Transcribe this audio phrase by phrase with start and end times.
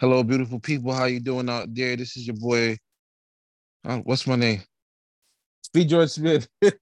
[0.00, 0.94] Hello, beautiful people.
[0.94, 1.94] How you doing out there?
[1.94, 2.78] This is your boy.
[3.84, 4.62] uh, what's my name?
[5.60, 6.72] Speed George Smith, and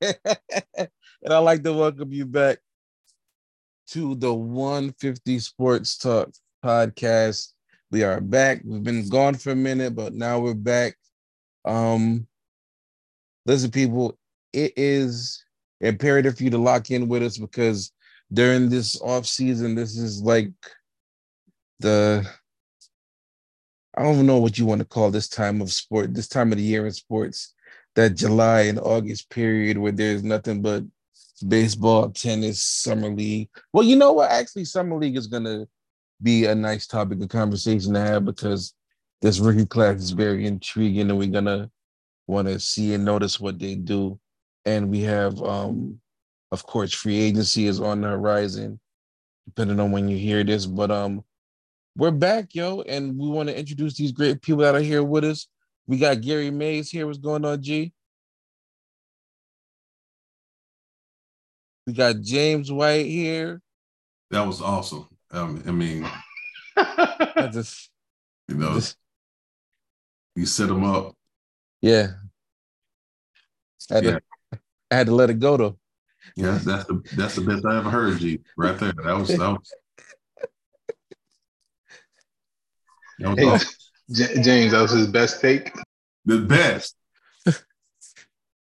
[1.29, 2.59] I'd like to welcome you back
[3.89, 6.31] to the 150 Sports Talk
[6.65, 7.55] podcast.
[7.91, 8.61] We are back.
[8.65, 10.97] We've been gone for a minute, but now we're back.
[11.65, 12.25] Um,
[13.47, 14.17] listen, people,
[14.53, 15.45] it is
[15.81, 17.91] imperative for you to lock in with us because
[18.33, 20.53] during this off season, this is like
[21.81, 22.25] the
[23.99, 26.59] I don't know what you want to call this time of sport, this time of
[26.59, 27.55] the year in sports,
[27.97, 30.85] that July and August period where there's nothing but
[31.49, 33.49] baseball, tennis, summer league.
[33.73, 34.31] Well, you know what?
[34.31, 35.67] Actually, summer league is gonna
[36.23, 38.73] be a nice topic of conversation to have because
[39.21, 41.69] this rookie class is very intriguing, and we're gonna
[42.29, 44.21] want to see and notice what they do.
[44.65, 46.01] And we have, um,
[46.53, 48.79] of course, free agency is on the horizon,
[49.47, 50.67] depending on when you hear this.
[50.67, 51.25] But um,
[51.99, 55.25] we're back, yo, and we want to introduce these great people that are here with
[55.25, 55.49] us.
[55.89, 57.07] We got Gary Mays here.
[57.07, 57.93] What's going on, G?
[61.89, 63.61] We got James White here.
[64.31, 65.09] That was awesome.
[65.33, 66.07] Um, I mean,
[66.77, 67.91] I just,
[68.47, 68.97] you know, just,
[70.37, 71.17] you set them up.
[71.81, 72.09] yeah.
[73.91, 74.11] I had, Yeah.
[74.13, 74.59] To,
[74.91, 75.79] I had to let it go though.
[76.37, 78.41] Yeah, that's the that's the best I ever heard, G.
[78.57, 78.93] Right there.
[78.93, 79.73] That was that was,
[83.19, 83.69] that was Hey.
[84.11, 85.73] J- James, that was his best take.
[86.25, 86.97] the best.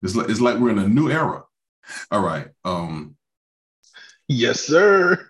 [0.01, 1.43] It's like it's like we're in a new era.
[2.11, 2.49] All right.
[2.65, 3.15] Um,
[4.27, 5.29] Yes, sir.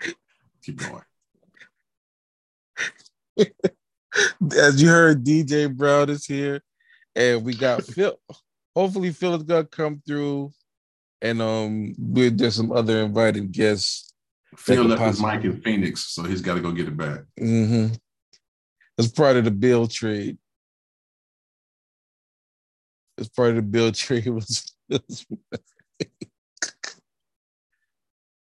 [0.62, 1.02] keep going.
[4.56, 6.62] As you heard, DJ Brown is here,
[7.14, 8.18] and we got Phil.
[8.74, 10.50] Hopefully, Phil is gonna come through,
[11.22, 14.09] and um, we there's some other invited guests.
[14.56, 17.20] Phil left his mic in Phoenix, so he's got to go get it back.
[17.40, 17.94] Mm-hmm.
[18.98, 20.38] As part of the Beal trade.
[23.18, 24.74] As part of the Beal trade was.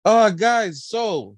[0.05, 1.37] uh guys, so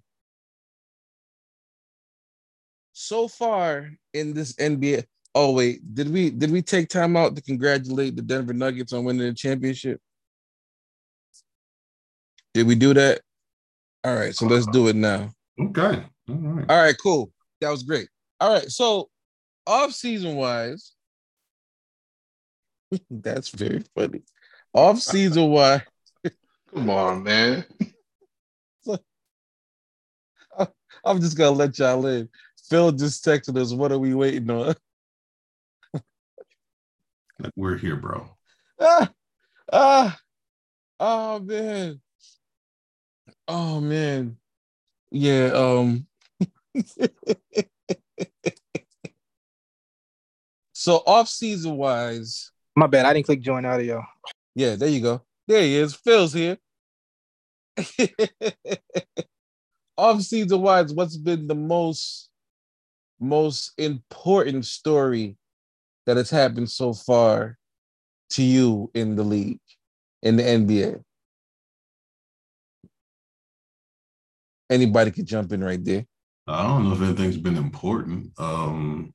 [2.93, 5.05] so far in this NBA.
[5.33, 9.03] Oh wait, did we did we take time out to congratulate the Denver Nuggets on
[9.05, 9.99] winning the championship?
[12.53, 13.21] Did we do that?
[14.03, 15.31] All right, so let's do it now.
[15.59, 16.03] Okay.
[16.29, 16.65] All right.
[16.69, 17.31] All right, cool.
[17.59, 18.09] That was great.
[18.39, 19.09] All right, so
[19.67, 20.93] off season wise,
[23.11, 24.23] that's very funny.
[24.73, 25.81] Off season wise,
[26.73, 27.65] Come on, man.
[31.03, 32.29] I'm just gonna let y'all in.
[32.69, 33.73] Phil just texted us.
[33.73, 34.75] What are we waiting on?
[37.55, 38.29] We're here, bro.
[38.79, 39.11] ah,
[39.73, 40.19] ah,
[40.99, 41.99] oh man,
[43.51, 44.37] oh man,
[45.11, 45.51] yeah.
[45.53, 46.07] Um.
[50.73, 53.05] so off season wise, My bad.
[53.05, 54.03] I didn't click join audio.
[54.55, 55.21] Yeah, there you go.
[55.47, 55.93] There he is.
[55.95, 56.57] Phil's here.
[59.97, 62.29] Off season wise, what's been the most
[63.19, 65.37] most important story
[66.05, 67.57] that has happened so far
[68.31, 69.59] to you in the league,
[70.23, 71.03] in the NBA?
[74.71, 76.05] Anybody could jump in right there.
[76.47, 78.31] I don't know if anything's been important.
[78.39, 79.13] Um,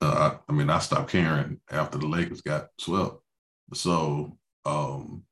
[0.00, 3.14] uh, I, I mean, I stopped caring after the Lakers got swept.
[3.72, 5.22] So, um,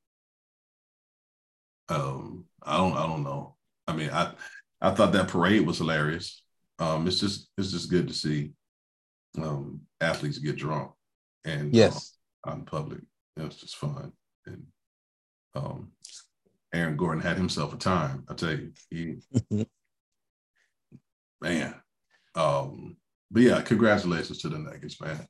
[1.88, 3.56] um, I don't, I don't know.
[3.88, 4.33] I mean, I,
[4.81, 6.43] I thought that parade was hilarious.
[6.78, 8.53] Um, it's just, it's just good to see,
[9.38, 10.93] um, athletes get drunk
[11.44, 12.16] and Yes.
[12.47, 13.00] uh, out in public.
[13.37, 14.12] It's just fun.
[14.47, 14.66] And,
[15.56, 15.91] um,
[16.74, 18.24] Aaron Gordon had himself a time.
[18.28, 19.66] I tell you, he,
[21.40, 21.74] man.
[22.34, 22.96] Um,
[23.30, 25.26] but yeah, congratulations to the Nuggets, man.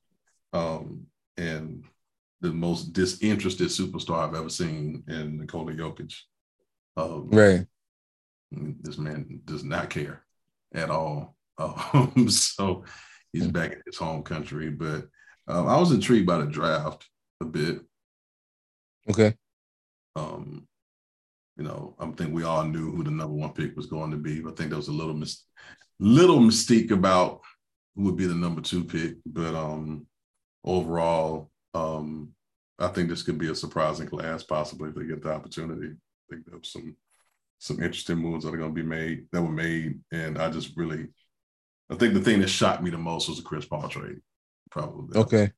[0.52, 1.06] Um,
[1.36, 1.84] and
[2.40, 6.14] the most disinterested superstar I've ever seen in Nikola Jokic.
[6.96, 7.66] Um, Right.
[8.50, 10.22] This man does not care
[10.74, 11.36] at all.
[11.56, 12.84] Um, so
[13.32, 14.70] he's back in his home country.
[14.70, 15.06] But
[15.46, 17.06] um, I was intrigued by the draft
[17.40, 17.80] a bit.
[19.08, 19.36] Okay.
[20.16, 20.66] Um,
[21.56, 24.16] you know, I think we all knew who the number one pick was going to
[24.16, 24.40] be.
[24.40, 25.44] I think there was a little mis-
[26.00, 27.40] little mystique about
[27.94, 30.06] who would be the number two pick, but um,
[30.64, 32.30] overall, um,
[32.78, 35.88] I think this could be a surprising class, possibly if they get the opportunity.
[35.92, 36.96] I think there's some
[37.60, 40.76] some interesting moves that are going to be made that were made, and I just
[40.76, 41.06] really,
[41.88, 44.18] I think the thing that shocked me the most was the Chris Paul trade.
[44.70, 45.50] Probably Okay.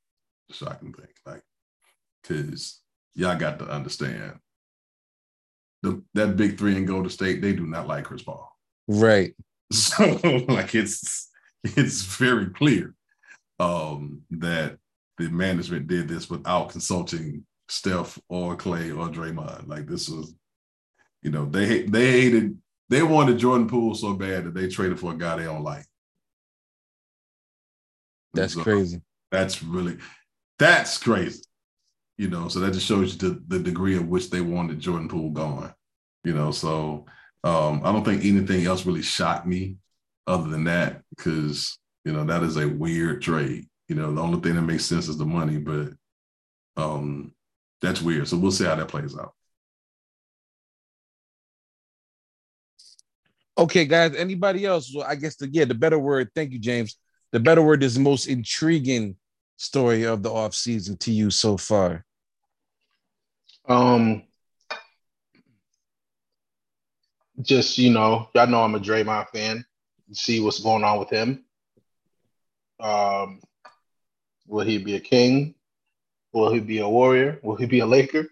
[0.48, 1.42] the shocking thing, like
[2.22, 2.82] because
[3.14, 4.34] y'all got to understand
[5.86, 8.50] the that big three in Golden State, they do not like Chris Paul.
[8.88, 9.34] Right.
[9.72, 10.04] So
[10.48, 11.28] like it's
[11.64, 12.94] it's very clear
[13.58, 14.78] um, that
[15.18, 19.66] the management did this without consulting Steph or Clay or Draymond.
[19.66, 20.34] Like this was,
[21.22, 22.58] you know, they they hated
[22.90, 25.84] they wanted Jordan Poole so bad that they traded for a guy they don't like.
[28.34, 29.00] That's So crazy.
[29.32, 29.98] That's really
[30.60, 31.42] that's crazy.
[32.18, 35.08] You know, so that just shows you the, the degree of which they wanted Jordan
[35.08, 35.74] Poole gone.
[36.26, 37.06] You know, so
[37.44, 39.76] um, I don't think anything else really shocked me
[40.26, 43.68] other than that, because you know, that is a weird trade.
[43.86, 45.92] You know, the only thing that makes sense is the money, but
[46.76, 47.32] um
[47.80, 48.26] that's weird.
[48.26, 49.34] So we'll see how that plays out.
[53.56, 54.16] Okay, guys.
[54.16, 54.92] Anybody else?
[54.92, 56.30] Well, I guess the yeah, the better word.
[56.34, 56.98] Thank you, James.
[57.30, 59.14] The better word is the most intriguing
[59.58, 62.04] story of the offseason to you so far.
[63.68, 64.24] Um,
[67.42, 69.64] just you know, y'all know I'm a Draymond fan.
[70.12, 71.44] See what's going on with him.
[72.80, 73.40] Um,
[74.46, 75.54] will he be a king?
[76.32, 77.40] Will he be a warrior?
[77.42, 78.26] Will he be a Laker?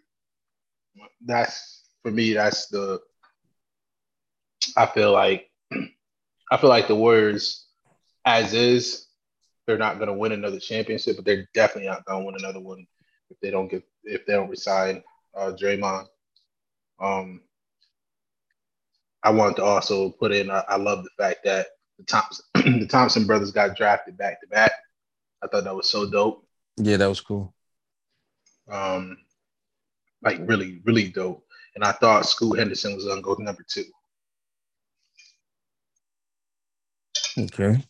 [1.24, 2.34] That's for me.
[2.34, 3.00] That's the.
[4.76, 5.50] I feel like,
[6.50, 7.66] I feel like the Warriors,
[8.24, 9.06] as is,
[9.66, 12.60] they're not going to win another championship, but they're definitely not going to win another
[12.60, 12.86] one
[13.30, 15.02] if they don't get if they don't resign
[15.34, 16.06] uh, Draymond.
[17.00, 17.40] Um,
[19.24, 20.50] I wanted to also put in.
[20.50, 21.66] I, I love the fact that
[21.98, 24.72] the Thompson the Thompson brothers got drafted back to back.
[25.42, 26.46] I thought that was so dope.
[26.76, 27.54] Yeah, that was cool.
[28.70, 29.16] Um,
[30.22, 31.44] like really, really dope.
[31.74, 33.84] And I thought Scoot Henderson was gonna go number two.
[37.36, 37.82] Okay.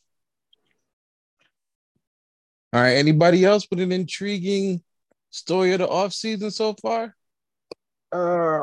[2.73, 2.95] All right.
[2.95, 4.83] Anybody else with an intriguing
[5.31, 7.15] story of the offseason so far?
[8.11, 8.61] Uh,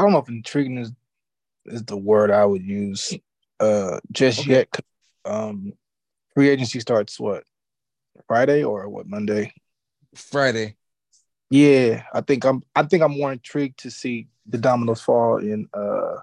[0.00, 0.92] I don't know if intriguing is
[1.66, 3.12] is the word I would use.
[3.60, 4.50] Uh, just Okay.
[4.50, 4.80] yet.
[5.26, 5.74] Um,
[6.32, 7.44] free agency starts what
[8.26, 9.52] Friday or what Monday?
[10.14, 10.78] Friday.
[11.50, 12.62] Yeah, I think I'm.
[12.74, 15.68] I think I'm more intrigued to see the dominoes fall in.
[15.74, 16.16] Uh,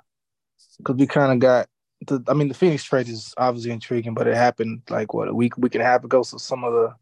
[0.79, 1.69] because we kind of got
[2.07, 2.23] the.
[2.27, 5.55] I mean, the Phoenix trade is obviously intriguing, but it happened like what a week,
[5.55, 6.23] week and a half ago.
[6.23, 6.95] So some of the,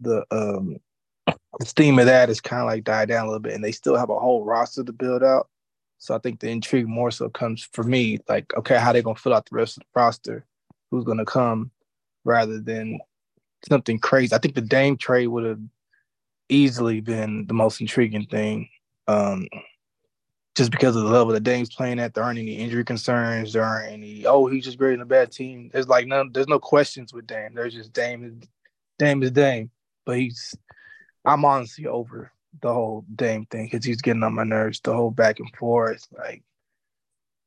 [0.00, 0.78] the um,
[1.60, 3.72] the steam of that is kind of like died down a little bit, and they
[3.72, 5.50] still have a whole roster to build out.
[5.98, 9.16] So I think the intrigue more so comes for me, like okay, how they gonna
[9.16, 10.44] fill out the rest of the roster,
[10.90, 11.70] who's gonna come,
[12.24, 13.00] rather than
[13.68, 14.34] something crazy.
[14.34, 15.60] I think the Dame trade would have
[16.48, 18.68] easily been the most intriguing thing.
[19.08, 19.48] Um,
[20.54, 23.52] just because of the level that Dame's playing at, there aren't any injury concerns.
[23.52, 25.70] There aren't any, oh, he's just great in a bad team.
[25.72, 27.54] There's like none, there's no questions with Dame.
[27.54, 28.48] There's just Dame is
[28.98, 29.70] Dame is Dame.
[30.04, 30.54] But he's
[31.24, 35.10] I'm honestly over the whole Dame thing because he's getting on my nerves, the whole
[35.10, 36.06] back and forth.
[36.16, 36.42] Like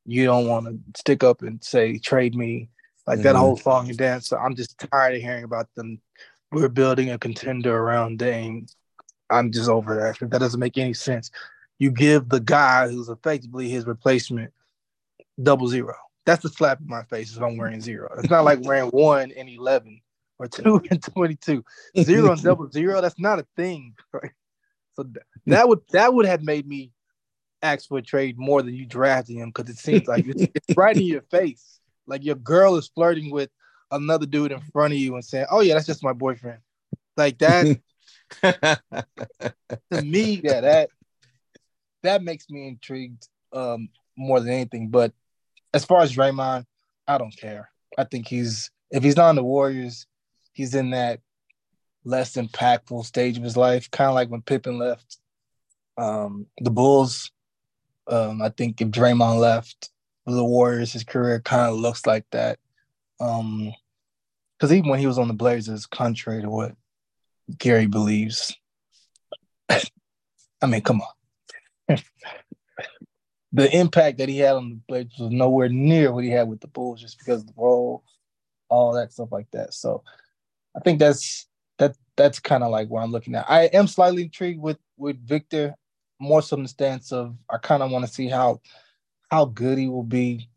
[0.06, 2.68] you don't want to stick up and say trade me.
[3.06, 3.38] Like that Mhm.
[3.38, 4.28] whole song and dance.
[4.28, 6.00] So I'm just tired of hearing about them.
[6.52, 8.66] We're building a contender around Dame.
[9.30, 10.30] I'm just over that.
[10.30, 11.30] That doesn't make any sense.
[11.78, 14.52] You give the guy who's effectively his replacement
[15.42, 15.94] double zero.
[16.26, 18.12] That's a slap in my face if I'm wearing zero.
[18.18, 20.00] It's not like wearing one and eleven
[20.38, 21.64] or two and twenty-two.
[21.98, 23.00] Zero and double zero.
[23.00, 23.94] That's not a thing.
[24.12, 24.32] Right?
[25.00, 26.92] So th- that would that would have made me
[27.62, 30.66] ask for a trade more than you drafting him because it seems like it's, it's
[30.76, 31.80] right in your face.
[32.06, 33.50] Like your girl is flirting with
[33.90, 36.58] another dude in front of you and saying, "Oh yeah, that's just my boyfriend."
[37.16, 37.80] Like that
[38.42, 40.90] to me, yeah, that
[42.02, 44.88] that makes me intrigued um more than anything.
[44.88, 45.12] But
[45.72, 46.66] as far as Draymond,
[47.08, 47.70] I don't care.
[47.96, 50.06] I think he's if he's not in the Warriors,
[50.52, 51.20] he's in that
[52.04, 55.18] less impactful stage of his life, kind of like when Pippen left
[55.96, 57.30] um the Bulls.
[58.06, 59.90] Um, I think if Draymond left
[60.26, 62.58] the Warriors, his career kind of looks like that.
[63.20, 63.72] Um,
[64.58, 66.74] because even when he was on the Blazers, contrary to what
[67.56, 68.56] Gary believes,
[69.70, 71.98] I mean, come on.
[73.52, 76.60] the impact that he had on the Blazers was nowhere near what he had with
[76.60, 78.04] the Bulls just because of the role,
[78.68, 79.72] all that stuff like that.
[79.72, 80.02] So
[80.76, 81.49] I think that's that
[82.20, 83.50] that's kind of like what I'm looking at.
[83.50, 85.74] I am slightly intrigued with with Victor,
[86.18, 88.60] more so in the stance of I kind of want to see how
[89.30, 90.48] how good he will be.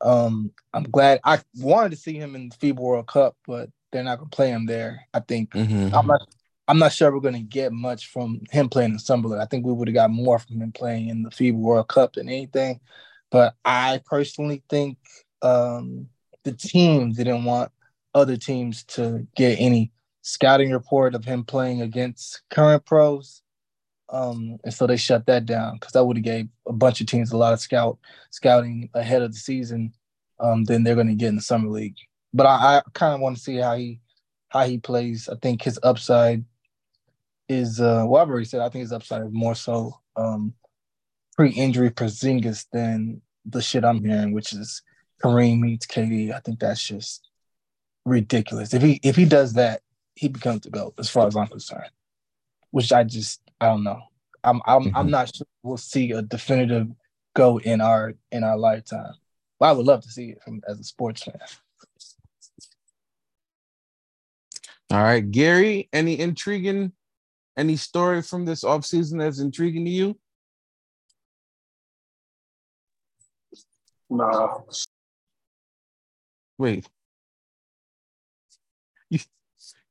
[0.00, 4.02] Um, I'm glad I wanted to see him in the FIBA World Cup, but they're
[4.02, 5.06] not gonna play him there.
[5.12, 5.92] I think Mhm.
[5.92, 6.22] I'm not.
[6.68, 9.42] I'm not sure we're going to get much from him playing in Sunderland.
[9.42, 12.12] I think we would have got more from him playing in the FIBA World Cup
[12.12, 12.78] than anything.
[13.32, 14.96] But I personally think
[15.42, 16.06] um,
[16.44, 17.72] the team didn't want
[18.14, 19.90] other teams to get any
[20.22, 23.42] scouting report of him playing against current pros,
[24.10, 27.06] um, and so they shut that down because that would have gave a bunch of
[27.06, 27.98] teams, a lot of scout
[28.30, 29.92] scouting ahead of the season,
[30.40, 31.96] um, then they're going to get in the summer league.
[32.34, 34.00] But I, I kind of want to see how he
[34.48, 35.28] how he plays.
[35.28, 36.44] I think his upside
[37.48, 40.54] is uh, well, I've already said I think his upside is more so um,
[41.36, 44.82] pre-injury Porzingis than the shit I'm hearing, which is
[45.22, 46.32] Kareem meets KD.
[46.32, 47.28] I think that's just
[48.04, 48.74] ridiculous.
[48.74, 49.82] If he if he does that,
[50.14, 51.90] he becomes the goat as far as I'm concerned.
[52.70, 54.00] Which I just I don't know.
[54.44, 54.96] I'm I'm mm-hmm.
[54.96, 56.88] I'm not sure we'll see a definitive
[57.34, 59.14] go in our in our lifetime.
[59.58, 61.38] But I would love to see it from as a sports fan.
[64.92, 66.92] All right, Gary, any intriguing
[67.56, 70.18] any story from this offseason that's intriguing to you?
[74.08, 74.66] No.
[76.58, 76.88] Wait.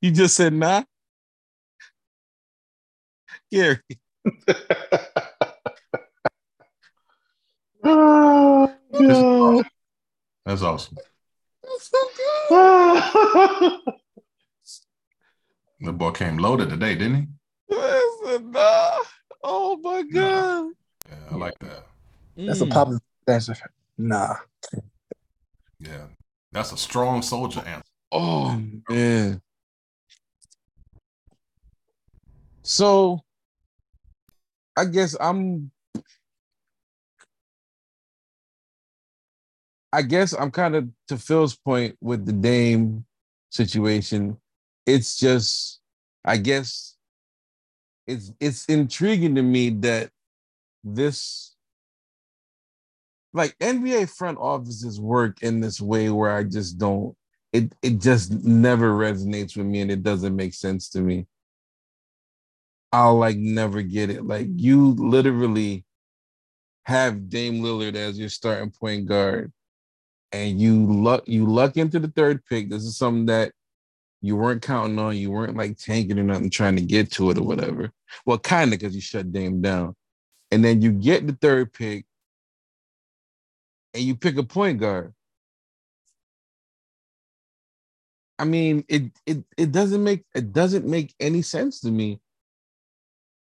[0.00, 0.82] You, you just said nah?
[3.50, 3.80] Gary.
[7.84, 9.64] oh, no.
[10.44, 10.96] That's awesome.
[11.62, 11.98] That's so
[12.48, 13.80] good.
[15.80, 17.26] the boy came loaded today, didn't he?
[17.74, 18.98] Listen, nah.
[19.42, 20.72] Oh my god.
[21.08, 21.86] Yeah, I like that.
[22.36, 22.66] That's mm.
[22.66, 23.56] a popular answer.
[23.96, 24.36] Nah.
[25.78, 26.06] Yeah.
[26.52, 27.84] That's a strong soldier answer.
[28.12, 29.40] Oh man.
[32.70, 33.24] So
[34.76, 35.72] I guess I'm
[39.92, 43.04] I guess I'm kind of to Phil's point with the Dame
[43.50, 44.36] situation.
[44.86, 45.80] It's just
[46.24, 46.96] I guess
[48.06, 50.10] it's it's intriguing to me that
[50.84, 51.56] this
[53.32, 57.16] like NBA front offices work in this way where I just don't
[57.52, 61.26] it it just never resonates with me and it doesn't make sense to me.
[62.92, 64.26] I'll like never get it.
[64.26, 65.84] Like you literally
[66.84, 69.52] have Dame Lillard as your starting point guard
[70.32, 72.70] and you luck you luck into the third pick.
[72.70, 73.52] This is something that
[74.22, 75.16] you weren't counting on.
[75.16, 77.92] You weren't like tanking or nothing, trying to get to it or whatever.
[78.26, 79.94] Well, kind of because you shut Dame down.
[80.50, 82.06] And then you get the third pick
[83.94, 85.14] and you pick a point guard.
[88.38, 92.20] I mean, it it it doesn't make it doesn't make any sense to me.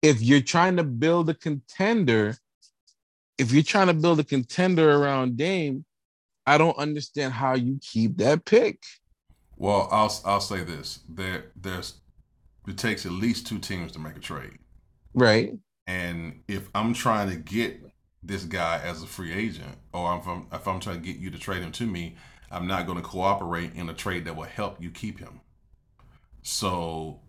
[0.02, 2.36] If you're trying to build a contender,
[3.38, 5.84] if you're trying to build a contender around Dame,
[6.46, 8.82] I don't understand how you keep that pick.
[9.56, 12.00] Well, I'll I'll say this: there there's
[12.66, 14.58] it takes at least two teams to make a trade,
[15.14, 15.52] right?
[15.86, 17.80] And if I'm trying to get
[18.22, 21.30] this guy as a free agent, or if I'm, if I'm trying to get you
[21.30, 22.16] to trade him to me,
[22.50, 25.40] I'm not going to cooperate in a trade that will help you keep him.
[26.42, 27.20] So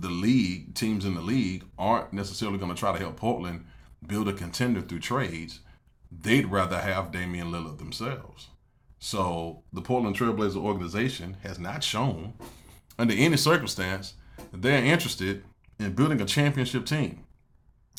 [0.00, 3.64] the league, teams in the league, aren't necessarily going to try to help Portland
[4.06, 5.60] build a contender through trades.
[6.10, 8.48] They'd rather have Damian Lillard themselves.
[8.98, 12.34] So the Portland Trailblazer organization has not shown,
[12.98, 14.14] under any circumstance,
[14.50, 15.44] that they're interested
[15.78, 17.24] in building a championship team.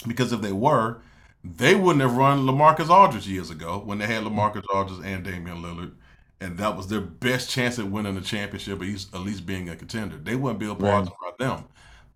[0.07, 1.01] Because if they were,
[1.43, 5.61] they wouldn't have run LaMarcus Aldridge years ago when they had LaMarcus Aldridge and Damian
[5.61, 5.93] Lillard,
[6.39, 9.69] and that was their best chance at winning the championship, at least, at least being
[9.69, 10.17] a contender.
[10.17, 11.17] They wouldn't build parts right.
[11.23, 11.65] around them,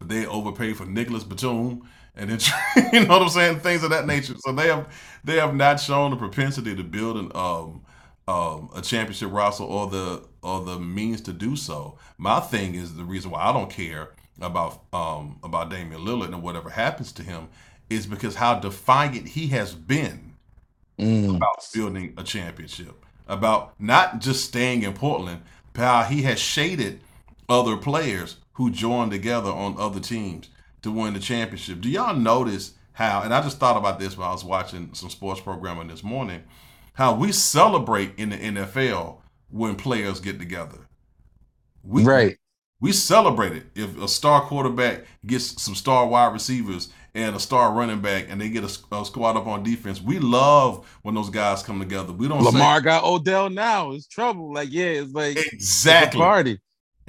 [0.07, 2.39] they overpaid for Nicholas Batum, and then
[2.93, 4.33] you know what I'm saying, things of that nature.
[4.39, 4.93] So they have
[5.23, 7.81] they have not shown the propensity to build an um,
[8.27, 11.97] um, a championship roster or the or the means to do so.
[12.17, 16.43] My thing is the reason why I don't care about um, about Damian Lillard and
[16.43, 17.49] whatever happens to him
[17.89, 20.33] is because how defiant he has been
[20.97, 21.35] mm.
[21.35, 25.41] about building a championship, about not just staying in Portland,
[25.73, 27.01] but how he has shaded
[27.49, 30.49] other players who joined together on other teams
[30.81, 31.81] to win the championship.
[31.81, 33.21] Do y'all notice how?
[33.21, 36.43] And I just thought about this while I was watching some sports programming this morning
[36.93, 39.17] how we celebrate in the NFL
[39.49, 40.77] when players get together.
[41.83, 42.37] We, right.
[42.79, 47.73] We celebrate it if a star quarterback gets some star wide receivers and a star
[47.73, 50.01] running back, and they get a, a squad up on defense.
[50.01, 52.13] We love when those guys come together.
[52.13, 52.43] We don't.
[52.43, 53.91] Lamar say, got Odell now.
[53.91, 54.53] It's trouble.
[54.53, 56.59] Like yeah, it's like exactly it's party.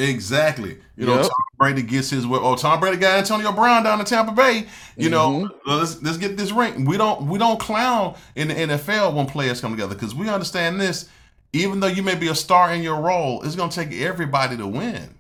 [0.03, 0.79] Exactly.
[0.97, 2.39] You know, Tom Brady gets his way.
[2.41, 4.67] Oh, Tom Brady got Antonio Brown down in Tampa Bay.
[4.97, 5.11] You mm-hmm.
[5.11, 6.85] know, let's let's get this ring.
[6.85, 10.81] We don't we don't clown in the NFL when players come together because we understand
[10.81, 11.09] this.
[11.53, 14.57] Even though you may be a star in your role, it's going to take everybody
[14.57, 15.15] to win,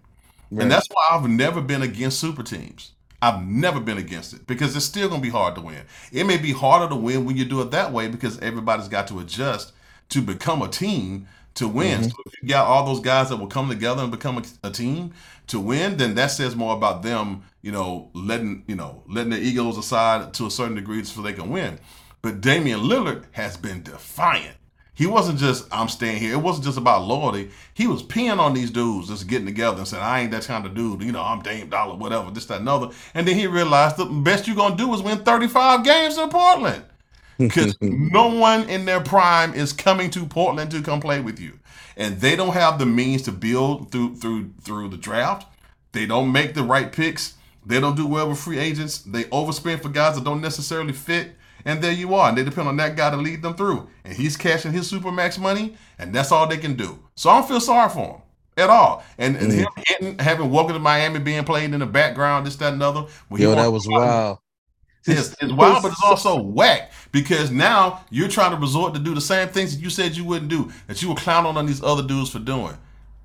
[0.50, 0.62] right.
[0.62, 2.92] and that's why I've never been against super teams.
[3.20, 5.82] I've never been against it because it's still going to be hard to win.
[6.10, 9.06] It may be harder to win when you do it that way because everybody's got
[9.08, 9.72] to adjust
[10.08, 12.00] to become a team to win.
[12.00, 12.08] Mm-hmm.
[12.08, 14.70] So if you got all those guys that will come together and become a, a,
[14.70, 15.12] team
[15.48, 19.40] to win, then that says more about them, you know, letting you know letting their
[19.40, 21.78] egos aside to a certain degree so they can win.
[22.22, 24.56] But Damian Lillard has been defiant.
[24.94, 26.32] He wasn't just I'm staying here.
[26.32, 27.50] It wasn't just about loyalty.
[27.74, 30.64] He was peeing on these dudes, just getting together and saying, "I ain't that kind
[30.64, 32.90] of dude." You know, I'm Dame Dollar, whatever, this, that, another.
[33.14, 36.84] And then he realized the best you're gonna do is win 35 games in Portland
[37.48, 41.58] because no one in their prime is coming to Portland to come play with you,
[41.96, 45.46] and they don't have the means to build through through through the draft.
[45.92, 47.34] They don't make the right picks.
[47.64, 48.98] They don't do well with free agents.
[48.98, 51.32] They overspend for guys that don't necessarily fit.
[51.64, 52.28] And there you are.
[52.28, 53.88] And they depend on that guy to lead them through.
[54.04, 56.98] And he's cashing his supermax money, and that's all they can do.
[57.14, 58.22] So I don't feel sorry for him
[58.56, 59.04] at all.
[59.18, 59.60] And, and mm-hmm.
[59.60, 63.42] him hitting, having Welcome to Miami being played in the background, this, that, and he
[63.44, 64.38] Yo, that was wild.
[65.06, 69.14] It's, it's wild, but it's also whack because now you're trying to resort to do
[69.14, 71.82] the same things that you said you wouldn't do, that you were clowning on these
[71.82, 72.76] other dudes for doing.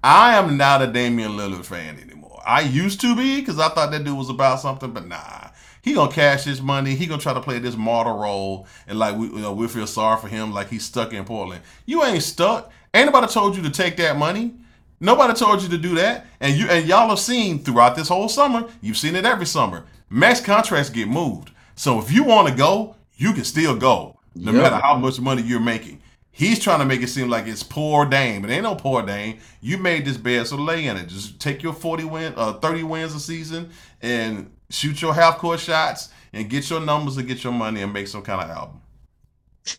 [0.03, 2.41] I am not a Damian Lillard fan anymore.
[2.45, 5.49] I used to be because I thought that dude was about something, but nah.
[5.81, 6.95] He gonna cash his money.
[6.95, 9.87] He gonna try to play this martyr role, and like we, you know, we feel
[9.87, 11.61] sorry for him, like he's stuck in Portland.
[11.85, 12.71] You ain't stuck.
[12.93, 14.53] Ain't nobody told you to take that money.
[14.99, 16.25] Nobody told you to do that.
[16.39, 19.85] And you and y'all have seen throughout this whole summer, you've seen it every summer.
[20.09, 21.51] Max contracts get moved.
[21.77, 24.53] So if you want to go, you can still go, no Yep.
[24.53, 26.01] matter how much money you're making.
[26.31, 28.45] He's trying to make it seem like it's poor Dame.
[28.45, 29.39] It ain't no poor Dame.
[29.61, 31.07] You made this bed, so lay in it.
[31.09, 33.71] Just take your 40 win, uh, 30 wins a season
[34.03, 37.93] and shoot your half court shots and get your numbers and get your money and
[37.93, 38.81] make some kind of album.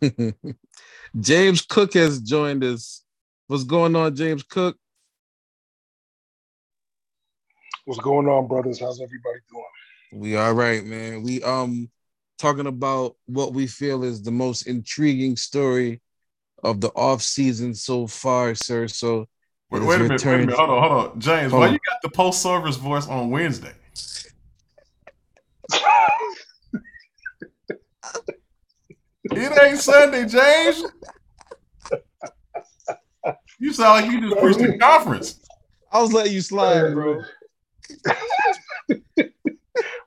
[1.21, 3.05] James Cook has joined us.
[3.49, 4.77] What's going on, James Cook?
[7.87, 8.81] What's going on, brothers?
[8.81, 9.65] How's everybody doing?
[10.13, 11.23] We all right, man.
[11.23, 11.91] We um
[12.39, 16.01] talking about what we feel is the most intriguing story
[16.63, 18.89] of the off season so far, sir.
[18.89, 19.29] So
[19.71, 20.57] Wait, wait a minute, wait a minute.
[20.57, 21.21] Hold on, hold on.
[21.21, 21.73] James, Hold why on.
[21.75, 23.75] you got the post service voice on Wednesday?
[29.25, 30.85] It ain't Sunday, James.
[33.61, 35.41] You sound like you just preached a conference.
[35.93, 37.23] I was letting you slide, bro.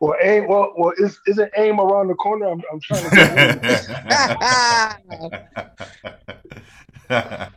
[0.02, 0.48] well, aim.
[0.48, 2.48] Well, well, is isn't aim around the corner?
[2.48, 3.10] I'm, I'm trying to.
[3.16, 3.30] Get
[7.10, 7.50] uh,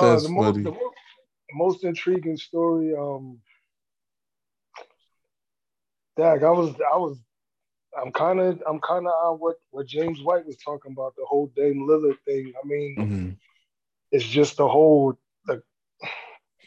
[0.00, 0.94] That's the most, the most,
[1.50, 2.94] the most intriguing story.
[2.94, 3.40] Um,
[6.16, 7.18] Dag, I was, I was,
[8.00, 11.24] I'm kind of, I'm kind of on what what James White was talking about the
[11.26, 12.52] whole Dame Lillard thing.
[12.62, 13.36] I mean, Mhm.
[14.12, 15.60] it's just the whole the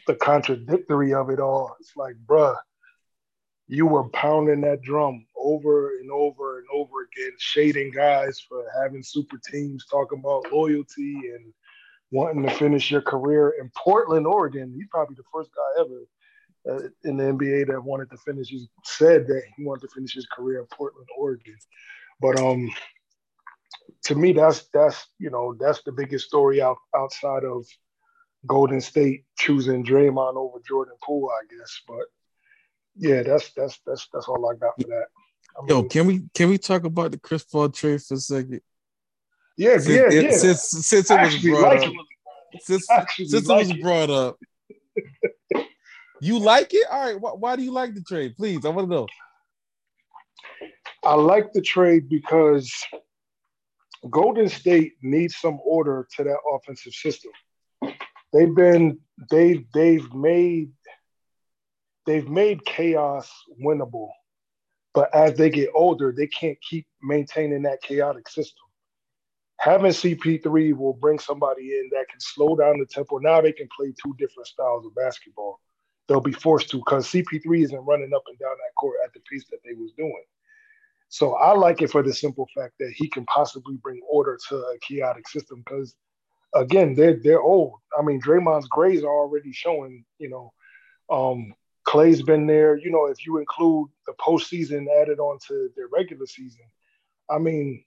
[0.08, 1.78] the contradictory of it all.
[1.80, 2.58] It's like, bruh,
[3.68, 9.04] you were pounding that drum over and over and over again, shading guys for having
[9.04, 11.54] super teams, talking about loyalty and
[12.12, 14.74] wanting to finish your career in Portland, Oregon.
[14.74, 16.08] He's probably the first guy ever
[16.70, 18.48] uh, in the NBA that wanted to finish.
[18.48, 21.58] He said that he wanted to finish his career in Portland, Oregon.
[22.22, 22.70] But um,
[24.06, 27.66] to me, that's that's you know that's the biggest story out outside of
[28.46, 31.82] Golden State choosing Draymond over Jordan Poole, I guess.
[31.88, 32.06] But
[32.98, 35.06] yeah, that's that's that's that's all I got for that.
[35.58, 38.62] I Yo, can we can we talk about the Chris Paul trade for a second?
[39.58, 40.32] yeah, Since, yeah, it, yeah.
[40.32, 41.94] since since it was brought like up,
[42.54, 42.62] it.
[42.64, 42.88] since
[43.26, 43.82] since like it was it.
[43.82, 44.38] brought up,
[46.22, 46.86] you like it?
[46.90, 47.20] All right.
[47.20, 48.36] Why, why do you like the trade?
[48.38, 49.08] Please, I want to know.
[51.04, 52.72] I like the trade because
[54.10, 57.32] Golden State needs some order to that offensive system.
[58.34, 59.00] They've been
[59.32, 60.72] they they've made
[62.08, 64.10] they've made chaos winnable,
[64.96, 68.64] but as they get older, they can't keep maintaining that chaotic system.
[69.60, 73.18] Having CP3 will bring somebody in that can slow down the tempo.
[73.18, 75.60] Now they can play two different styles of basketball.
[76.08, 79.20] They'll be forced to because CP3 isn't running up and down that court at the
[79.30, 80.24] pace that they was doing.
[81.10, 84.56] So I like it for the simple fact that he can possibly bring order to
[84.56, 85.96] a chaotic system because
[86.54, 87.80] again, they're they're old.
[87.98, 90.54] I mean, Draymond's grays are already showing, you know.
[91.10, 91.54] Um
[91.88, 96.28] Clay's been there, you know, if you include the postseason added on to their regular
[96.28, 96.66] season,
[97.30, 97.86] I mean,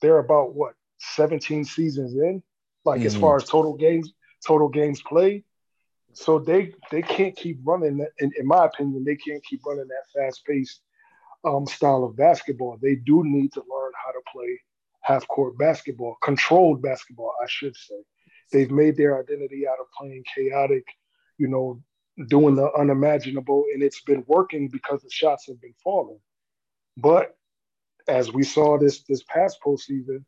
[0.00, 2.42] they're about what, 17 seasons in,
[2.84, 3.20] like as Mhm.
[3.20, 4.12] far as total games,
[4.46, 5.44] total games played.
[6.12, 10.06] So they they can't keep running in, in my opinion, they can't keep running that
[10.14, 10.80] fast paced
[11.44, 12.78] um, style of basketball.
[12.82, 14.60] They do need to learn how to play
[15.02, 18.00] half court basketball, controlled basketball, I should say.
[18.52, 20.84] They've made their identity out of playing chaotic,
[21.38, 21.80] you know,
[22.26, 26.18] doing the unimaginable, and it's been working because the shots have been falling.
[26.96, 27.36] But
[28.08, 30.24] as we saw this this past postseason,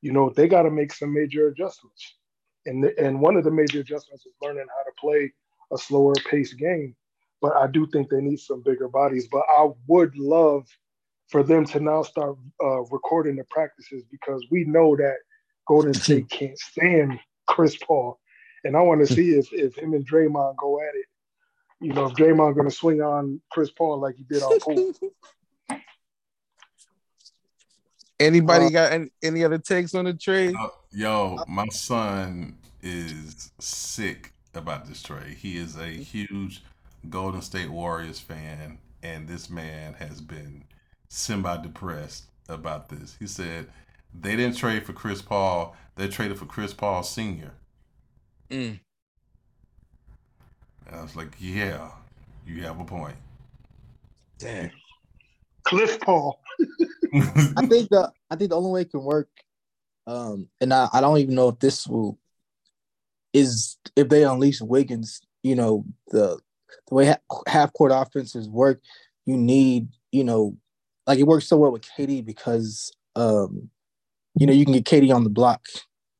[0.00, 2.16] you know, they got to make some major adjustments.
[2.66, 5.32] And, the, and one of the major adjustments is learning how to play
[5.72, 6.94] a slower paced game.
[7.40, 9.28] But I do think they need some bigger bodies.
[9.30, 10.66] But I would love
[11.28, 15.16] for them to now start uh, recording the practices because we know that
[15.66, 18.18] Golden State can't stand Chris Paul,
[18.64, 21.06] and I want to see if if him and Draymond go at it.
[21.80, 24.92] You know, if Draymond going to swing on Chris Paul like he did on Poole.
[28.20, 30.54] Anybody Uh, got any, any other takes on the trade?
[30.58, 35.38] Uh, yo, my son is sick about this trade.
[35.38, 36.62] He is a huge
[37.08, 40.64] Golden State Warriors fan, and this man has been
[41.08, 43.16] semi-depressed about this.
[43.18, 43.68] He said
[44.12, 47.54] they didn't trade for Chris Paul; they traded for Chris Paul Senior.
[48.50, 48.80] Mm.
[50.86, 51.90] And I was like, "Yeah,
[52.46, 53.16] you have a point."
[54.38, 54.70] Damn.
[55.64, 56.40] Cliff Paul.
[57.14, 59.28] I think the I think the only way it can work,
[60.06, 62.18] um, and I, I don't even know if this will
[63.32, 65.20] is if they unleash Wiggins.
[65.42, 66.38] You know the
[66.88, 68.80] the way ha- half court offenses work,
[69.26, 70.56] you need you know
[71.06, 73.70] like it works so well with KD because um,
[74.38, 75.64] you know you can get KD on the block,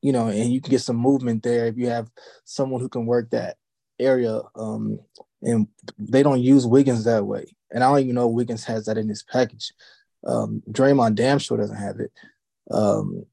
[0.02, 2.10] you know, and you can get some movement there if you have
[2.44, 3.56] someone who can work that
[4.00, 4.40] area.
[4.56, 4.98] Um,
[5.42, 8.86] and they don't use Wiggins that way, and I don't even know if Wiggins has
[8.86, 9.72] that in his package.
[10.26, 12.12] Um, Draymond damn sure doesn't have it.
[12.70, 13.24] Um,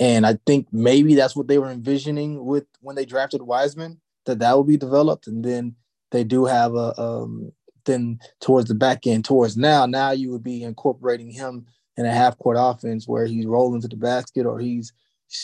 [0.00, 4.40] and I think maybe that's what they were envisioning with when they drafted Wiseman, that
[4.40, 5.26] that would be developed.
[5.26, 5.76] And then
[6.10, 7.52] they do have a, um,
[7.84, 11.66] then towards the back end, towards now, now you would be incorporating him
[11.96, 14.92] in a half court offense where he's rolling to the basket or he's,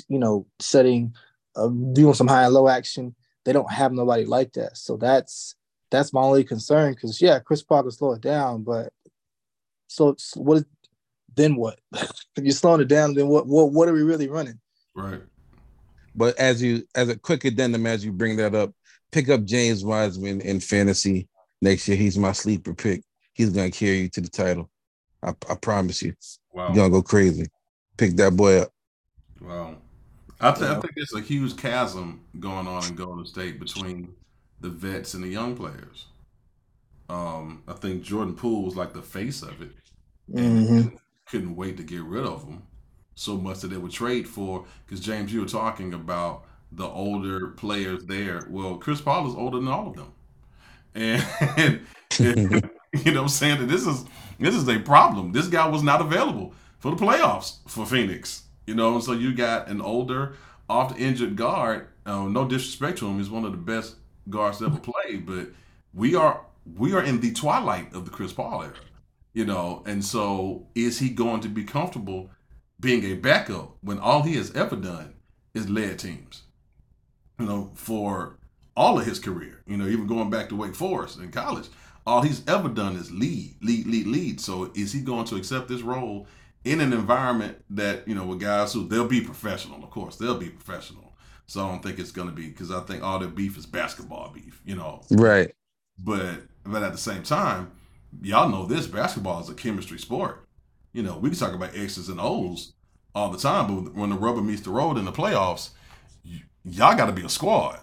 [0.09, 1.14] you know, setting,
[1.57, 3.14] uh, doing some high and low action.
[3.48, 4.76] They don't have nobody like that.
[4.76, 5.54] So that's,
[5.90, 8.92] that's my only concern because, yeah, Chris Paul can slow it down, but
[9.87, 10.66] so it's, what?
[11.34, 11.80] Then what?
[11.94, 13.46] if you're slowing it down, then what?
[13.46, 13.72] What?
[13.72, 14.61] What are we really running?
[14.94, 15.22] right.
[16.14, 18.74] But as you as a quick addendum, as you bring that up,
[19.12, 21.26] pick up James Wiseman in fantasy
[21.62, 21.96] next year.
[21.96, 23.02] He's my sleeper pick.
[23.32, 24.68] He's gonna carry you to the title.
[25.22, 26.12] I, I promise you.
[26.52, 26.66] Wow.
[26.66, 27.46] You're gonna go crazy.
[27.96, 28.72] Pick that boy up.
[29.40, 29.76] Wow.
[30.40, 34.14] I, th- I think there's a huge chasm going on in Golden State between
[34.61, 36.07] the vets and the young players.
[37.09, 39.72] Um, I think Jordan Poole was like the face of it.
[40.37, 40.98] And Mhm.
[41.27, 42.62] couldn't wait to get rid of him
[43.14, 44.66] so much that they would trade for.
[44.87, 48.46] Because James, you were talking about the older players there.
[48.51, 50.12] Well, Chris Paul is older than all of them,
[50.94, 51.81] and, and
[52.18, 54.05] you know, what I'm saying that this is
[54.38, 55.33] this is a problem.
[55.33, 58.42] This guy was not available for the playoffs for Phoenix.
[58.68, 60.35] You know, and so you got an older,
[60.68, 61.88] oft injured guard.
[62.04, 63.96] Uh, no disrespect to him, he's one of the best
[64.28, 65.24] guards ever played.
[65.24, 65.52] But
[65.94, 66.42] we are
[66.76, 68.74] we are in the twilight of the Chris Paul era.
[69.33, 72.28] You know, and so is he going to be comfortable
[72.78, 75.14] being a backup when all he has ever done
[75.54, 76.42] is led teams?
[77.38, 78.37] You know, for
[78.76, 81.68] all of his career, you know, even going back to Wake Forest in college,
[82.07, 84.42] all he's ever done is lead, lead, lead, lead.
[84.42, 86.26] So is he going to accept this role
[86.64, 90.38] in an environment that, you know, with guys who they'll be professional, of course, they'll
[90.38, 91.14] be professional.
[91.47, 93.66] So I don't think it's going to be because I think all their beef is
[93.66, 95.53] basketball beef, you know, Right.
[95.99, 97.73] but but at the same time,
[98.23, 100.47] y'all know this basketball is a chemistry sport.
[100.92, 102.75] You know, we can talk about X's and O's
[103.14, 105.71] all the time, but when the rubber meets the road in the playoffs,
[106.25, 107.81] y- y'all got to be a squad.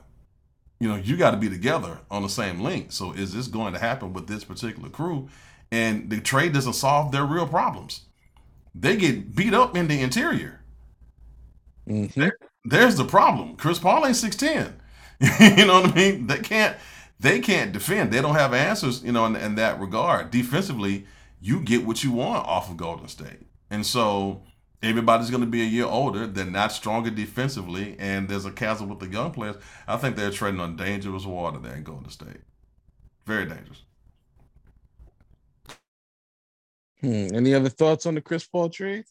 [0.79, 2.91] You know, you got to be together on the same link.
[2.91, 5.29] So is this going to happen with this particular crew?
[5.71, 8.04] And the trade doesn't solve their real problems.
[8.75, 10.61] They get beat up in the interior.
[11.87, 12.31] Mhm.
[12.63, 13.55] There's the problem.
[13.57, 14.75] Chris Paul ain't six ten.
[15.19, 16.27] you know what I mean?
[16.27, 16.75] They can't
[17.19, 18.11] they can't defend.
[18.11, 20.31] They don't have answers, you know, in, in that regard.
[20.31, 21.05] Defensively,
[21.39, 23.39] you get what you want off of Golden State.
[23.69, 24.43] And so
[24.83, 26.27] everybody's going to be a year older.
[26.27, 29.55] They're not stronger defensively, and there's a chasm with the young players.
[29.87, 32.41] I think they're treading on dangerous water there in Golden State.
[33.27, 33.84] Very dangerous.
[37.05, 37.35] Hmm.
[37.35, 39.05] Any other thoughts on the Chris Paul trade?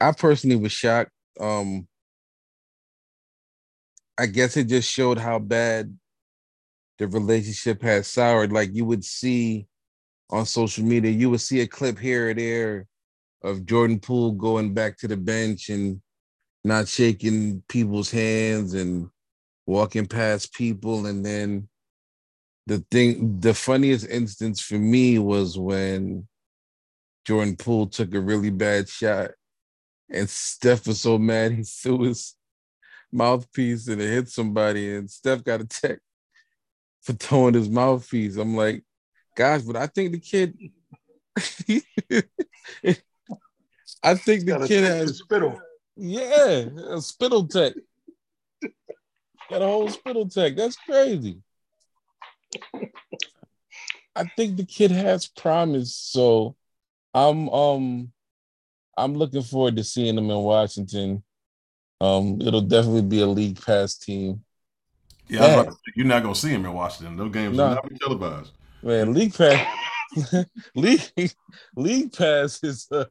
[0.00, 1.10] I personally was shocked.
[1.38, 1.86] Um,
[4.16, 5.94] I guess it just showed how bad
[6.98, 8.50] the relationship has soured.
[8.50, 9.66] Like you would see
[10.30, 12.86] on social media, you would see a clip here or there
[13.42, 16.00] of Jordan Poole going back to the bench and
[16.64, 19.10] not shaking people's hands and
[19.66, 21.04] walking past people.
[21.04, 21.68] And then
[22.66, 26.26] the thing, the funniest instance for me was when
[27.24, 29.32] Jordan Poole took a really bad shot
[30.10, 32.34] and Steph was so mad he threw his
[33.12, 35.98] mouthpiece and it hit somebody and Steph got a tech
[37.02, 38.36] for throwing his mouthpiece.
[38.36, 38.82] I'm like,
[39.36, 40.56] gosh, but I think the kid
[44.02, 45.58] I think the kid has spittle.
[45.96, 47.72] yeah, a spittle tech.
[49.50, 50.56] Got a whole spittle tech.
[50.56, 51.38] That's crazy.
[54.16, 55.94] I think the kid has promise.
[55.94, 56.56] So
[57.12, 58.12] I'm um
[58.96, 61.22] I'm looking forward to seeing him in Washington.
[62.00, 64.44] Um, it'll definitely be a league pass team.
[65.28, 67.16] Yeah, I to say, you're not gonna see him in Washington.
[67.16, 68.52] Those games will not be televised.
[68.82, 69.66] Man, league pass,
[70.74, 71.32] league
[71.76, 73.04] league pass is uh,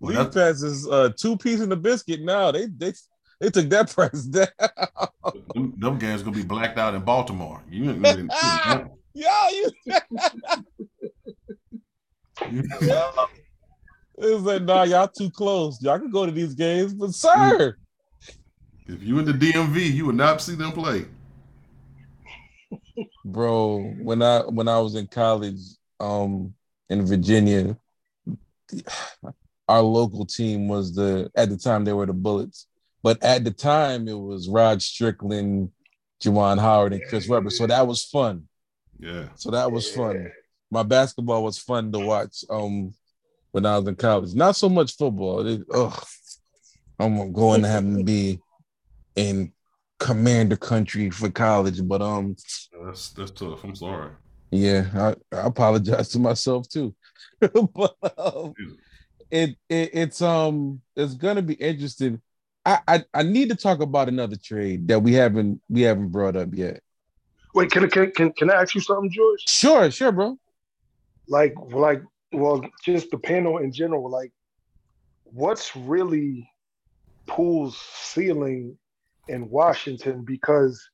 [0.00, 2.20] Well, league pass is uh, two piece in the biscuit.
[2.22, 2.92] Now they they
[3.40, 4.48] they took that price down.
[5.54, 7.62] Them, them games gonna be blacked out in Baltimore.
[7.70, 9.70] You, you, you, Yo, you,
[12.50, 13.10] you- yo.
[14.22, 15.80] It's like, nah, y'all too close.
[15.82, 17.76] Y'all can go to these games, but sir,
[18.86, 21.06] if you in the DMV, you would not see them play.
[23.24, 25.60] bro, when I when I was in college,
[26.00, 26.54] um,
[26.90, 27.76] in Virginia,
[29.68, 32.66] our local team was the at the time they were the Bullets,
[33.02, 35.70] but at the time it was Rod Strickland,
[36.22, 37.50] Juwan Howard, and Chris Webber.
[37.50, 38.48] So that was fun.
[38.98, 39.28] Yeah.
[39.36, 40.30] So that was fun.
[40.70, 42.44] My basketball was fun to watch.
[42.48, 42.94] Um,
[43.52, 45.46] when I was in college, not so much football.
[45.46, 46.04] It, ugh,
[46.98, 48.40] I'm going to have to be
[49.16, 49.52] in
[49.98, 52.36] commander country for college, but um,
[52.84, 53.64] That's that's tough.
[53.64, 54.10] I'm sorry.
[54.50, 56.94] yeah, I, I apologize to myself too.
[57.40, 58.54] but um,
[59.30, 62.20] it, it it's um it's gonna be interesting.
[62.70, 66.36] I, I I need to talk about another trade that we haven't we haven't brought
[66.36, 66.82] up yet.
[67.54, 69.40] Wait, can, I- can can can I ask you something, George?
[69.48, 70.38] Sure, sure, bro.
[71.28, 72.02] Like like
[72.32, 74.08] well, just the panel in general.
[74.08, 74.32] Like,
[75.24, 76.48] what's really
[77.26, 78.78] Poole's ceiling
[79.28, 80.24] in Washington?
[80.24, 80.88] Because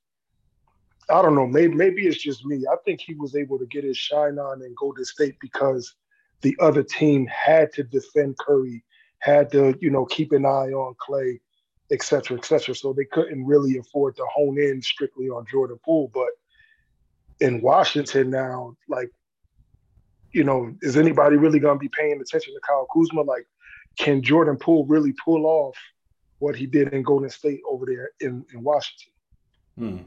[1.11, 1.47] I don't know.
[1.47, 2.65] Maybe maybe it's just me.
[2.71, 5.95] I think he was able to get his shine on and go to State because
[6.41, 8.83] the other team had to defend Curry,
[9.19, 11.41] had to you know keep an eye on Clay,
[11.90, 12.75] et cetera, et cetera.
[12.75, 16.11] So they couldn't really afford to hone in strictly on Jordan Poole.
[16.12, 16.29] But
[17.40, 19.11] in Washington now, like
[20.37, 23.22] you know, is anybody really going to be paying attention to Kyle Kuzma?
[23.22, 23.46] Like,
[23.99, 25.75] can Jordan Poole really pull off
[26.40, 29.12] what he did in Golden State over there in, in Washington?
[29.79, 29.99] Hmm.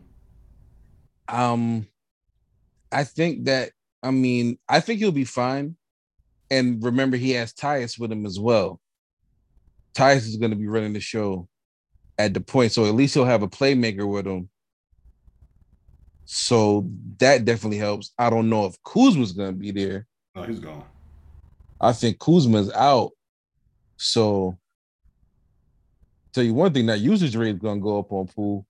[1.28, 1.88] Um,
[2.92, 3.72] I think that
[4.04, 5.76] I mean I think he'll be fine.
[6.52, 8.80] And remember, he has Tyus with him as well.
[9.96, 11.49] Tyus is going to be running the show
[12.20, 14.50] at the point, so at least he'll have a playmaker with him.
[16.26, 18.14] So that definitely helps.
[18.20, 20.06] I don't know if Kuzma's to be there.
[20.36, 20.84] No, he's gone.
[21.82, 23.12] I think Kuzma's out.
[23.98, 24.58] So
[26.34, 28.66] tell you one thing, that usage rate is gonna go up on Poole.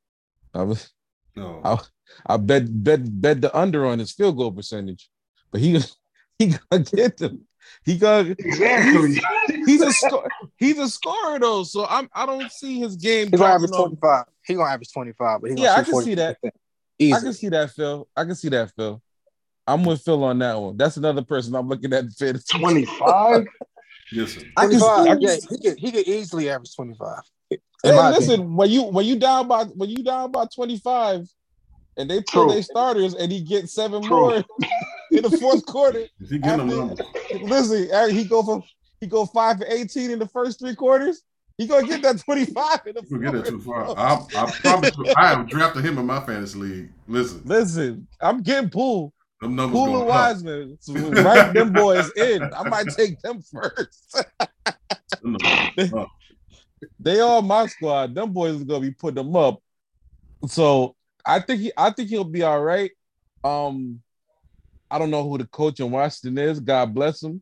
[0.53, 0.91] I, was-
[1.35, 1.59] No.
[1.65, 1.77] I,
[2.25, 5.09] I bet bet bet the under on his field goal percentage,
[5.51, 5.79] but he
[6.39, 7.45] he gonna get them.
[7.85, 9.19] He gonna Exactly.
[9.65, 10.27] he's a score,
[10.57, 11.63] he's a scorer though.
[11.63, 13.29] So I'm I don't see his game.
[13.29, 13.99] He's gonna average dropping off.
[13.99, 14.25] 25.
[14.45, 16.37] He's gonna average 25, but he Yeah, I gonna can see that.
[16.43, 17.13] 40%.
[17.13, 18.07] I can see that, Phil.
[18.15, 19.01] I can see that, Phil.
[19.67, 20.75] I'm with Phil on that one.
[20.77, 22.05] That's another person I'm looking at.
[22.13, 23.45] for 25?
[24.11, 24.99] Listen, I can, 25.
[24.99, 27.19] I can yeah, he could, he could easily average 25.
[27.51, 28.55] Hey, listen, opinion.
[28.55, 31.27] when you when you down by when you down by 25
[31.95, 34.09] and they pull their starters and he gets seven True.
[34.19, 34.33] more
[35.11, 36.07] in the fourth quarter.
[36.19, 36.99] if he getting After- numbers,
[37.31, 38.63] Listen, he go from
[39.01, 41.21] he go five for 18 in the first three quarters.
[41.57, 43.89] He gonna get that 25 in the you get that too far.
[43.97, 45.43] I, I promise you, I
[45.81, 46.89] him in my fantasy league.
[47.07, 49.11] Listen, Listen, I'm getting pulled.
[49.41, 50.07] them numbers Poole going and.
[50.07, 50.77] Wiseman.
[50.79, 52.49] So right them boys in.
[52.53, 54.23] I might take them first.
[55.21, 56.09] Them numbers going up.
[56.99, 58.15] they all my squad.
[58.15, 59.61] Them boys is gonna be putting them up.
[60.47, 62.91] So I think he I think he'll be all right.
[63.43, 64.01] Um
[64.91, 66.59] I don't know who the coach in Washington is.
[66.59, 67.41] God bless him.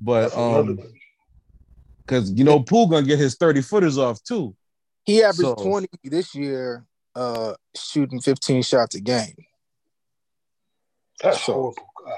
[0.00, 0.78] But um
[2.06, 4.54] because you know Poole gonna get his 30 footers off too.
[5.04, 9.34] He averaged So- 20 this year, uh, shooting 15 shots a game.
[11.22, 11.86] That's so- horrible.
[12.04, 12.14] God.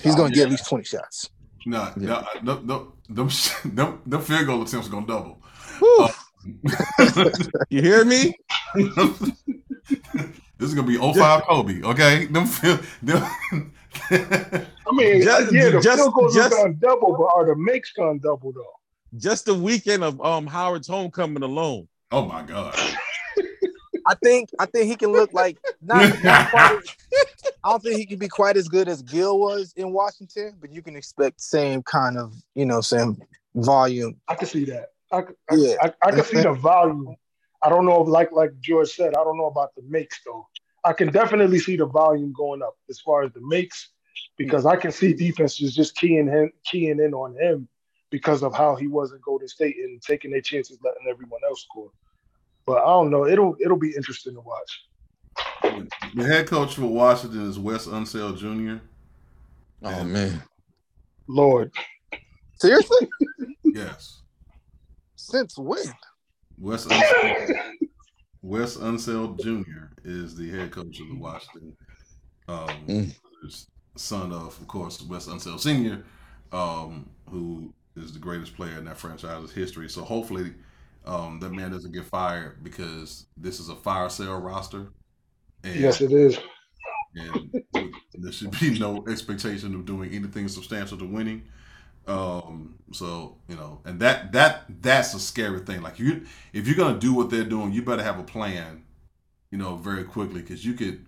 [0.00, 0.44] He's Oh, gonna get yeah.
[0.44, 1.30] at least 20 shots.
[1.66, 2.24] Nah, Yeah.
[2.42, 3.28] nah, them, them, them,
[3.74, 5.42] them, them field goal attempts are gonna double.
[5.82, 6.08] Uh,
[7.70, 8.34] you hear me?
[10.58, 12.26] this is gonna be 05 Kobe, okay?
[12.26, 12.46] Them
[13.02, 13.72] them,
[14.10, 17.56] I mean, Just- yeah, the just- field goals just- are gonna double, but are the
[17.56, 18.72] makes gonna double though?
[19.18, 21.88] Just the weekend of um Howard's homecoming alone.
[22.12, 22.74] oh my god.
[24.08, 26.94] I think I think he can look like not, not quite as,
[27.64, 30.72] I don't think he can be quite as good as Gil was in Washington, but
[30.72, 33.20] you can expect same kind of, you know, same
[33.56, 34.20] volume.
[34.28, 34.90] I can see that.
[35.10, 35.74] I, c- I- Yeah.
[35.82, 37.16] I, I can see the volume.
[37.64, 40.46] I don't know, if, like like George said, I don't know about the makes though.
[40.86, 43.88] I can definitely see the volume going up as far as the makes,
[44.38, 47.68] because I can see defenses just keying him, keying in on him
[48.10, 51.62] because of how he was in Golden State and taking their chances, letting everyone else
[51.62, 51.90] score.
[52.66, 53.26] But I don't know.
[53.26, 55.88] It'll it'll be interesting to watch.
[56.14, 58.82] The head coach for Washington is Wes Unseld Jr.
[59.82, 60.42] Oh And- man.
[61.28, 61.72] Lord,
[62.60, 63.08] Seriously?
[63.64, 64.22] Yes.
[65.16, 65.82] Since when?
[66.58, 67.75] Wes Unseld,
[68.46, 69.86] Wes Unseld Jr.
[70.04, 71.76] is the head coach of the Washington.
[72.48, 73.66] Um, Mm.
[73.96, 76.04] son of, of course, Wes Unseld Sr.,
[76.52, 79.88] um, who is the greatest player in that franchise's history.
[79.88, 80.54] So hopefully,
[81.04, 84.86] um, that man doesn't get fired because this is a fire sale roster.
[85.64, 86.38] And, yes, it is.
[87.16, 87.50] and
[88.14, 91.42] there should be no expectation of doing anything substantial to winning.
[92.06, 95.82] Um, so you know, and that that that's a scary thing.
[95.82, 98.84] Like you, if you're gonna do what they're doing, you better have a plan.
[99.50, 101.04] You know, very quickly because you could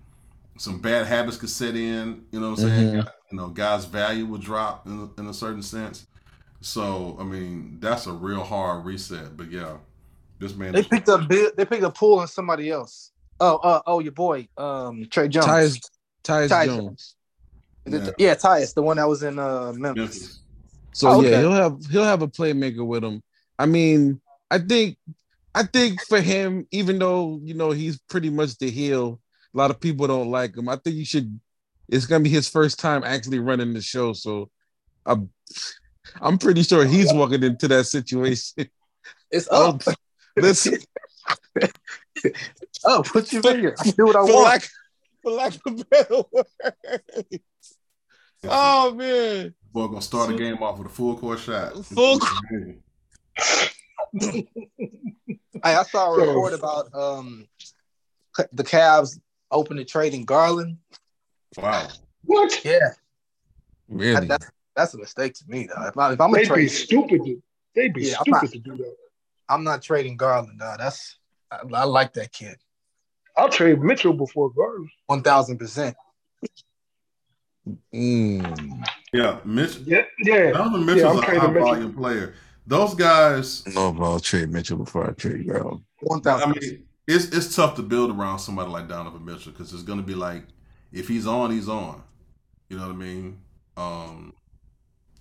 [0.58, 2.24] some bad habits could set in.
[2.32, 2.94] You know what I'm saying?
[2.94, 3.10] Mhm.
[3.30, 6.06] You know, guys' value would drop in, in a certain sense.
[6.60, 9.36] So I mean, that's a real hard reset.
[9.36, 9.76] But yeah,
[10.40, 10.72] this man.
[10.72, 13.12] They picked up Beal, they picked up Poole on somebody else.
[13.40, 15.46] Oh, uh, oh, your boy, um, Trey Jones.
[15.46, 15.80] Tyus,
[16.24, 16.66] Tyus Tyus.
[16.66, 17.14] Jones.
[17.86, 19.96] Is it- yeah, Tyus, the one that was in uh Memphis.
[19.96, 20.40] Memphis.
[20.98, 23.22] So Oh, yeah, he'll have he'll have a playmaker with him.
[23.56, 24.98] I mean, I think
[25.54, 29.20] I think for him, even though you know he's pretty much the heel,
[29.54, 30.68] a lot of people don't like him.
[30.68, 31.38] I think you should.
[31.88, 34.50] It's gonna be his first time actually running the show, so
[35.06, 35.30] I'm
[36.20, 38.68] I'm pretty sure he's walking into that situation.
[39.30, 39.82] It's Oh, up.
[40.36, 40.78] listen,
[42.84, 43.74] Oh, what you figure?
[43.78, 44.44] I do what I for want.
[44.46, 44.68] lack
[45.22, 47.40] for lack of better word.
[48.44, 51.84] Oh man, Boy, gonna start the game off with a full court shot.
[51.84, 52.20] Full
[55.64, 57.48] Hey, I saw a report about um
[58.52, 59.18] the Cavs
[59.50, 60.78] open to trading Garland.
[61.56, 61.88] Wow.
[62.24, 62.64] What?
[62.64, 62.78] Yeah,
[63.88, 64.26] really?
[64.26, 65.86] that's that's a mistake to me though.
[65.88, 67.24] If, I, if I'm a They'd be trade, stupid.
[67.24, 67.42] To,
[67.74, 68.96] they'd be Yeah, I'm stupid not- to do that.
[69.48, 70.60] I'm not trading Garland.
[70.60, 70.74] Though.
[70.78, 71.18] That's
[71.50, 72.56] I, I like that kid.
[73.36, 74.90] I'll trade Mitchell before Garland.
[75.06, 75.96] One thousand percent.
[77.94, 78.84] Mm.
[79.12, 79.76] Yeah, Mitch.
[79.78, 80.52] Yeah, yeah.
[80.52, 81.64] Donovan Yeah, Mitchell's I'm a high Mitchell.
[81.64, 82.34] volume player.
[82.66, 85.82] Those guys, No, bro, I'll trade Mitchell before I trade Garland.
[86.00, 89.82] One I mean, it's it's tough to build around somebody like Donovan Mitchell because it's
[89.82, 90.44] going to be like,
[90.92, 92.02] if he's on, he's on.
[92.68, 93.40] You know what I mean?
[93.76, 94.34] Um,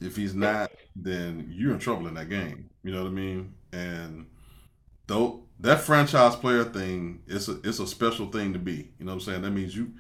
[0.01, 2.69] if he's not, then you're in trouble in that game.
[2.83, 3.53] You know what I mean?
[3.71, 4.25] And
[5.07, 8.91] though that franchise player thing, it's a it's a special thing to be.
[8.99, 9.41] You know what I'm saying?
[9.43, 9.93] That means you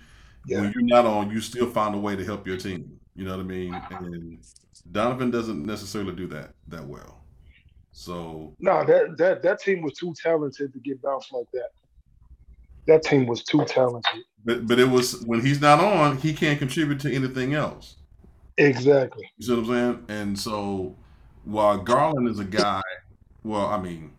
[0.47, 0.61] Yeah.
[0.61, 2.99] when you're not on, you still find a way to help your team.
[3.15, 3.81] You know what I mean?
[3.91, 4.39] And
[4.91, 7.21] Donovan doesn't necessarily do that that well.
[7.91, 11.69] So No, that that that team was too talented to get bounced like that.
[12.85, 14.23] That team was too talented.
[14.45, 17.95] But but it was when he's not on, he can't contribute to anything else.
[18.57, 19.29] Exactly.
[19.37, 20.05] You see what I'm saying?
[20.07, 20.95] And so
[21.43, 22.81] while Garland is a guy,
[23.43, 24.17] well, I mean,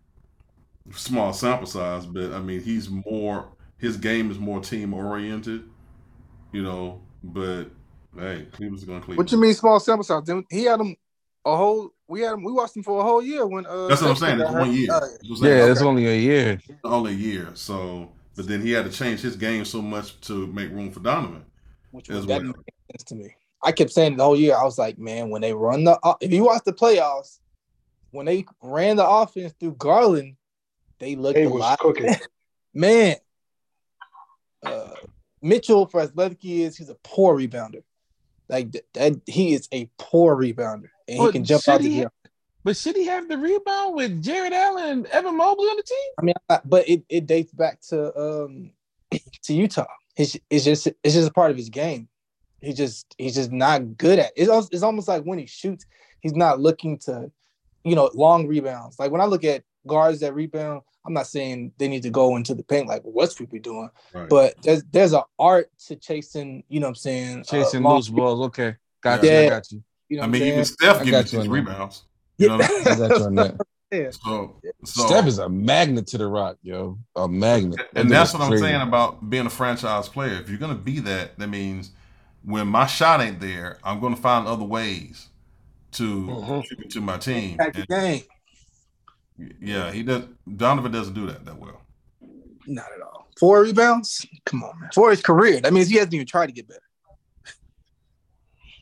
[0.93, 5.69] small sample size, but I mean he's more his game is more team oriented,
[6.53, 7.01] you know.
[7.23, 7.65] But
[8.17, 9.19] hey, Cleveland's gonna Cleveland.
[9.19, 10.23] What you mean small sample size?
[10.25, 10.97] Then He had him
[11.45, 11.91] a whole.
[12.07, 12.45] We had him.
[12.45, 13.67] We watched him for a whole year when.
[13.67, 14.41] Uh, That's what I'm saying.
[14.41, 14.93] It's one year.
[14.93, 15.57] Uh, That's what I'm saying.
[15.59, 16.61] Yeah, It's it's only a year.
[16.85, 17.51] only a year.
[17.55, 21.01] So, but then he had to change his game so much to make room for
[21.01, 21.45] Donovan.
[21.91, 22.53] which As was, that well.
[22.53, 22.55] made
[22.93, 23.35] sense to me.
[23.63, 24.57] I kept saying the whole year.
[24.57, 27.41] I was like, man, when they run the, uh, if you watch the playoffs,
[28.13, 30.37] when they ran the offense through Garland,
[31.01, 31.79] they looked They a lot.
[31.81, 32.15] cooking.
[32.75, 33.17] Man,
[34.63, 34.91] uh,
[35.43, 37.83] Mitchell for as athletic he is, he's a poor rebounder.
[38.49, 42.11] Like that, he is a poor rebounder, and he can jump out the he- gym.
[42.65, 46.13] But should he have the rebound with Jarrett Allen and Evan Mobley on the team?
[46.19, 48.73] I mean, I, but it, it dates back to um
[49.43, 49.87] to Utah.
[50.17, 52.09] It's, it's just it's just a part of his game.
[52.61, 54.49] He just he's just not good at it.
[54.49, 55.87] It's, it's almost like when he shoots,
[56.21, 57.31] he's not looking to,
[57.85, 58.99] you know, long rebounds.
[58.99, 62.37] Like when I look at guards that rebound, I'm not saying they need to go
[62.37, 64.29] into the paint like Westbrook be doing, Right.
[64.29, 66.65] but there's there's an art to chasing.
[66.69, 67.41] You know what I'm saying?
[67.41, 68.41] uh, Chasing long- loose balls.
[68.49, 68.77] Okay.
[69.03, 69.31] Got you.
[69.31, 69.39] Yeah.
[69.41, 69.83] I got you.
[70.09, 70.65] You know I mean, I'm even?
[70.65, 72.05] Steph I gives you you six rebounds.
[72.39, 72.87] You know what I mean?
[73.13, 73.57] I you on that.
[73.91, 76.99] So, so Steph is a magnet to the rock, yo.
[77.17, 77.81] A magnet.
[77.97, 78.65] And that's what I'm Crazy.
[78.65, 80.35] saying about being a franchise player.
[80.35, 81.93] If you're gonna be that, that means
[82.45, 85.29] when my shot ain't there, I'm gonna find other ways
[85.93, 86.47] to Mhm.
[86.47, 87.57] contribute to my team.
[87.57, 88.23] Back the And, game.
[89.61, 90.25] Yeah, he does.
[90.57, 91.83] Donovan doesn't do that that well.
[92.67, 93.29] Not at all.
[93.39, 94.27] Four rebounds?
[94.45, 94.91] Come on, man.
[94.95, 95.61] For his career.
[95.61, 96.83] That means he hasn't even tried to get better.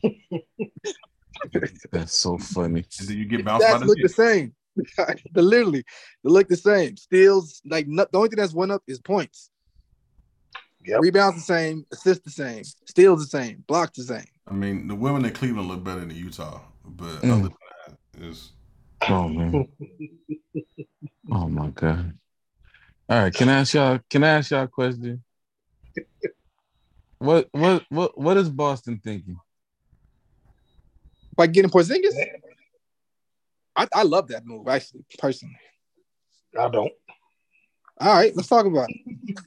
[1.91, 2.85] That's so funny.
[2.99, 4.53] And then you get bounced by Stats the look the same.
[5.33, 5.83] They literally,
[6.23, 6.97] they look the same.
[6.97, 9.49] Steals, like no, the only thing that's went up is points.
[10.85, 11.01] Yep.
[11.01, 14.27] Rebounds the same, assists the same, steals the same, blocks the same.
[14.47, 17.31] I mean, the women in Cleveland look better than Utah, but Mm.
[17.31, 17.55] other than
[17.87, 18.51] that, is
[19.01, 19.67] Oh man.
[21.31, 22.13] Oh my god.
[23.09, 25.23] All right, can I ask y'all can I ask y'all a question?
[27.19, 29.37] What what what what is Boston thinking?
[31.35, 32.15] By getting Porzingis,
[33.75, 35.57] I, I love that move actually personally.
[36.59, 36.91] I don't.
[37.99, 39.37] All right, let's talk about it.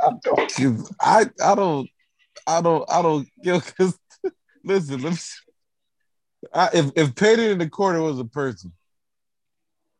[0.00, 0.90] I don't.
[1.00, 1.90] I I don't
[2.46, 3.98] I don't I don't yo because
[4.64, 5.47] listen let me see.
[6.54, 8.72] I, if if Payton in the corner was a person,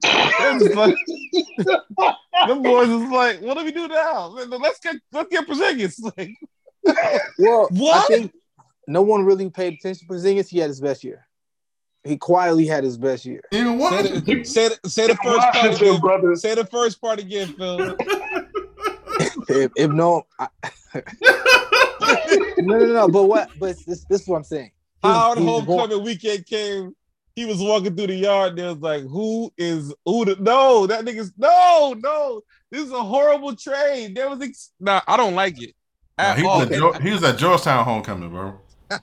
[0.02, 0.96] them is like,
[2.46, 4.28] them boys is like, what do we do now?
[4.28, 6.00] Let's get let's get Porzingis.
[6.16, 6.32] Like,
[7.38, 8.10] Well, What?
[8.10, 8.32] I think
[8.86, 10.48] no one really paid attention to Porzingis.
[10.48, 11.26] He had his best year.
[12.04, 13.42] He quietly had his best year.
[13.52, 14.24] Even say what?
[14.24, 16.00] the, say the, say the first part again.
[16.00, 16.34] brother.
[16.36, 17.96] Say the first part again, Phil.
[19.50, 20.48] If, if no, I,
[22.58, 23.08] no, no, no.
[23.08, 23.50] But what?
[23.58, 24.70] But this, this is what I'm saying.
[25.02, 26.94] He- Howard he's born- homecoming weekend came.
[27.36, 28.50] He was walking through the yard.
[28.50, 30.24] And there was like, who is who?
[30.24, 32.40] The, no, that nigga's no, no.
[32.70, 34.16] This is a horrible trade.
[34.16, 35.74] There was ex- nah, I don't like it.
[36.18, 36.58] Nah, At he, all.
[36.66, 38.58] was at he was at Georgetown homecoming, bro.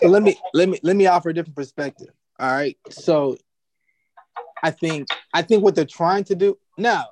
[0.00, 2.08] so let me let me let me offer a different perspective.
[2.38, 2.76] All right.
[2.90, 3.36] So
[4.62, 7.04] I think I think what they're trying to do now,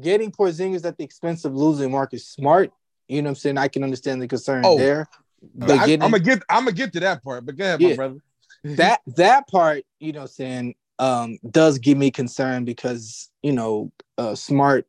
[0.00, 2.72] getting Porzingis at the expense of losing Marcus Smart,
[3.08, 3.58] you know what I'm saying?
[3.58, 4.78] I can understand the concern Oh.
[4.78, 5.08] there.
[5.54, 6.42] But I, am gonna get.
[6.48, 7.46] I'm gonna get to that part.
[7.46, 7.90] But go ahead, Yeah.
[7.90, 8.20] my brother.
[8.64, 14.34] that that part, you know, saying um, does give me concern because you know, uh,
[14.34, 14.86] Smart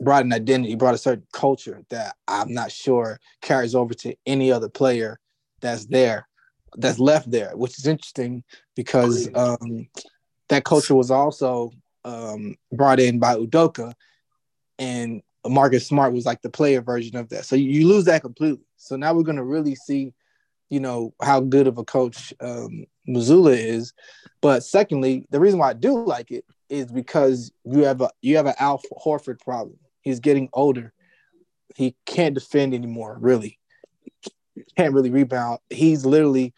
[0.00, 4.50] brought an identity, brought a certain culture that I'm not sure carries over to any
[4.50, 5.18] other player
[5.60, 6.28] that's there,
[6.76, 8.44] that's left there, which is interesting
[8.76, 9.88] because um,
[10.48, 11.70] that culture was also
[12.04, 13.94] um, brought in by Udoka,
[14.78, 17.44] and Marcus Smart was like the player version of that.
[17.44, 18.64] So you, lose that completely.
[18.76, 20.12] So now we're going to really see,
[20.70, 23.92] you know, how good of a coach um, Mazzulla is.
[24.40, 28.36] But secondly, the reason why I do like it is because you have a you
[28.36, 29.78] have an Al Horford problem.
[30.00, 30.92] He's getting older.
[31.76, 33.16] He can't defend anymore.
[33.20, 33.58] Really,
[34.76, 35.60] can't really rebound.
[35.70, 36.54] He's literally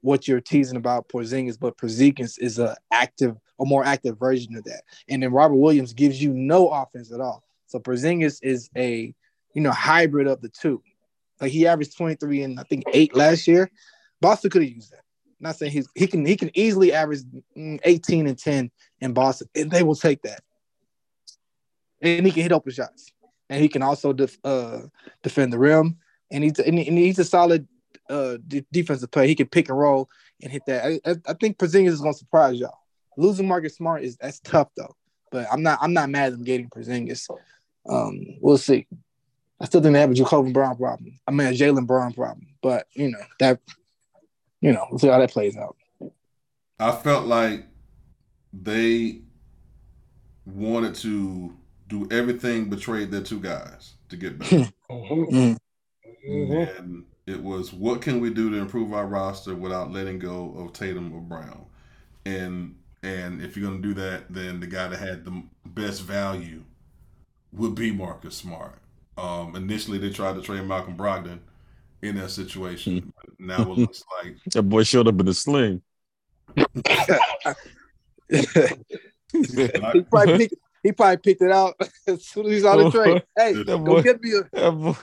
[0.00, 4.64] what you're teasing about Porzingis, but Porzingis is a active, a more active version of
[4.64, 4.82] that.
[5.08, 7.42] And then Robert Williams gives you no offense at all.
[7.68, 9.14] So Porzingis is a
[9.54, 10.82] you know hybrid of the two.
[11.40, 13.70] Like he averaged 23 and I think eight last year.
[14.20, 15.02] Boston could have used that.
[15.40, 17.20] Not saying he's he can he can easily average
[17.56, 20.42] mm, 18 and 10 in Boston, and they will take that.
[22.02, 23.12] And he can hit open shots,
[23.48, 24.80] and he can also def, uh,
[25.22, 25.98] defend the rim.
[26.30, 27.68] And he's and, he's a solid
[28.10, 29.28] uh, de- defensive player.
[29.28, 30.08] He can pick and roll
[30.42, 31.00] and hit that.
[31.06, 32.78] I, I, think Porzingis is going to surprise y'all.
[33.16, 34.96] Losing Marcus Smart is that's tough though,
[35.30, 37.28] but I'm not I'm not mad at them getting Porzingis.
[37.88, 38.86] Um, we'll see.
[39.60, 41.18] I still think they have a Jacoby Brown problem.
[41.26, 43.60] I mean a Jaylen Brown problem, but you know that
[44.60, 45.76] you know we'll see how that plays out.
[46.78, 47.66] I felt like
[48.52, 49.22] they
[50.46, 51.54] wanted to
[51.88, 54.56] do everything but trade their two guys to get better.
[54.56, 54.72] Mhm.
[54.90, 55.52] Mm-hmm.
[56.30, 56.78] Mhm.
[56.78, 60.72] and it was what can we do to improve our roster without letting go of
[60.72, 61.66] Tatum or Brown?
[62.24, 66.62] And and if you're gonna do that, then the guy that had the best value
[67.52, 68.74] would be Marcus Smart.
[69.16, 71.40] Um, initially, they tried to trade Malcolm Brogdon
[72.02, 73.12] in that situation.
[73.38, 75.82] now it looks like That boy showed up in a sling.
[78.30, 78.44] he
[80.10, 81.74] probably picked, he probably picked it out
[82.06, 83.22] as soon as he saw the trade.
[83.36, 84.96] Hey, That go boy- get me a That boy-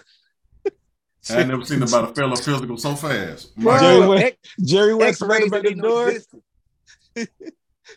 [1.28, 3.56] I ain't never seen about a fellow physical so fast.
[3.58, 6.10] bro, Jerry My- West- X- Jerry West met X-rays him at the didn't door.
[6.10, 6.42] existed.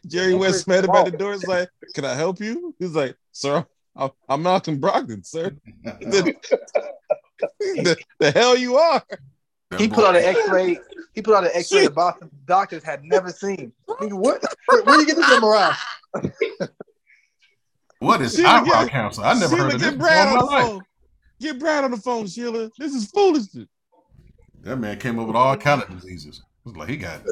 [0.06, 1.32] Jerry West met him at the door.
[1.34, 3.66] He's like, "Can I help you?" He's like, "Sir,
[3.98, 5.50] I'm, I'm Malcolm Brogdon, sir."
[5.84, 6.34] the,
[7.60, 9.02] the, the hell you are?
[9.76, 10.78] He put out an X-ray.
[11.14, 13.72] He put out an X-ray the Boston doctors had never seen.
[13.88, 14.42] Nigga, what?
[14.66, 15.76] Where, where you get this MRI?
[18.00, 19.22] What is Sheila, eyebrow get- cancer?
[19.22, 20.66] I never Sheila, heard of this get before Brad in on my the life.
[20.66, 20.80] phone.
[21.40, 22.70] Get Brad on the phone, Sheila.
[22.78, 23.66] This is foolishness.
[24.62, 26.38] That man came up with all kind of diseases.
[26.38, 27.22] It was like he got.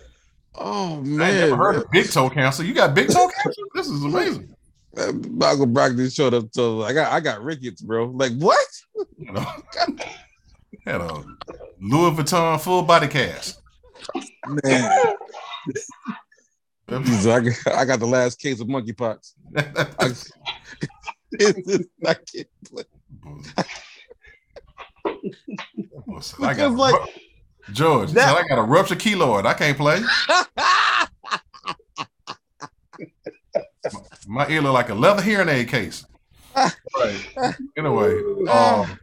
[0.56, 1.20] Oh man!
[1.20, 2.64] I never heard of big toe cancer.
[2.64, 3.62] You got big toe cancer?
[3.74, 4.55] This is amazing.
[4.96, 6.46] Uh, Malcolm Brogdon showed up.
[6.52, 8.06] So I got I got rickets, bro.
[8.06, 8.66] Like what?
[9.18, 9.46] You know,
[10.86, 11.22] had a
[11.80, 13.60] Louis Vuitton full body cast.
[14.46, 14.90] Man,
[16.88, 19.32] I got, I got the last case of monkeypox.
[19.56, 20.12] I,
[22.06, 22.84] I can't play.
[26.42, 26.94] I got like-
[27.72, 29.44] George, That- I got a ruptured keloid.
[29.44, 30.00] I can't play.
[34.36, 36.04] My ear look like a leather hearing aid case.
[36.54, 37.56] Right.
[37.78, 38.20] Anyway,
[38.50, 38.98] um,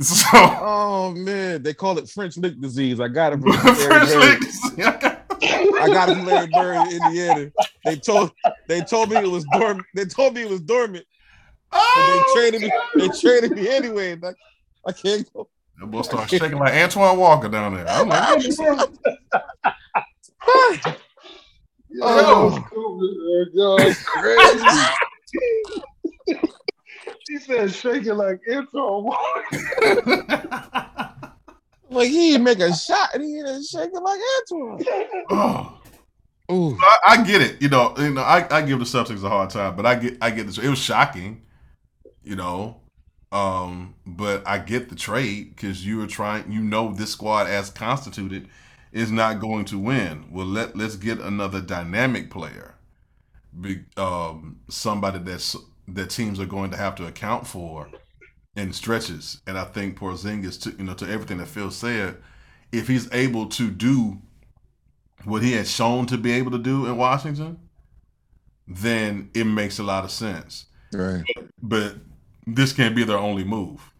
[0.00, 2.98] so oh man, they call it French lick disease.
[2.98, 4.40] I got it from Larry French Bird.
[4.80, 5.04] lick.
[5.80, 7.52] I got it from Larry Bird in Indiana.
[7.84, 8.32] They told
[8.66, 9.86] they told me it was dormant.
[9.94, 11.06] They told me it was dormant.
[11.70, 12.72] Oh, they traded me.
[12.96, 14.12] They traded me anyway.
[14.14, 14.34] and I,
[14.88, 15.48] I can't go.
[15.78, 17.86] That boy started shaking like Antoine Walker down there.
[17.88, 18.42] I'm like,
[21.96, 24.66] Yo, that's cool, yo, it's crazy.
[27.28, 30.74] he said shaking like Antoine Walker.
[31.94, 34.84] Like he didn't make a shot and he didn't shake it like Antoine.
[35.30, 35.80] oh.
[36.52, 36.76] Ooh.
[36.78, 37.62] I, I get it.
[37.62, 40.18] You know, you know, I, I give the Celtics a hard time, but I get
[40.20, 40.58] I get this.
[40.58, 41.42] It was shocking,
[42.22, 42.80] you know.
[43.32, 46.52] Um, but I get the trade because you were trying.
[46.52, 48.48] You know, this squad as constituted
[48.94, 50.24] is not going to win.
[50.30, 52.76] Well, let let's get another dynamic player,
[53.60, 55.56] Be, um, somebody that's
[55.88, 57.90] that teams are going to have to account for
[58.56, 59.42] in stretches.
[59.46, 62.18] And I think Porzingis, to you know, to everything that Phil said,
[62.72, 64.18] if he's able to do
[65.24, 67.58] what he has shown to be able to do in Washington,
[68.68, 70.66] then it makes a lot of sense.
[70.92, 71.24] Right.
[71.60, 71.96] But
[72.46, 73.92] this can't be their only move.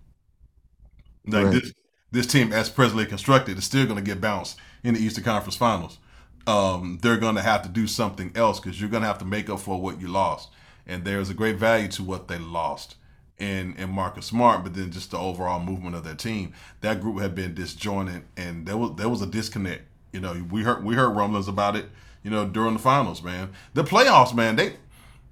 [1.27, 1.53] Like Right.
[1.53, 1.73] this,
[2.13, 5.57] this team, as presently constructed, is still going to get bounced in the Eastern Conference
[5.57, 5.99] Finals.
[6.47, 9.25] Um, they're going to have to do something else because you're going to have to
[9.25, 10.51] make up for what you lost.
[10.87, 12.97] And there's a great value to what they lost
[13.39, 16.53] in in Marcus Smart, but then just the overall movement of their team.
[16.83, 19.83] That group had been disjointed, and there was there was a disconnect.
[20.13, 21.87] You know, we heard we heard rumblings about it.
[22.23, 23.53] You know, during the finals, man.
[23.75, 24.57] The playoffs, man.
[24.57, 24.75] They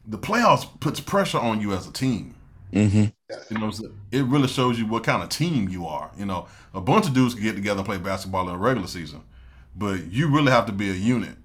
[0.07, 2.34] the playoffs puts pressure on you as a team.
[2.72, 3.05] Mm-hmm.
[3.50, 3.70] You know,
[4.11, 6.11] it really shows you what kind of team you are.
[6.16, 8.88] You know, a bunch of dudes can get together and play basketball in a regular
[8.88, 9.22] season,
[9.75, 11.37] but you really have to be a unit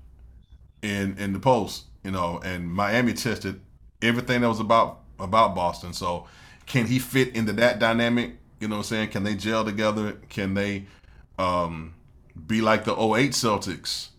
[0.81, 1.85] in in the post.
[2.03, 3.59] You know, and Miami tested
[4.01, 5.93] everything that was about about Boston.
[5.93, 6.27] So,
[6.65, 8.33] can he fit into that dynamic?
[8.59, 9.09] You know what I'm saying?
[9.09, 10.13] Can they gel together?
[10.29, 10.85] Can they
[11.37, 11.93] um,
[12.47, 14.09] be like the 08 Celtics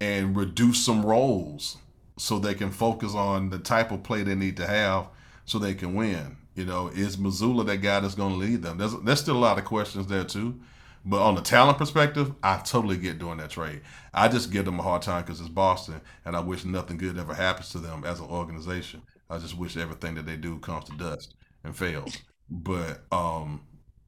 [0.00, 1.76] and reduce some roles
[2.16, 5.08] so they can focus on the type of play they need to have
[5.44, 6.36] so they can win?
[6.54, 8.78] You know, is Mazzulla that guy that's going to lead them?
[8.78, 10.60] There's there's still a lot of questions there too.
[11.04, 13.80] But on the talent perspective, I totally get doing that trade.
[14.14, 17.18] I just give them a hard time because it's Boston, and I wish nothing good
[17.18, 19.02] ever happens to them as an organization.
[19.28, 21.34] I just wish everything that they do comes to dust
[21.64, 22.16] and fails.
[22.48, 23.62] But um,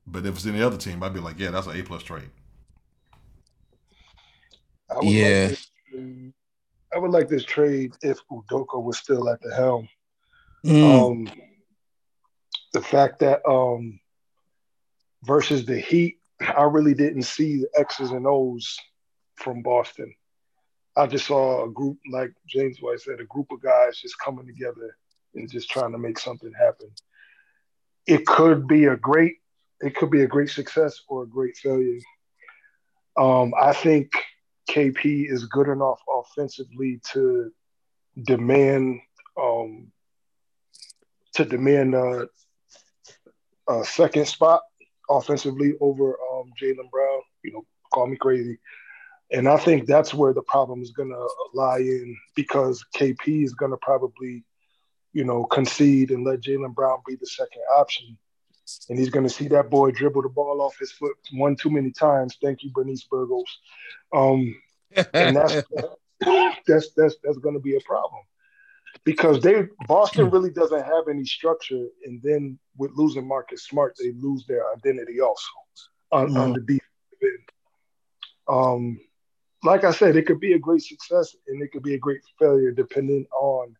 [0.07, 2.31] but if it's any other team, I'd be like, yeah, that's an A plus trade.
[4.91, 5.49] I would Yeah.
[5.49, 6.33] Like this,
[6.95, 9.89] I would like this trade if Udoka was still at the helm.
[10.65, 11.29] Mm.
[11.29, 11.33] Um,
[12.73, 13.99] the fact that um,
[15.25, 18.77] versus the Heat, I really didn't see the X's and O's
[19.37, 20.15] from Boston.
[20.97, 24.47] I just saw a group, like James White said, a group of guys just coming
[24.47, 24.97] together
[25.35, 26.89] and just trying to make something happen.
[28.07, 29.37] It could be a great,
[29.81, 31.99] it could be a great success or a great failure.
[33.17, 34.13] Um, I think
[34.69, 37.53] KP is good enough offensively to
[38.23, 39.01] demand
[39.41, 39.91] um,
[41.35, 42.29] to demand a,
[43.69, 44.63] a second spot
[45.09, 47.21] offensively over um, Jaylen Brown.
[47.43, 48.59] You know, call me crazy.
[49.33, 53.55] And I think that's where the problem is going to lie in because KP is
[53.55, 54.45] going to probably,
[55.13, 58.19] you know, concede and let Jaylen Brown be the second option.
[58.89, 61.71] And he's going to see that boy dribble the ball off his foot one too
[61.71, 62.37] many times.
[62.43, 63.59] Thank you, Bernice Burgos.
[64.15, 64.57] Um,
[65.13, 65.63] and that's
[66.67, 68.21] that's that's that's going to be a problem
[69.05, 74.13] because they Boston really doesn't have any structure, and then with losing Marcus Smart, they
[74.13, 75.51] lose their identity also
[76.13, 76.83] on, on the defensive
[77.23, 77.51] end.
[78.49, 79.01] Um,
[79.63, 82.21] like I said, it could be a great success and it could be a great
[82.39, 83.75] failure depending on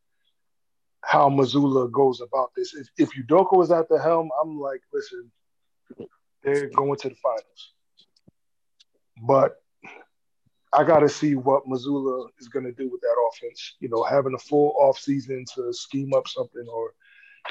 [1.03, 2.75] how Mazzulla goes about this.
[2.75, 5.31] If, if Udoka was at the helm, I'm like, listen,
[6.43, 7.73] they're going to the finals.
[9.23, 9.63] But
[10.77, 13.75] I got to see what Mazzulla is going to do with that offense.
[13.81, 16.95] You know, having a full offseason to scheme up something or,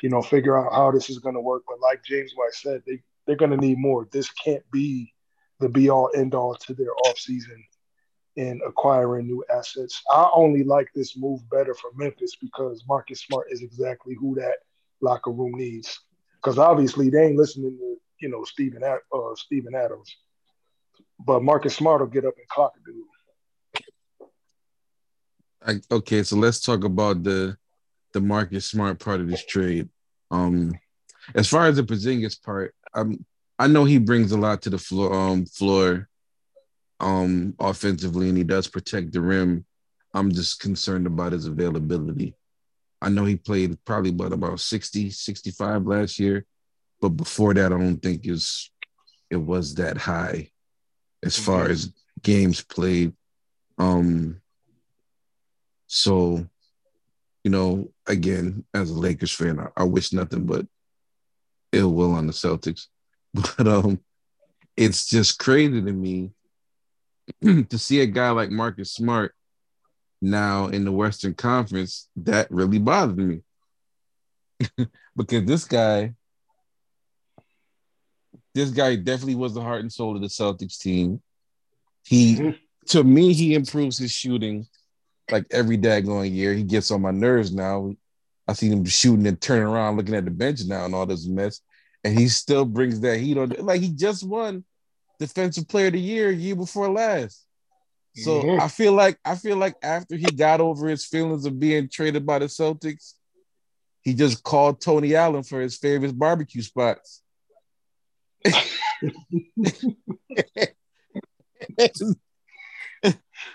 [0.02, 1.64] you know, figure out how this is going to work.
[1.68, 4.08] But like James White said, they they're going to need more.
[4.12, 5.14] This can't be
[5.60, 7.64] the be all end all to their offseason
[8.36, 10.02] in acquiring new assets.
[10.12, 14.58] I only like this move better for Memphis because Marcus Smart is exactly who that
[15.02, 16.00] locker room needs.
[16.42, 20.14] Because obviously they ain't listening to you know Steven uh, Steven Adams,
[21.26, 23.06] but Marcus Smart will get up and clock a dude.
[25.66, 27.58] I, okay, so let's talk about the
[28.14, 29.90] the Marcus Smart part of this trade.
[30.30, 30.74] Um,
[31.36, 33.26] as far as the Porzingis part, um,
[33.58, 36.10] I know he brings a lot to the floor, um, floor,
[37.00, 39.66] um, offensively, and he does protect the rim.
[40.14, 42.36] I'm just concerned about his availability.
[43.02, 46.46] I know he played probably about about 60, 65 last year,
[47.02, 48.70] but before that, I don't think is
[49.30, 50.52] it was that high
[51.24, 51.92] as far as
[52.22, 53.14] games played.
[53.78, 54.42] Um,
[55.96, 56.44] so,
[57.44, 60.66] you know, again, as a Lakers fan, I, I wish nothing but
[61.72, 62.88] ill will on the Celtics.
[63.36, 64.00] But um,
[64.78, 66.32] it's just crazy to me
[67.44, 69.34] to see a guy like Marcus Smart
[70.22, 72.10] now in the Western Conference.
[72.16, 73.42] That really bothered me
[75.16, 76.14] because this guy,
[78.54, 81.22] this guy definitely was the heart and soul of the Celtics team.
[82.04, 82.52] He, mm-hmm.
[82.90, 84.68] to me, he improves his shooting
[85.32, 86.54] like every daggone year.
[86.54, 87.94] He gets on my nerves now.
[88.48, 91.28] I see him shooting and turning around, looking at the bench now and all this
[91.28, 91.62] mess,
[92.04, 93.50] and he still brings that heat on.
[93.60, 94.66] Like he just won
[95.20, 97.46] Defensive Player of the Year year before last.
[98.16, 98.62] So mm-hmm.
[98.62, 102.26] I feel like I feel like after he got over his feelings of being traded
[102.26, 103.14] by the Celtics,
[104.02, 107.24] he just called Tony Allen for his favorite barbecue spots.
[108.46, 109.16] and,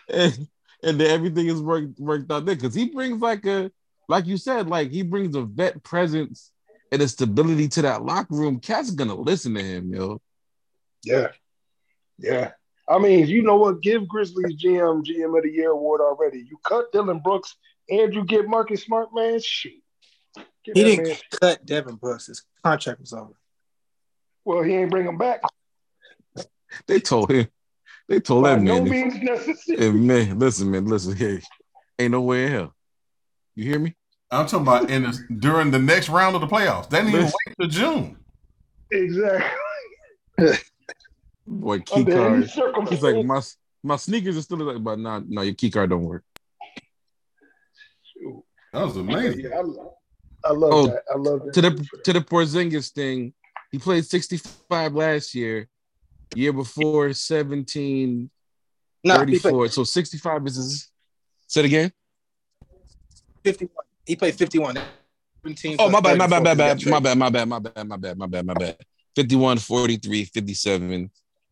[0.09, 0.49] and,
[0.83, 3.71] then everything is worked worked out there because he brings like a
[4.09, 6.51] like you said, like he brings a vet presence
[6.91, 8.61] and a stability to that locker room.
[8.61, 10.21] Cat's gonna listen to him, yo.
[11.05, 11.29] Yeah,
[12.19, 12.53] yeah.
[12.89, 13.83] I mean, you know what?
[13.83, 16.39] Give Grizzlies GM GM of the Year award already.
[16.39, 17.55] You cut Dillon Brooks
[17.91, 19.41] and you get Marcus Smart, man.
[19.41, 19.83] Shoot.
[20.65, 21.17] Get he didn't man.
[21.41, 22.27] cut Devin Brooks.
[22.27, 23.33] His contract was over.
[24.45, 25.43] Well, he ain't bring him back.
[26.87, 27.49] they told him.
[28.09, 29.79] They told By that no means necessary.
[29.79, 31.15] Hey, man, listen, man, listen.
[31.15, 31.43] Hey,
[31.99, 32.75] ain't no way in hell.
[33.55, 33.95] You hear me?
[34.31, 36.89] I'm talking about in the, during the next round of the playoffs.
[36.89, 38.17] They didn't even wait till June.
[38.91, 39.49] Exactly.
[41.47, 42.51] Boy, key card.
[42.89, 43.41] He's like my
[43.83, 46.25] my sneakers are still like, but nah, no, your key card don't work.
[48.73, 49.41] That was amazing.
[49.41, 51.03] Yeah, I, I love oh, that.
[51.13, 51.55] I love that.
[51.55, 53.33] To the to the Porzingis thing,
[53.71, 55.69] he played 65 last year.
[56.39, 58.31] Year before 17,
[59.03, 59.71] nah, 34.
[59.71, 60.91] So 65 is his.
[61.49, 61.93] Say it again.
[63.43, 63.85] 51.
[64.07, 64.79] He played 51.
[65.81, 68.19] Oh, my bad, my bad, my bad, my bad, my bad, my bad, my bad,
[68.19, 68.77] my bad, my bad.
[69.17, 71.11] 51, 43, 57,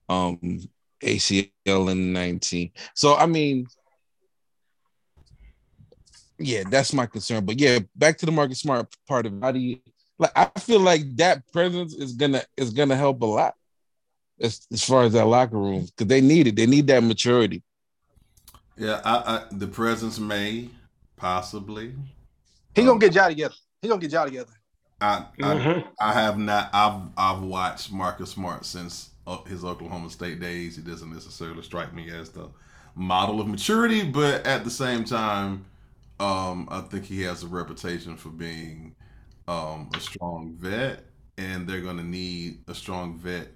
[0.08, 0.38] um,
[1.02, 2.70] ACL in 19.
[2.94, 3.66] So I mean,
[6.38, 7.44] yeah, that's my concern.
[7.44, 9.42] But yeah, back to the Marcus Smart part of it.
[9.42, 9.80] How do you
[10.16, 13.55] like I feel like that presence is gonna is gonna help a lot
[14.40, 16.56] as, as far as that locker room because they need it.
[16.56, 17.62] They need that maturity.
[18.76, 20.68] Yeah, I, I, the presence may
[21.16, 21.94] possibly.
[22.74, 23.54] He gonna get y'all together.
[23.80, 24.52] He gonna get y'all together.
[25.00, 25.88] I mm-hmm.
[26.00, 26.70] I, I have not.
[26.72, 29.10] I've I've watched Marcus Smart since
[29.46, 30.76] his Oklahoma State days.
[30.76, 32.48] He doesn't necessarily strike me as the
[32.94, 35.64] model of maturity, but at the same time,
[36.20, 38.94] um, I think he has a reputation for being
[39.48, 41.04] um, a strong vet,
[41.36, 43.48] and they're going to need a strong vet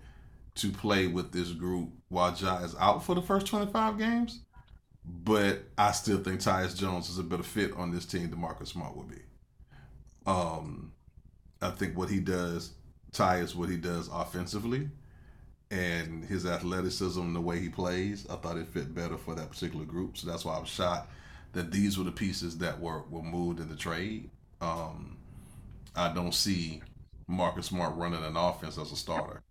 [0.56, 4.40] to play with this group while Ja is out for the first 25 games.
[5.04, 8.70] But I still think Tyus Jones is a better fit on this team than Marcus
[8.70, 9.22] Smart would be.
[10.26, 10.92] Um,
[11.62, 12.72] I think what he does,
[13.12, 14.90] Tyus, what he does offensively,
[15.70, 19.84] and his athleticism, the way he plays, I thought it fit better for that particular
[19.84, 20.16] group.
[20.16, 21.10] So that's why I was shocked
[21.52, 24.30] that these were the pieces that were were moved in the trade.
[24.60, 25.16] Um,
[25.96, 26.82] I don't see
[27.26, 29.42] Marcus Smart running an offense as a starter.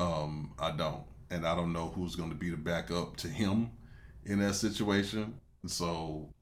[0.00, 3.70] Um, I don't, and I don't know who's going to be the backup to him
[4.24, 5.34] in that situation.
[5.66, 6.32] So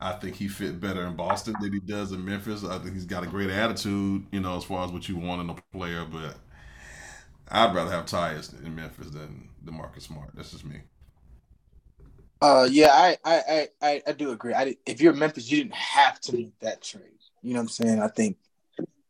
[0.00, 2.64] I think he fit better in Boston than he does in Memphis.
[2.64, 5.42] I think he's got a great attitude, you know, as far as what you want
[5.42, 6.06] in a player.
[6.10, 6.36] But
[7.48, 10.30] I'd rather have Tyus in Memphis than the Marcus Smart.
[10.34, 10.80] That's just me.
[12.40, 14.54] Uh, yeah, I, I, I, I do agree.
[14.54, 17.04] I, if you're Memphis, you didn't have to make that trade.
[17.42, 18.00] You know what I'm saying?
[18.00, 18.38] I think,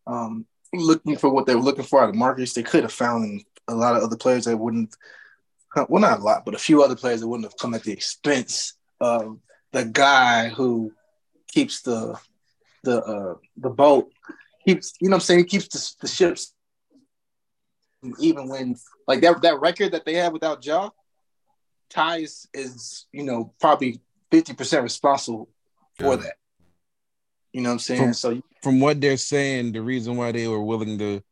[0.06, 3.44] um, looking for what they were looking for out of Marcus, they could have found
[3.68, 4.96] a lot of other players that wouldn't.
[5.88, 7.92] Well, not a lot, but a few other players that wouldn't have come at the
[7.92, 9.40] expense of
[9.72, 10.92] the guy who
[11.48, 12.18] keeps the
[12.84, 14.12] the uh, the boat
[14.64, 14.94] keeps.
[15.00, 15.40] You know what I'm saying?
[15.40, 16.54] He keeps the, the ships
[18.18, 20.90] even when like that that record that they have without Ja,
[21.92, 24.00] Tyus is you know probably
[24.30, 25.48] fifty percent responsible
[25.98, 26.16] for yeah.
[26.16, 26.34] that.
[27.52, 28.02] You know what I'm saying?
[28.02, 31.22] From, so from what they're saying, the reason why they were willing to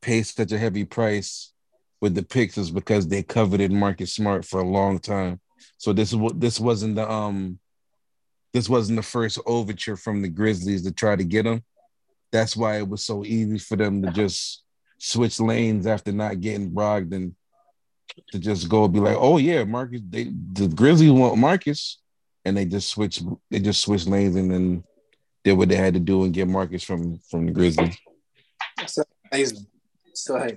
[0.00, 1.52] pay such a heavy price
[2.00, 5.40] with the is because they coveted Marcus Smart for a long time.
[5.76, 7.58] So this what this wasn't the um
[8.52, 11.62] this wasn't the first overture from the Grizzlies to try to get him.
[12.32, 14.62] That's why it was so easy for them to just
[14.98, 17.34] switch lanes after not getting Brogdon
[18.30, 20.00] to just go be like, oh yeah, Marcus.
[20.08, 21.98] They the Grizzlies want Marcus,
[22.44, 23.20] and they just switch.
[23.50, 24.84] They just switch lanes and then
[25.44, 27.96] did what they had to do and get Marcus from from the Grizzlies.
[28.76, 28.98] That's
[29.32, 29.66] amazing.
[30.14, 30.48] Still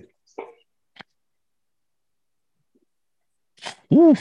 [3.89, 4.17] hate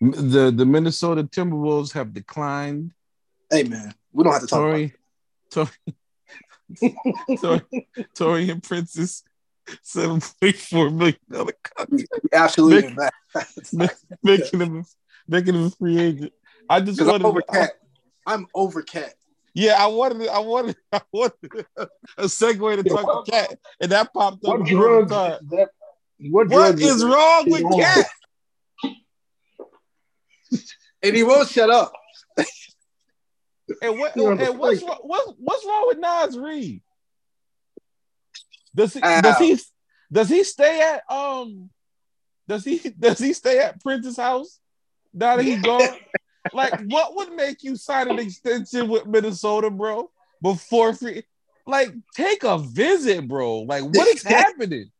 [0.00, 2.92] The the Minnesota Timberwolves have declined.
[3.50, 4.58] Hey man, we don't have to talk.
[4.60, 4.94] Tori,
[5.50, 7.62] Tori, Tori,
[8.18, 9.22] Taurean Prince's
[9.82, 13.10] Seven point four million dollar contract, Absolutely Make-
[13.72, 13.94] not.
[14.22, 14.84] making him
[15.26, 16.32] making him a free agent.
[16.68, 17.70] I just Because I'm over I- cat.
[18.26, 19.14] I'm over cat.
[19.54, 23.58] yeah, I wanted, I wanted, I wanted a segue to Yeah, talk what- to Cat,
[23.80, 24.50] and that popped up.
[24.58, 25.10] What on drugs?
[25.10, 25.70] That,
[26.18, 27.80] what What drugs is that wrong with on?
[27.80, 28.06] Cat?
[31.02, 31.92] And he won't shut up.
[33.82, 34.16] And what?
[34.16, 36.82] And what's wrong, what's what's wrong with Naz Reid?
[38.74, 39.20] Does he Ow.
[39.20, 39.58] does he
[40.12, 41.70] does he stay at um
[42.48, 44.60] does he does he stay at Prince's house
[45.12, 45.88] now that he's gone?
[46.52, 50.10] like, what would make you sign an extension with Minnesota, bro?
[50.42, 51.24] Before free,
[51.66, 53.60] like, take a visit, bro.
[53.60, 54.90] Like, what is happening?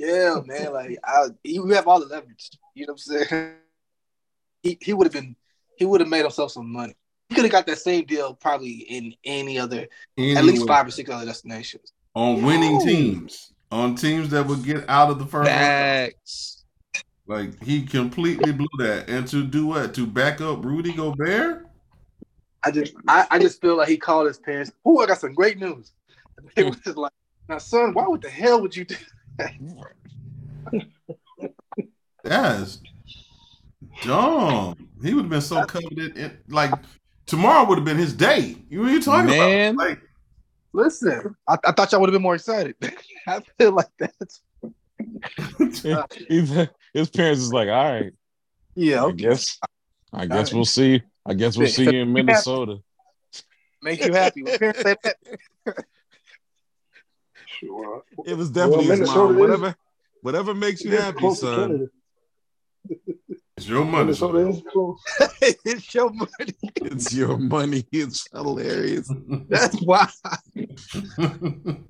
[0.00, 0.72] Yeah, man.
[0.72, 2.50] Like I, you have all the leverage.
[2.74, 3.52] You know what I'm saying?
[4.62, 5.36] He he would have been.
[5.78, 6.94] He would have made himself some money.
[7.30, 9.88] He could have got that same deal probably in any other,
[10.18, 11.94] at least five or six other destinations.
[12.14, 12.84] on winning Yo.
[12.84, 16.12] teams, on teams that would get out of the first round.
[17.26, 19.08] Like he completely blew that.
[19.08, 19.94] And to do what?
[19.94, 21.66] To back up Rudy Gobert?
[22.62, 24.72] I just, I, I just feel like he called his parents.
[24.84, 25.92] Oh, I got some great news.
[26.56, 27.12] It was like,
[27.48, 28.96] now, son, why would the hell would you do?
[32.22, 32.80] That's
[34.02, 34.88] dumb.
[35.02, 36.16] He would have been so coveted.
[36.18, 36.72] In, like
[37.26, 38.56] tomorrow would have been his day.
[38.68, 39.74] You what are you talking Man.
[39.74, 39.88] about?
[39.88, 40.00] Like
[40.72, 42.76] Listen, I, I thought y'all would have been more excited.
[43.26, 44.42] I feel like that's
[46.28, 48.12] He's- His parents is like, all right,
[48.74, 49.04] yeah.
[49.04, 49.58] I guess,
[50.12, 51.02] I guess we'll see.
[51.26, 52.78] I guess we'll see you in Minnesota.
[53.82, 54.44] Make you happy.
[57.62, 58.24] When parents say that, Sure.
[58.26, 59.32] It was definitely Well, his Minnesota mom.
[59.34, 59.74] is- Whatever,
[60.22, 61.88] whatever makes you happy, son.
[63.56, 64.04] It's your money.
[64.06, 64.98] Minnesota is close.
[65.64, 66.54] it's your money.
[66.76, 67.84] It's your money.
[67.92, 69.12] It's hilarious.
[69.48, 70.08] That's why.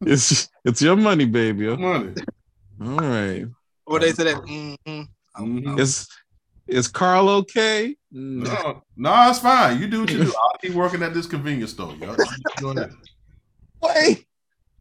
[0.02, 1.68] It's it's your money, baby.
[1.68, 2.14] All money.
[2.78, 3.46] right.
[3.86, 4.36] Or they say that.
[4.36, 5.02] Mm-hmm.
[5.38, 5.78] Mhm.
[5.78, 6.08] Is
[6.66, 7.96] is Karl okay?
[8.10, 8.44] No.
[8.52, 9.80] No, no, it's fine.
[9.80, 10.32] You do what you do.
[10.42, 11.94] I'll keep working at this convenience store.
[11.94, 12.16] Y'all.
[12.60, 12.92] Go ahead.
[13.82, 14.26] Wait,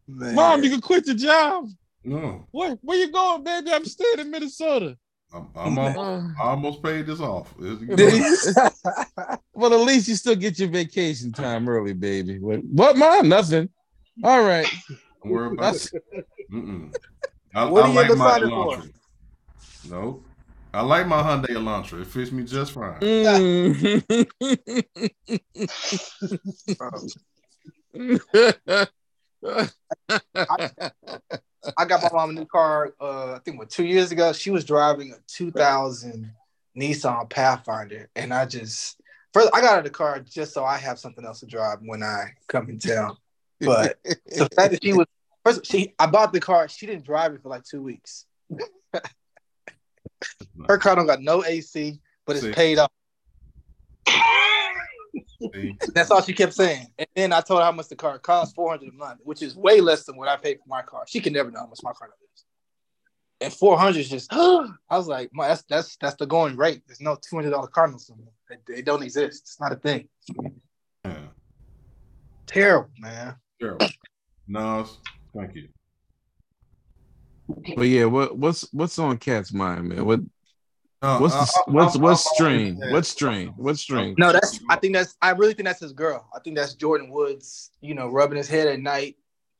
[0.09, 0.35] Man.
[0.35, 1.69] mom, you can quit your job.
[2.03, 3.71] No, Where where you going, baby?
[3.71, 4.97] I'm staying in Minnesota.
[5.33, 7.53] I'm, I'm almost, I almost paid this off.
[7.61, 8.55] It's-
[9.53, 12.39] well, at least you still get your vacation time early, baby.
[12.39, 13.29] What, what mom?
[13.29, 13.69] Nothing.
[14.23, 14.65] All right.
[15.23, 16.03] Don't worry about That's it.
[16.51, 16.95] Mm-mm.
[17.53, 18.77] I, What I are you like my decided for?
[18.77, 18.93] Elantra.
[19.89, 20.23] No,
[20.73, 22.01] I like my Hyundai Elantra.
[22.01, 22.99] It fits me just fine.
[22.99, 24.25] Mm.
[28.75, 28.85] Oh.
[31.77, 32.93] I got my mom a new car.
[32.99, 34.33] Uh, I think what two years ago.
[34.33, 36.31] She was driving a 2000
[36.77, 38.99] Nissan Pathfinder, and I just
[39.33, 42.03] first I got her the car just so I have something else to drive when
[42.03, 43.17] I come in town.
[43.59, 45.07] But the fact that she was
[45.45, 46.67] first, she I bought the car.
[46.67, 48.25] She didn't drive it for like two weeks.
[50.67, 52.51] Her car don't got no AC, but it's See.
[52.51, 52.91] paid off.
[55.53, 55.77] See?
[55.93, 56.87] That's all she kept saying.
[56.97, 59.41] And then I told her how much the car cost, four hundred a month, which
[59.41, 61.03] is way less than what I paid for my car.
[61.07, 62.43] She can never know how much my car is.
[63.41, 64.31] And four hundred is just.
[64.33, 66.81] I was like, "Ma, that's that's that's the going rate.
[66.87, 68.33] There's no two hundred dollar car notes anymore.
[68.49, 69.43] They, they don't exist.
[69.43, 70.09] It's not a thing.
[71.05, 71.17] Yeah.
[72.45, 73.35] Terrible, man.
[73.61, 73.87] Terrible.
[74.47, 74.97] Nas,
[75.35, 75.69] thank you.
[77.75, 80.05] but yeah, what what's what's on Cat's mind, man?
[80.05, 80.21] What
[81.01, 82.59] No, what's I- the, I- what's I- what's I've strain?
[82.75, 83.47] always said- What's strain?
[83.57, 84.15] What's strain?
[84.17, 84.59] No, that's.
[84.69, 85.15] I think that's.
[85.21, 86.27] I really think that's his girl.
[86.35, 87.71] I think that's Jordyn Woods.
[87.81, 89.15] You know, rubbing his head at night,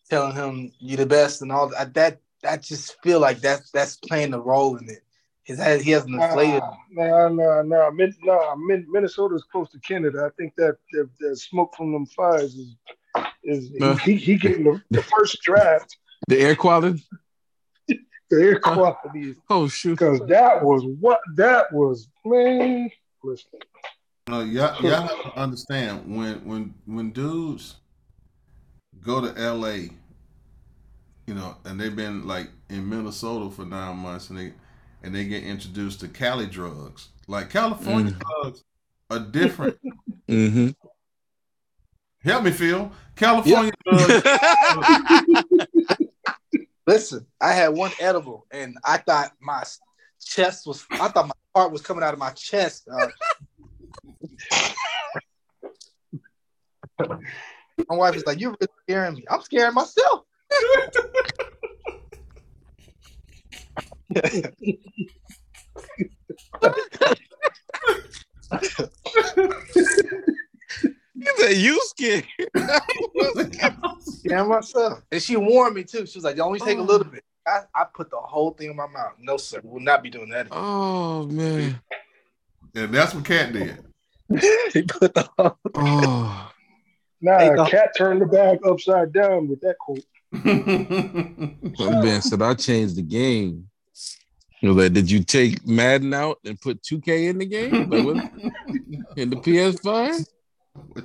[0.10, 1.94] telling him you're the best and all that.
[1.94, 5.02] That that just feel like that's that's playing the role in it.
[5.44, 6.62] His head, he has an inflated.
[6.92, 8.54] Nah, nah, nah, Min, nah.
[8.56, 10.24] Min, Minnesota's close to Canada.
[10.26, 12.76] I think that the, the smoke from them fires is
[13.44, 13.96] is Uh.
[13.96, 15.98] he, he getting the, the first draft.
[16.28, 17.04] The air quality?
[18.30, 19.98] The air quality Oh shoot.
[19.98, 22.90] because that was what that was, man.
[23.24, 23.50] Listen,
[24.28, 27.76] No, y'all, y'all have to understand when when when dudes
[29.02, 29.90] go to LA,
[31.26, 34.54] you know, and they've been like in Minnesota for nine months, and they
[35.04, 37.10] and they get introduced to Cali drugs.
[37.28, 38.64] Like California drugs
[39.10, 39.78] are different.
[40.30, 40.70] Mm-hmm.
[42.24, 42.92] Help me, Phil.
[43.16, 44.22] California drugs.
[46.90, 49.64] Listen, I had one edible and I thought my
[50.20, 50.84] chest was.
[50.90, 52.88] I thought my heart was coming out of my chest.
[52.88, 53.12] dog.
[57.88, 60.24] my wife is like, "You're really scaring me." I'm scaring myself.
[71.20, 72.26] You said you scared.
[74.24, 75.02] Yeah, myself.
[75.12, 76.06] And she warned me too.
[76.06, 77.12] She was like, "You only take a little oh.
[77.12, 79.14] bit." I, I put the whole thing in my mouth.
[79.18, 80.48] No, sir, we'll not be doing that.
[80.48, 81.80] again." Oh man.
[82.76, 83.84] And that's what Cat did.
[84.74, 85.58] he put the whole.
[85.76, 86.52] Oh.
[87.22, 90.04] Nah, Hey, cat turned the bag upside down with that quote.
[90.32, 93.68] That man said I changed the game.
[94.62, 97.90] You know, like, did you take Madden out and put 2K in the game?
[97.90, 98.18] Like, what,
[99.18, 100.28] in the PS5?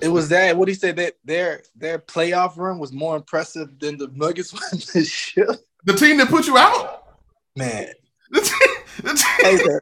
[0.00, 3.96] It was that what he said that their their playoff run was more impressive than
[3.98, 4.62] the Nuggets one
[4.92, 5.48] this year.
[5.84, 7.16] the team that put you out.
[7.56, 7.88] Man,
[8.30, 8.68] The team,
[9.02, 9.78] the team- hey.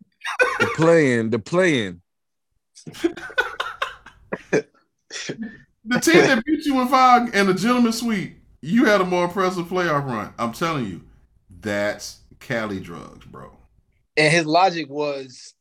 [0.61, 2.01] The playing, the playing.
[5.85, 9.25] The team that beat you in five and the gentleman suite, you had a more
[9.25, 10.33] impressive playoff run.
[10.39, 11.03] I'm telling you,
[11.61, 13.51] that's Cali drugs, bro.
[14.17, 15.55] and his logic was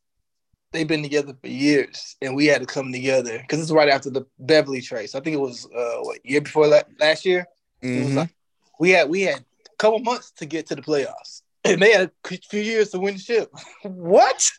[0.72, 4.10] they've been together for years, and we had to come together because it's right after
[4.10, 5.14] the Beverly trace.
[5.14, 7.46] I think it was uh, what year before la- last year.
[7.82, 8.16] It was Mhm.
[8.16, 8.34] like
[8.78, 12.10] we had we had a couple months to get to the playoffs, and they had
[12.30, 13.50] a few years to win the ship.
[13.82, 14.50] what?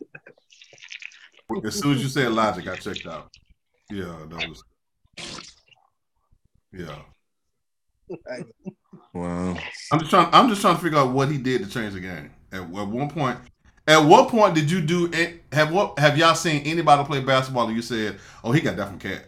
[1.66, 3.30] As soon as you said logic, I checked out.
[3.92, 4.64] Yeah, that was.
[6.72, 6.96] Yeah,
[9.14, 9.56] Wow.
[9.92, 10.30] I'm just trying.
[10.34, 12.32] I'm just trying to figure out what he did to change the game.
[12.52, 13.38] At, at one point,
[13.88, 15.10] at what point did you do?
[15.14, 16.00] a- Have what?
[16.00, 17.68] Have y'all seen anybody play basketball?
[17.68, 19.26] And you said, "Oh, he got that from Cat."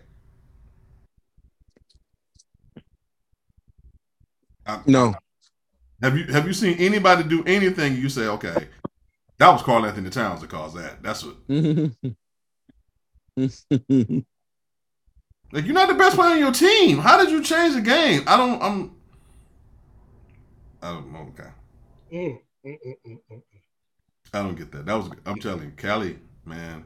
[4.66, 5.16] I- No.
[6.02, 7.96] Have you have you seen anybody do anything?
[7.96, 8.68] You say, okay,
[9.38, 11.02] that was Karl-Anthony Towns that caused that.
[11.02, 11.36] That's what.
[15.52, 16.98] Like you're not the best player on your team.
[16.98, 18.24] How did you change the game?
[18.28, 18.62] I don't.
[18.62, 18.96] I'm.
[20.82, 21.20] I don't know.
[21.34, 21.50] Okay,
[22.12, 23.42] Mm, mm, mm, mm, mm.
[24.36, 24.86] I don't get that.
[24.86, 25.10] That was.
[25.26, 26.86] I'm telling you, Cali, man.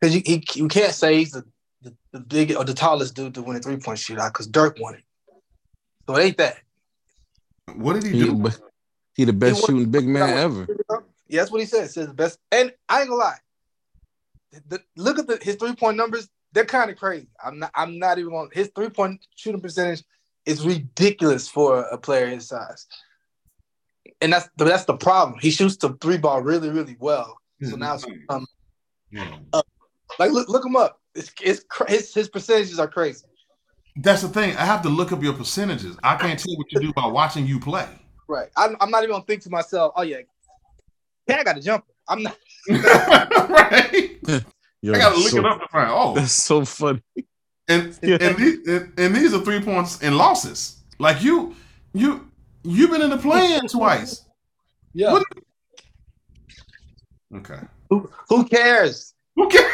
[0.00, 1.44] Because you, he, you can't say he's the,
[1.80, 4.78] the, the big or the tallest dude to win a three point shootout because Dirk
[4.80, 5.04] won it.
[6.08, 6.56] So it ain't that.
[7.76, 8.36] What did he he, do?
[8.36, 8.60] the-
[9.14, 10.66] he the best He shooting big man ever.
[11.28, 11.88] Yeah, that's what he said.
[11.88, 12.38] Says the best.
[12.50, 13.38] And I ain't gonna lie.
[14.68, 16.28] The, look at the, his three point numbers.
[16.52, 17.28] They're kind of crazy.
[17.44, 17.70] I'm not.
[17.76, 20.02] I'm not even on his three point shooting percentage
[20.46, 22.86] is ridiculous for a player his size.
[24.20, 25.38] And that's that's the problem.
[25.40, 27.38] He shoots the three ball really, really well.
[27.62, 27.80] So hmm.
[27.80, 28.12] now it's hmm.
[28.28, 28.46] um,
[29.10, 29.38] Yeah.
[30.18, 31.00] like look look him up.
[31.14, 33.26] It's, it's cra- his his percentages are crazy.
[33.96, 34.56] That's the thing.
[34.56, 35.96] I have to look up your percentages.
[36.02, 37.88] I can't tell what you do by watching you play.
[38.28, 38.48] Right.
[38.56, 39.92] I'm, I'm not even gonna think to myself.
[39.96, 40.18] Oh yeah,
[41.28, 41.92] Cat got a jumper.
[42.08, 42.36] I'm not.
[42.68, 44.18] right?
[44.82, 45.90] Yo, I gotta look so- it up to find.
[45.90, 47.02] Oh, That's so funny.
[47.68, 48.18] and Yeah.
[48.20, 50.82] and, these, and and these are three points and losses.
[50.98, 51.54] Like you,
[51.92, 52.30] you,
[52.66, 54.24] you've been in the play-in twice.
[54.92, 55.12] Yeah.
[55.12, 55.22] What-
[57.34, 57.58] Okay.
[57.90, 58.08] Who,
[58.48, 59.14] cares?
[59.34, 59.66] who cares?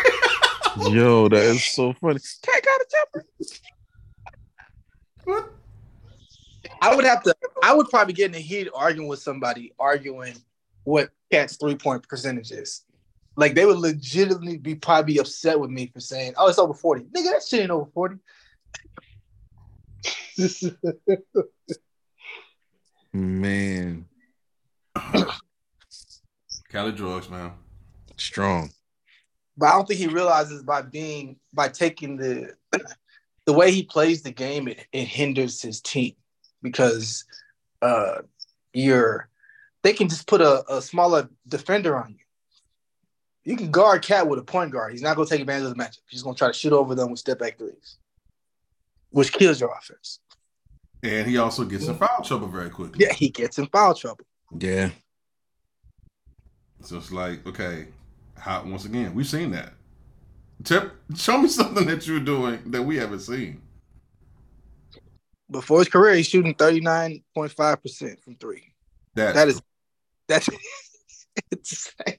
[0.88, 2.18] Yo, that is so funny.
[2.43, 3.26] Cat got a jumper.
[5.24, 5.53] What?
[6.80, 7.34] I would have to.
[7.62, 10.34] I would probably get in the heat arguing with somebody, arguing
[10.84, 12.84] what Cat's three point percentage is.
[13.36, 17.03] Like they would legitimately be probably upset with me for saying, "Oh, it's over 40.
[17.05, 18.16] Nigga, that shit ain't over 40.
[23.12, 24.06] Man,
[26.70, 27.52] Cali drugs, man.
[28.16, 28.70] strong.
[29.56, 32.54] But I don't think he realizes by being by taking the
[33.46, 36.14] the way he plays the game, it, it hinders his team
[36.62, 37.24] because
[37.82, 38.22] uh
[38.72, 39.28] you're
[39.82, 42.24] they can just put a, a smaller defender on you.
[43.44, 44.92] You can guard Cat with a point guard.
[44.92, 46.00] He's not gonna take advantage of the matchup.
[46.08, 47.98] He's gonna try to shoot over them with step back threes,
[49.10, 50.20] which kills your offense.
[51.03, 52.05] And he also gets in mm-hmm.
[52.05, 53.05] foul trouble very quickly.
[53.05, 54.24] Yeah, he gets in foul trouble.
[54.57, 54.90] Yeah.
[56.80, 57.88] So it's like, okay,
[58.36, 59.74] how once again, we've seen that.
[60.64, 63.62] Tip, show me something that you're doing that we haven't seen.
[65.50, 68.72] Before his career, he's shooting 39.5% from three.
[69.14, 69.61] That's That is
[70.28, 70.48] that's
[71.53, 72.18] insane.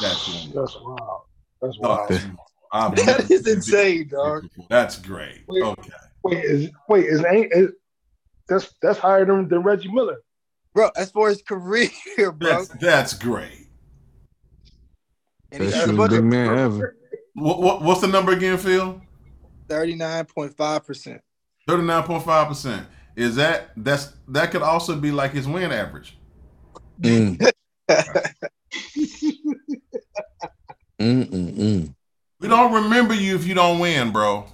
[0.00, 0.52] that's.
[0.54, 1.22] That's wild.
[1.60, 2.20] That's Oh, wild.
[2.74, 4.48] I've That never is seen insane, dog.
[4.70, 5.42] That's great.
[5.48, 5.62] Wait.
[5.62, 5.90] Okay.
[6.24, 7.70] Wait, is wait is ain't is,
[8.52, 10.18] that's that's higher than, than Reggie Miller.
[10.74, 12.32] Bro, as far as career, bro.
[12.38, 13.68] That's that's great.
[15.50, 16.96] And he's Best a big of man ever.
[17.34, 19.00] What, what what's the number again, Phil?
[19.68, 21.20] 39.5%.
[21.66, 22.86] Thirty nine point five percent.
[23.14, 26.18] Is that that's that could also be like his win average?
[27.00, 27.50] Mm.
[30.98, 34.46] We don't remember you if you don't win, bro.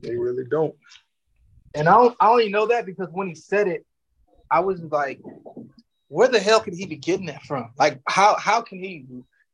[0.00, 0.74] They really don't.
[1.76, 3.84] And I don't, I only know that because when he said it,
[4.50, 5.20] I was like,
[6.08, 7.70] where the hell could he be getting that from?
[7.78, 9.06] Like, how how can he,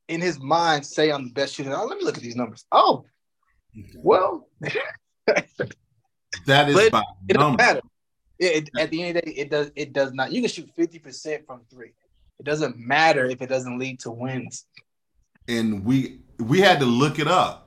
[0.09, 1.75] in his mind, say I'm the best shooter?
[1.75, 2.65] Oh, let me look at these numbers.
[2.73, 3.05] Oh,
[3.77, 3.99] mm-hmm.
[4.03, 4.49] well,
[6.47, 7.81] That is But by It doesn't matter.
[8.39, 9.71] It, it- at the end of the day, it does.
[9.77, 10.33] It does not.
[10.33, 11.93] You can shoot fifty percent from three.
[12.39, 14.67] It doesn't matter if it doesn't lead to wins.
[15.49, 17.62] and we we had to look it up.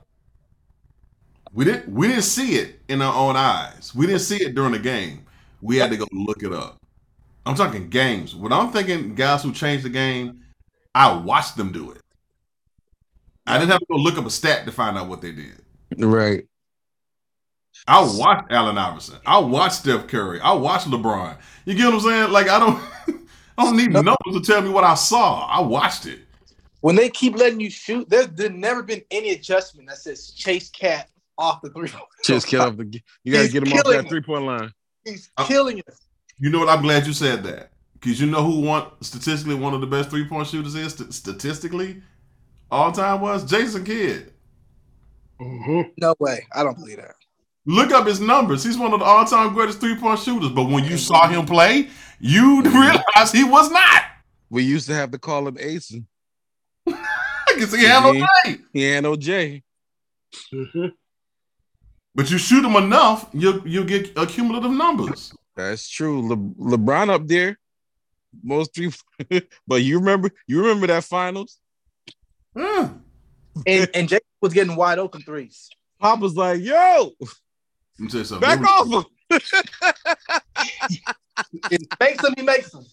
[1.52, 3.94] We didn't we didn't see it in our own eyes.
[3.94, 5.24] We didn't see it during the game.
[5.62, 6.78] We had to go look it up.
[7.46, 8.34] I'm talking games.
[8.34, 10.40] When I'm thinking guys who changed the game,
[10.94, 12.00] I watched them do it.
[13.46, 15.62] I didn't have to go look up a stat to find out what they did.
[15.96, 16.46] Right.
[17.86, 19.18] I watched Allen Iverson.
[19.24, 20.40] I watched Steph Curry.
[20.40, 21.36] I watched LeBron.
[21.66, 22.32] You get what I'm saying?
[22.32, 22.82] Like I don't
[23.58, 24.00] I don't need No.
[24.02, 25.46] numbers to tell me what I saw.
[25.46, 26.20] I watched it.
[26.80, 30.68] When they keep letting you shoot, there's there's never been any adjustment that says chase
[30.68, 31.08] cat
[31.38, 31.88] off the three.
[32.24, 32.84] Just kill off the.
[33.24, 34.72] You gotta He's get him off that three point line.
[35.04, 36.00] He's Uh, killing us.
[36.38, 36.68] You know what?
[36.68, 40.10] I'm glad you said that because you know who won statistically one of the best
[40.10, 42.02] three point shooters is st- statistically
[42.70, 44.32] all time was Jason Kidd.
[45.38, 46.46] hmm No way.
[46.54, 47.14] I don't believe that.
[47.64, 48.62] Look up his numbers.
[48.62, 50.50] He's one of the all time greatest three point shooters.
[50.50, 51.88] But when you saw him play,
[52.20, 54.02] you realize he was not.
[54.50, 56.06] We used to have to call him Asen.
[57.48, 58.58] Because he had no play.
[58.74, 59.62] He ain't no J.
[62.16, 65.32] hmm But you shoot them enough, you'll you'll get accumulative numbers.
[65.54, 66.26] That's true.
[66.28, 67.58] Le- LeBron up there,
[68.42, 68.90] most three.
[69.66, 71.58] but you remember, you remember that finals?
[72.54, 72.90] Yeah.
[73.66, 75.70] And and Jake was getting wide open threes.
[75.98, 77.28] Pop was like, "Yo, Let
[77.98, 78.48] me tell you something.
[78.48, 79.04] back There off him."
[81.70, 82.84] He makes them, he makes them.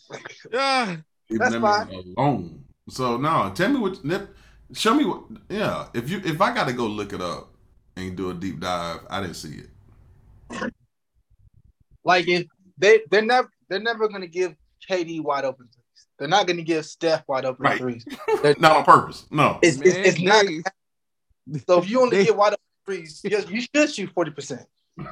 [0.51, 0.97] yeah,
[1.30, 1.88] That's them fine.
[2.17, 2.63] alone.
[2.89, 3.99] So now, tell me what.
[4.74, 5.24] Show me what.
[5.49, 7.53] Yeah, if you if I got to go look it up
[7.96, 10.72] and do a deep dive, I didn't see it.
[12.04, 14.56] Like if they they're never they're never gonna give
[14.89, 16.08] KD wide open threes.
[16.20, 17.78] They're not gonna give Steph wide open Right.
[17.80, 18.06] threes.
[18.60, 19.26] Not on purpose.
[19.32, 19.60] No.
[19.62, 20.46] It's, it's, it's not.
[21.68, 24.62] So if you only They- get wide open threes, you, you should shoot forty percent.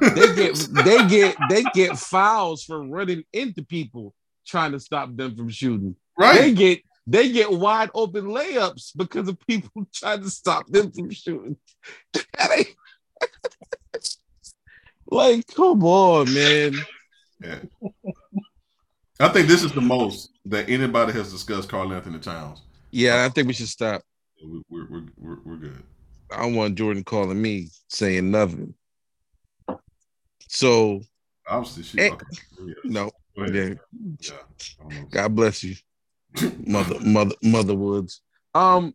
[0.00, 0.54] they get
[0.84, 4.14] they get they get fouls for running into people
[4.46, 5.94] trying to stop them from shooting.
[6.18, 6.38] Right.
[6.40, 11.10] They get they get wide open layups because of people trying to stop them from
[11.10, 11.56] shooting.
[15.06, 16.74] Like, come on, man.
[17.42, 17.58] Yeah.
[19.20, 22.62] I think this is the most that anybody has discussed Karl-Anthony Towns.
[22.90, 24.02] Yeah, I think we should stop.
[24.42, 25.82] We- We're, we're, we're, we're good.
[26.30, 28.74] I don't want Jordyn calling me saying nothing.
[30.48, 31.02] So
[31.46, 31.98] Obviously, she.
[32.00, 32.10] Eh.
[32.12, 32.24] Okay.
[32.64, 32.74] Yeah.
[32.84, 33.74] no, yeah.
[34.18, 34.30] Yeah.
[34.32, 35.06] I don't know.
[35.10, 35.74] God bless you,
[36.66, 38.22] mother, mother, mother Woods.
[38.54, 38.94] Um,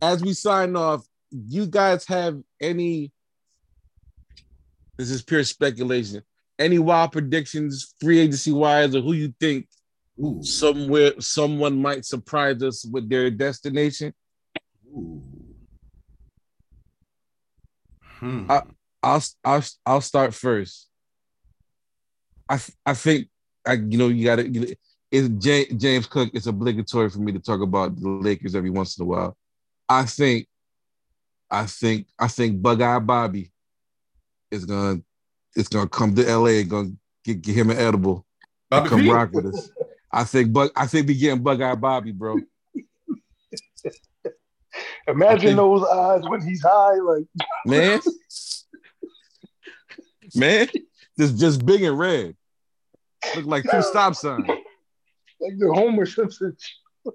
[0.00, 3.12] as we sign off, you guys have any?
[4.98, 6.22] This is pure speculation.
[6.58, 9.68] Any wild predictions, free agency wise, or who you think
[10.22, 10.42] Ooh.
[10.42, 14.12] somewhere someone might surprise us with their destination?
[14.88, 15.22] Ooh.
[18.18, 18.46] Hmm.
[18.50, 18.62] I-
[19.02, 20.88] I'll I'll I'll start first.
[22.48, 23.28] I I think
[23.66, 24.76] I you know you got to
[25.12, 26.30] you it's J, James Cook.
[26.32, 29.36] It's obligatory for me to talk about the Lakers every once in a while.
[29.88, 30.46] I think,
[31.50, 33.52] I think, I think Bug Eye Bobby
[34.50, 35.00] is gonna
[35.54, 36.92] it's gonna come to LA and gonna
[37.24, 38.24] get, get him an edible
[38.70, 39.10] Bobby come P?
[39.10, 39.70] rock with us.
[40.10, 42.38] I think Bug I think we getting Bug Eye Bobby, bro.
[45.06, 47.24] Imagine think- those eyes when he's high, like
[47.66, 48.00] Man,
[50.34, 50.68] man,
[51.18, 52.34] just just big and red.
[53.36, 54.46] Look like two stop signs.
[55.42, 56.56] Like the Homer Simpson.
[57.06, 57.10] A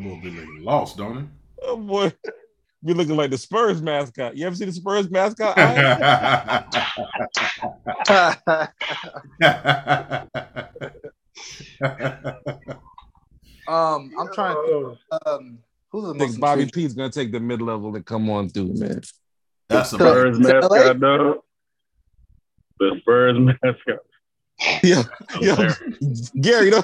[0.00, 1.30] little bit like lost, don't
[1.62, 2.12] Oh boy,
[2.84, 4.36] be looking like the Spurs mascot.
[4.36, 5.58] You ever see the Spurs mascot?
[13.68, 14.54] um, I'm trying.
[14.54, 15.58] To, um,
[15.90, 16.88] who's the I most think Bobby intriguing?
[16.88, 19.00] P's gonna take the mid level and come on through, man.
[19.68, 21.42] That's the Spurs mascot, though.
[22.78, 23.98] The Spurs mascot.
[24.82, 25.04] Yeah,
[25.40, 25.74] yeah.
[26.40, 26.82] Gary, you know,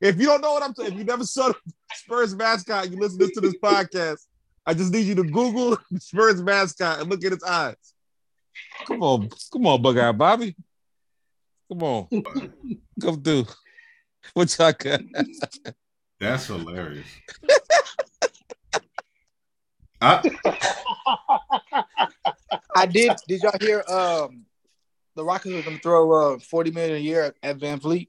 [0.00, 1.56] if you don't know what I'm saying, if you never saw the
[1.94, 4.18] Spurs mascot, you listen to this podcast.
[4.64, 7.74] I just need you to Google Spurs mascot and look at its eyes.
[8.86, 10.54] Come on, come on, bug eye Bobby.
[11.68, 12.08] Come on,
[13.00, 13.46] come through.
[14.34, 15.00] What y'all got?
[16.20, 17.06] That's hilarious.
[20.00, 20.20] I,
[22.74, 23.12] I did.
[23.28, 23.84] Did y'all hear?
[23.88, 24.46] Um,
[25.14, 28.08] the Rockets are going to throw uh 40 million a year at VanVleet.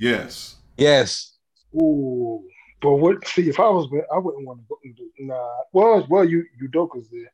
[0.00, 0.56] yes.
[0.78, 1.32] Yes,
[1.74, 2.44] ooh,
[2.82, 3.26] but what?
[3.26, 4.78] See, if I was, I wouldn't want to go.
[4.84, 7.32] and do- Nah, well, well, you Udoka's there.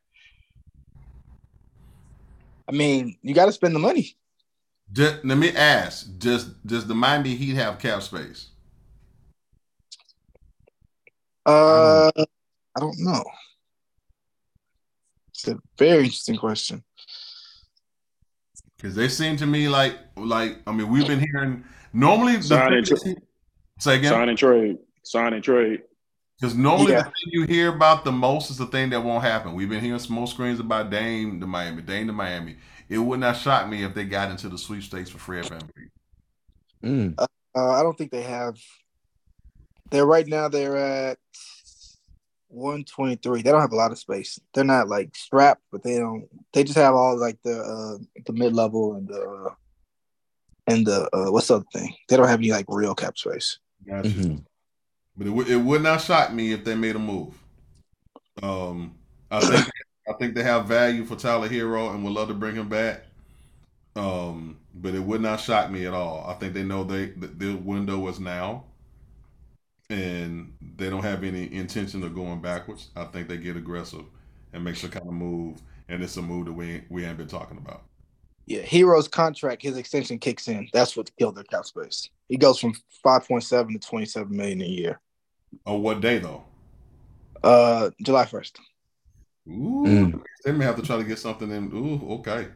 [2.69, 4.15] I mean, you got to spend the money.
[4.93, 8.47] Just, let me ask: Does does the Miami Heat have cap space?
[11.45, 13.23] Uh, I don't know.
[15.29, 16.81] It's a very interesting question.
[18.83, 21.63] Because they seem to me like like I mean we've been hearing
[21.93, 23.15] normally the Sign and thing-
[23.79, 24.77] say again Sign and trade.
[25.03, 25.83] Sign and trade.
[26.37, 27.03] because normally Yeah.
[27.03, 29.53] the thing you hear about the most is the thing that won't happen.
[29.53, 32.57] We've been hearing smoke screens about Dame to Miami, Dame to Miami.
[32.89, 35.89] It would not shock me if they got into the sweepstakes for Fred VanVleet.
[36.83, 37.13] Mm.
[37.17, 37.25] Uh,
[37.71, 38.57] I don't think they have.
[39.91, 40.49] They're right now.
[40.49, 41.17] They're at
[42.53, 43.41] one twenty three.
[43.41, 44.39] They don't have a lot of space.
[44.53, 46.27] They're not like strapped, but they don't.
[46.53, 49.49] They just have all like the uh, the mid level and the
[50.67, 51.93] and the uh, what's the other thing?
[52.07, 53.59] They don't have any like real cap space.
[53.87, 54.09] Gotcha.
[54.09, 54.43] Mhm.
[55.17, 57.35] But it, would it would not shock me if they made a move.
[58.41, 58.95] Um,
[59.29, 59.69] I think
[60.09, 63.03] I think they have value for Tyler Herro and would love to bring him back.
[63.95, 66.25] Um, but it would not shock me at all.
[66.27, 68.63] I think they know they that the window is now,
[69.89, 72.89] and they don't have any intention of going backwards.
[72.95, 74.05] I think they get aggressive
[74.53, 77.27] and make some kind of move, and it's a move that we we ain't been
[77.27, 77.83] talking about.
[78.45, 80.67] Yeah, Herro's contract, his extension kicks in.
[80.73, 82.09] That's what killed their cap space.
[82.27, 82.73] He goes from
[83.03, 84.99] five point seven to twenty seven million a year.
[85.65, 86.43] On what day though?
[87.43, 88.59] Uh, July first,
[89.47, 90.21] Ooh, Mm.
[90.45, 91.71] they may have to try to get something in.
[91.73, 92.47] Ooh, okay.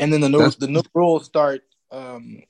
[0.00, 2.42] and then the new That's- the new rules start um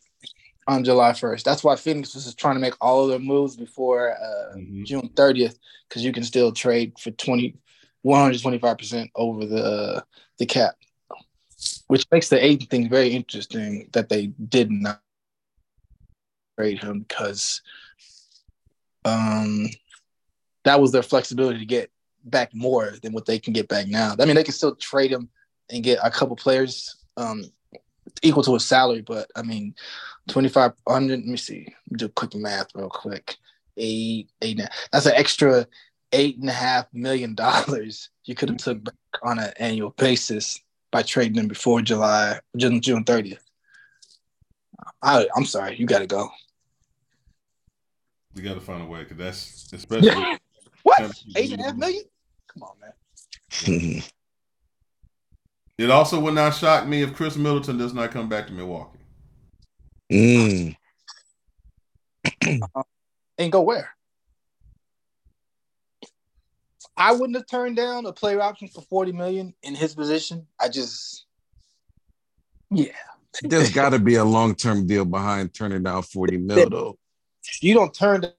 [0.70, 1.44] on July first.
[1.44, 4.84] That's why Phoenix was trying to make all of their moves before uh Mhm.
[4.86, 5.58] June 30th
[5.88, 7.56] because you can still trade for 20
[8.06, 10.04] 125% over the
[10.38, 10.74] the cap.
[11.88, 15.02] Which makes the Ayton thing very interesting that they did not
[16.58, 17.60] trade him because
[19.04, 19.68] um
[20.64, 21.90] that was their flexibility to get
[22.24, 24.14] back more than what they can get back now.
[24.18, 25.28] I mean they can still trade him
[25.70, 27.44] and get a couple players um
[28.22, 29.74] equal to his salary, but I mean
[30.28, 33.36] 2500 let me see do quick math real quick.
[33.76, 34.60] Eight eight
[34.92, 35.66] that's an extra
[36.12, 38.84] eight and a half million dollars you could have took mm-hmm.
[38.84, 43.38] back on an annual basis by trading them before july june june 30th
[45.02, 46.28] I, i'm sorry you gotta go.
[48.34, 50.38] We got to find a way because that's especially.
[50.82, 51.22] what?
[51.36, 52.04] eight and a half million?
[52.52, 54.02] Come on man
[55.80, 58.98] It also would not shock me if Khris Middleton does not come back to Milwaukee.
[60.12, 60.76] Mm.
[63.38, 63.88] and go where
[66.96, 70.68] i wouldn't have turned down a player option for 40 million in his position i
[70.68, 71.26] just
[72.70, 72.88] yeah
[73.42, 76.98] There's got to be a long term deal behind turning down 40 mil, though.
[77.62, 78.32] you don't turn down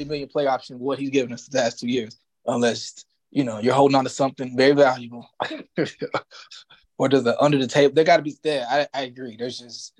[0.00, 3.58] a million play option what he's given us the last two years unless you know
[3.58, 5.26] you're holding on to something very valuable
[6.98, 9.58] or to the under the table they got to be there I, I agree there's
[9.58, 9.98] just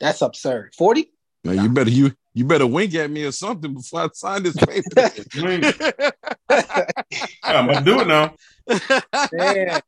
[0.00, 1.12] that's absurd 40
[1.44, 4.56] Now, you better you you better wink at me or something before I sign this
[4.56, 4.86] paper.
[7.42, 8.34] I'm gonna do it now.
[9.32, 9.80] man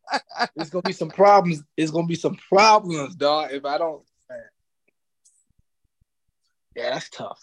[0.56, 4.40] there's gonna be some problems it's gonna be some problems dog if i don't man.
[6.74, 7.40] yeah that's tough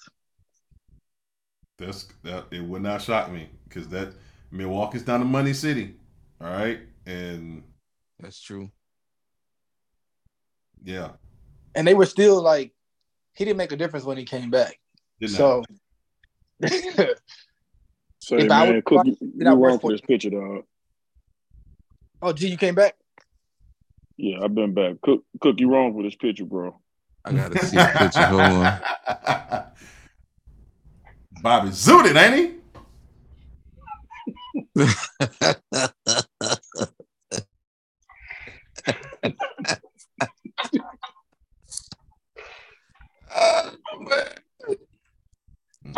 [1.78, 2.46] That's that.
[2.52, 4.14] It would not shock me because that
[4.52, 5.96] Milwaukee's not a money city.
[6.42, 7.64] All right, and
[8.20, 8.72] That's true.
[10.84, 11.10] yeah,
[11.76, 12.72] and they were still like
[13.34, 14.80] he didn't make a difference when he came back
[15.20, 15.64] didn't so
[18.22, 20.30] Say, If I man, would- Cook, you, I you work wrong for for- this picture,
[20.30, 20.64] dog.
[22.22, 22.96] oh gee you came back
[24.18, 24.96] Yeah, I've been back.
[25.02, 26.80] Cook, Cook, you wrong for this picture, bro.
[27.26, 28.26] I gotta see the picture.
[28.26, 28.82] Hold on.
[31.42, 32.59] Bobby zooted, ain't he?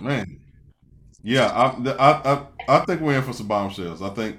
[0.02, 0.40] Man,
[1.24, 4.02] yeah, I, I, I, I think we're in for some bombshells.
[4.02, 4.38] I think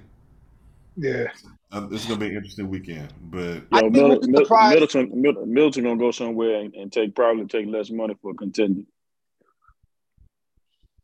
[0.96, 1.26] Yeah.
[1.70, 5.10] uh, it's gonna be an interesting weekend, but I Yo, think we'll Mil- Mil- Middleton,
[5.22, 8.82] Mil- Middleton gonna go somewhere and, and take probably take less money for a contender.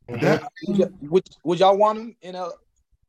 [0.09, 2.59] that, Would, would, would y'all want him in L-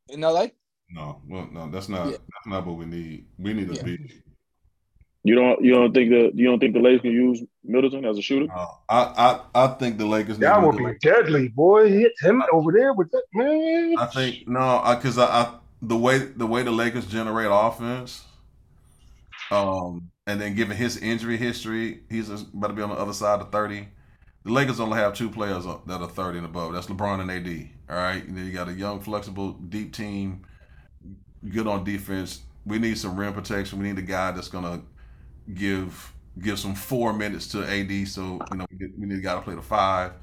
[0.10, 0.48] in LA?
[0.92, 2.12] no, well, no, that's not Yeah.
[2.32, 3.26] that's not what we need.
[3.38, 3.84] We need a Yeah.
[3.84, 4.12] big.
[5.24, 8.18] You don't you don't think the you don't think the Lakers can use Middleton as
[8.18, 8.48] a shooter?
[8.52, 10.40] Uh, I, I, I think the Lakers.
[10.40, 11.02] need That to would be it.
[11.02, 11.90] deadly, boy.
[11.90, 13.96] Hit him over there with that man.
[14.00, 18.26] I think no, because I, I the way the way the Lakers generate offense,
[19.52, 23.42] um, and then given his injury history, he's about to be on the other side
[23.42, 23.88] of thirty.
[24.46, 26.74] The Lakers only have two players that are thirty and above.
[26.74, 27.70] That's LeBron and AD.
[27.90, 30.46] All right, and then you got a young, flexible, deep team,
[31.50, 32.42] good on defense.
[32.66, 33.80] We need some rim protection.
[33.80, 34.82] We need a guy that's gonna
[35.54, 38.06] give give some four minutes to AD.
[38.06, 40.14] So you know we need, we need a guy to play the five.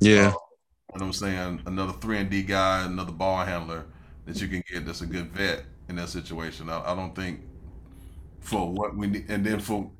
[0.00, 0.32] yeah.
[0.32, 0.38] Uh,
[0.94, 1.62] you know what I'm saying?
[1.66, 3.86] Another three and D guy, another ball handler
[4.26, 5.64] that you can get that's a good vet.
[5.88, 6.70] in that situation.
[6.70, 7.40] I, I don't think
[8.40, 9.90] for what we need, and then for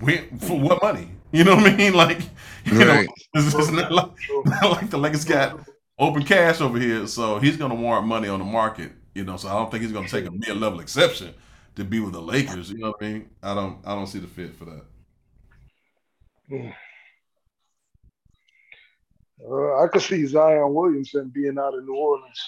[0.00, 1.10] when, for what money?
[1.32, 1.94] You know what I mean?
[1.94, 2.20] Like,
[2.64, 2.86] you Right.
[2.86, 4.10] know, it's, it's not, like,
[4.46, 5.60] not like the Lakers got
[6.00, 8.92] open cash over here, so he's going to warrant money on the market.
[9.14, 11.34] You know, so I don't think he's going to take a mid level exception
[11.76, 12.70] to be with the Lakers.
[12.70, 13.30] You know what I mean?
[13.42, 14.84] I don't, I don't see the fit for that.
[19.48, 22.40] Uh, I could see Zion Williamson being out of New Orleans.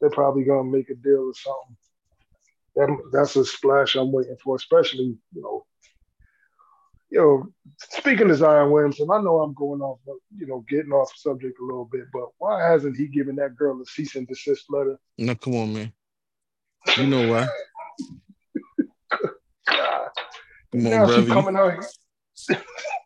[0.00, 1.76] They're probably gonna make a deal or something.
[2.76, 5.64] That, that's a splash I'm waiting for, especially you know.
[7.10, 7.46] Yo,
[7.78, 10.00] speaking of Zion Williamson, I know I'm going off,
[10.36, 13.80] you know, getting off subject a little bit, but why hasn't he given that girl
[13.80, 14.98] a cease and desist letter?
[15.18, 15.92] No, come on, man.
[16.96, 17.48] You know why?
[19.68, 20.08] God,
[20.72, 21.22] Come on, now brother.
[21.22, 21.84] she coming out.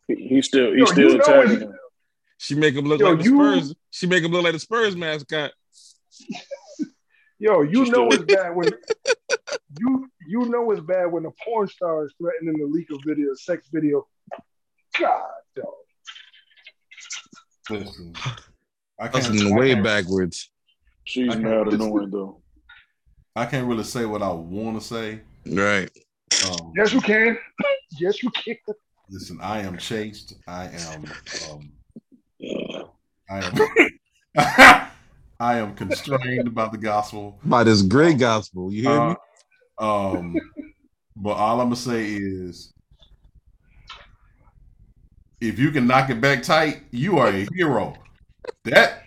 [0.09, 1.79] He's still he's Yo, still you know attacking when-
[2.39, 3.75] She make him look Yo, like the you- Spurs.
[3.91, 5.53] She make him look like the Spurs mascot.
[7.39, 8.69] Yo, you She know still- it's bad when
[9.79, 13.35] you you know it's bad when a porn star is threatening to leak a video,
[13.35, 14.07] sex video.
[14.99, 15.67] God, dog.
[17.71, 18.15] Listen,
[18.99, 20.51] I can't, in the I way can't- backwards.
[21.05, 22.43] She's I can't- mad annoying though.
[23.37, 25.21] I can't really say what I want to say.
[25.47, 25.89] Right.
[26.51, 27.39] Um, Yes, you can.
[27.99, 28.57] Yes, you can.
[29.09, 30.35] Listen, I am chased.
[30.47, 31.05] I am.
[31.51, 31.73] Um,
[33.31, 33.41] I
[34.37, 34.91] am.
[35.41, 37.39] I am constrained about the gospel.
[37.45, 38.73] By this great gospel.
[38.73, 39.17] You hear me?
[39.79, 40.37] Uh, um,
[41.17, 42.73] but all I'm gonna say is,
[45.41, 47.95] if you can knock it back tight, you are a hero.
[48.65, 49.05] That.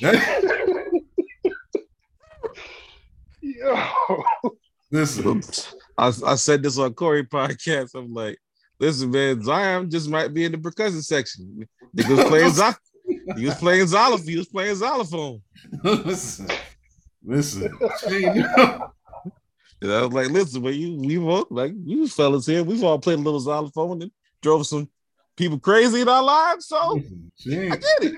[0.00, 0.22] that
[3.42, 3.88] Yo,
[4.90, 5.42] listen,
[5.98, 7.94] I, I said this on Corey podcast.
[7.94, 8.38] I'm like,
[8.80, 11.68] listen, man, Zion just might be in the percussion section.
[11.96, 12.76] Nigga was playing Xy-
[13.36, 14.26] he was playing xylophone.
[14.26, 15.42] He was playing xylophone.
[15.84, 16.48] listen,
[17.24, 17.72] listen.
[19.82, 22.98] And I was like, listen, but you we all like you fellas here, we've all
[22.98, 24.10] played a little xylophone and
[24.42, 24.90] drove some
[25.36, 26.66] people crazy in our lives.
[26.66, 27.00] So
[27.46, 28.14] listen, I get it.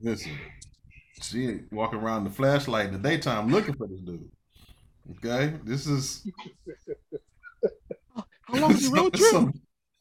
[0.00, 0.38] listen.
[1.20, 4.30] She ain't walking around the flashlight in the daytime looking for this dude.
[5.16, 6.24] Okay, this is
[8.48, 9.30] How long is the road trip?
[9.30, 9.52] Some-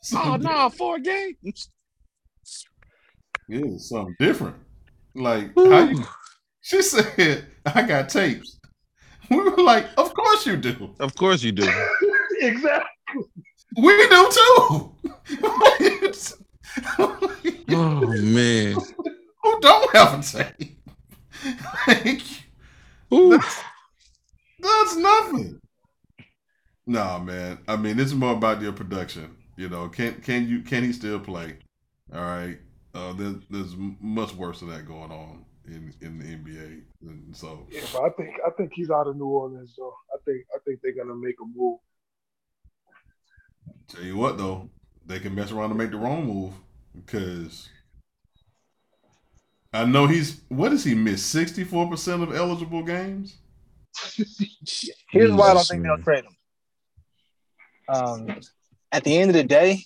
[0.02, 1.70] some- Oh ah, no, four games.
[3.50, 4.56] Yeah, something different.
[5.16, 6.04] Like how you,
[6.62, 8.60] she said, I got tapes.
[9.30, 10.96] We were like, of course you do.
[11.02, 11.68] Of course you do.
[12.40, 13.24] exactly.
[13.76, 14.94] We do too.
[17.70, 18.76] Oh man.
[19.44, 20.80] Who don't have a tape?
[21.88, 22.22] Like,
[23.14, 23.32] Ooh.
[23.32, 23.62] that's,
[24.60, 25.60] that's nothing.
[26.88, 27.60] Nah, man.
[27.68, 29.36] I mean, this is more about your production.
[29.58, 31.58] You know, can can you can he still play?
[32.14, 32.58] All right.
[32.96, 37.68] Uh, there's there's much worse than that going on in in the NBA, and so
[37.70, 39.94] Yeah, but I think I think he's out of New Orleans, though.
[40.14, 41.80] I think I think they're gonna make a move.
[43.90, 44.70] Tell you what though,
[45.06, 46.54] they can mess around and make the wrong move
[46.96, 47.68] because
[49.74, 53.38] I know he's what does he miss sixty four percent of eligible games.
[55.12, 56.37] Here's why I don't think they'll trade him.
[57.90, 58.40] Um,
[58.92, 59.84] at the end of the day,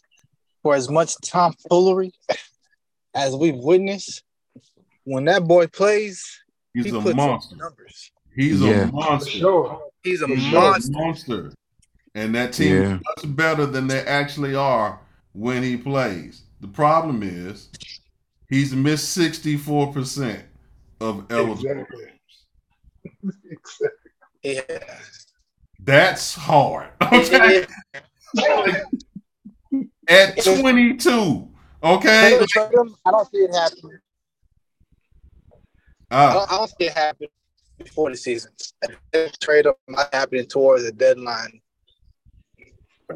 [0.64, 2.12] for as much tomfoolery
[3.14, 4.24] as we've witnessed,
[5.04, 6.24] when that boy plays,
[6.74, 7.56] He's he a puts monster.
[7.56, 8.12] numbers.
[8.36, 8.84] He's Yeah.
[8.84, 9.32] a For monster.
[9.32, 9.82] sure.
[10.04, 10.92] He's a He's monster.
[10.94, 11.54] monster.
[12.16, 12.96] And that team Yeah.
[12.96, 15.00] is much better than they actually are
[15.34, 16.44] when he plays.
[16.62, 17.70] The problem is
[18.50, 20.44] he's missed sixty four percent
[21.00, 22.06] of eligible Exactly.
[22.06, 23.36] games.
[23.52, 24.12] exactly.
[24.44, 25.00] Yeah.
[25.84, 26.90] That's hard.
[27.14, 27.66] Okay.
[30.08, 31.48] At 22.
[31.84, 32.38] Okay.
[32.40, 32.96] Him.
[33.06, 34.00] I don't see it happening.
[36.10, 37.28] I Uh, don't, I don't see it happen
[37.78, 38.52] before the season.
[39.42, 41.60] Trade him not happening towards the deadline.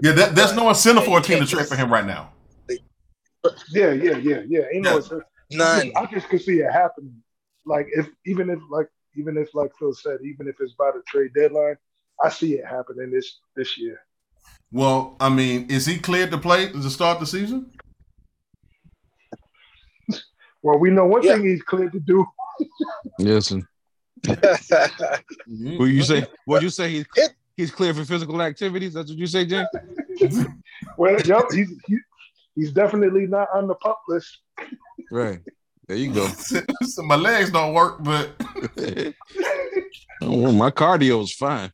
[0.01, 2.33] yeah, that, there's no incentive for a team to trade for him right now.
[3.71, 4.61] Yeah, yeah, yeah, yeah.
[4.73, 5.23] Ain't no sense.
[5.51, 5.91] None.
[5.95, 7.21] I just could see it happening.
[7.65, 11.01] Like if even if like even if like Phil said, even if it's by the
[11.07, 11.77] trade deadline,
[12.23, 13.99] I see it happening this this year.
[14.71, 17.71] Well, I mean, is he cleared to play to start the season?
[20.61, 21.35] Well, we know one Yeah.
[21.35, 22.25] thing he's cleared to do.
[23.19, 23.67] Listen.
[24.27, 26.25] What you say?
[26.45, 26.89] What you say?
[26.89, 27.05] He's
[27.55, 28.93] he's clear for physical activities.
[28.93, 29.65] That's what you say, Jay.
[30.97, 31.97] Well, yep, he's he,
[32.55, 34.39] he's definitely not on the pup list.
[35.11, 35.39] Right.
[35.87, 36.27] There you go.
[36.27, 38.31] so my legs don't work, but
[40.21, 41.71] Oh, well, my cardio is fine.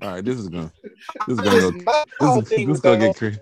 [0.00, 0.72] All right, this is gonna
[1.26, 3.38] this is gonna go My this is, this is gonna get crazy.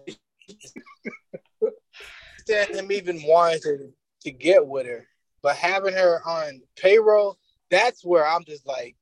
[2.50, 3.92] understand him even wanting to,
[4.22, 5.06] to get with her,
[5.42, 7.38] but having her on payroll,
[7.70, 8.96] that's where I'm just like,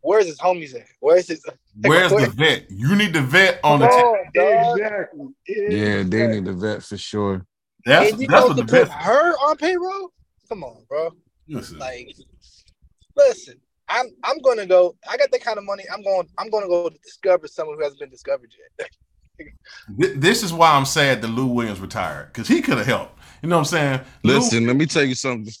[0.00, 0.86] where's his homies at?
[1.00, 1.44] Where's his
[1.80, 2.70] Where's the vet?
[2.70, 3.96] You need the vet on the team.
[3.98, 4.78] Oh, dog.
[4.78, 5.26] Exactly.
[5.46, 7.46] Yeah, they need the vet for sure.
[7.84, 9.02] That's, And you that's know what to the put vet.
[9.02, 10.12] her on payroll?
[10.48, 11.10] Come on, bro.
[11.48, 12.14] Listen, Like,
[13.16, 13.60] listen,
[13.92, 14.96] I'm I'm gonna go.
[15.08, 15.84] I got that kind of money.
[15.92, 16.26] I'm going.
[16.38, 18.88] I'm gonna go discover someone who hasn't been discovered yet.
[19.88, 23.18] This is why I'm sad that Lou Williams retired because he could have helped.
[23.42, 24.00] You know what I'm saying?
[24.22, 25.52] Lou- Listen, let me tell you something.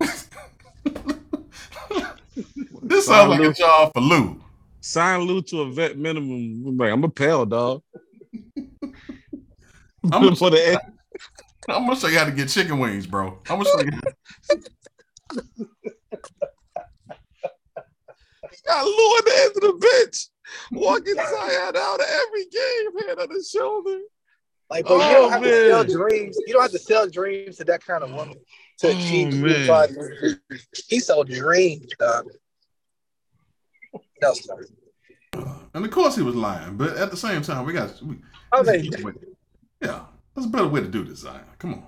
[2.82, 4.40] this sounds like a job for Lou.
[4.80, 6.64] Sign Lou to a vet minimum.
[6.66, 7.82] I'm like, I'm a pal, dog.
[10.10, 10.80] I'm gonna, for the
[11.68, 13.38] I'm gonna show you how to get chicken wings, bro.
[13.50, 13.90] I'm gonna show you.
[18.66, 20.26] got Lou at the end of the bench,
[20.72, 23.98] walking Zion out of every game, hand on his shoulder.
[24.70, 26.36] Like, but you Oh, don't have to sell dreams.
[26.46, 28.36] You don't have to sell dreams to that kind of woman
[28.78, 29.66] to Oh, achieve man.
[29.66, 29.94] five.
[30.88, 32.28] He sold dreams, dog.
[34.22, 34.64] No, sir.
[35.74, 38.00] And of course he was lying, but at the same time, we got.
[38.02, 38.16] We,
[38.52, 39.12] I mean, a better way-
[39.82, 41.40] yeah, that's a better way to do this, Zion.
[41.58, 41.86] Come on.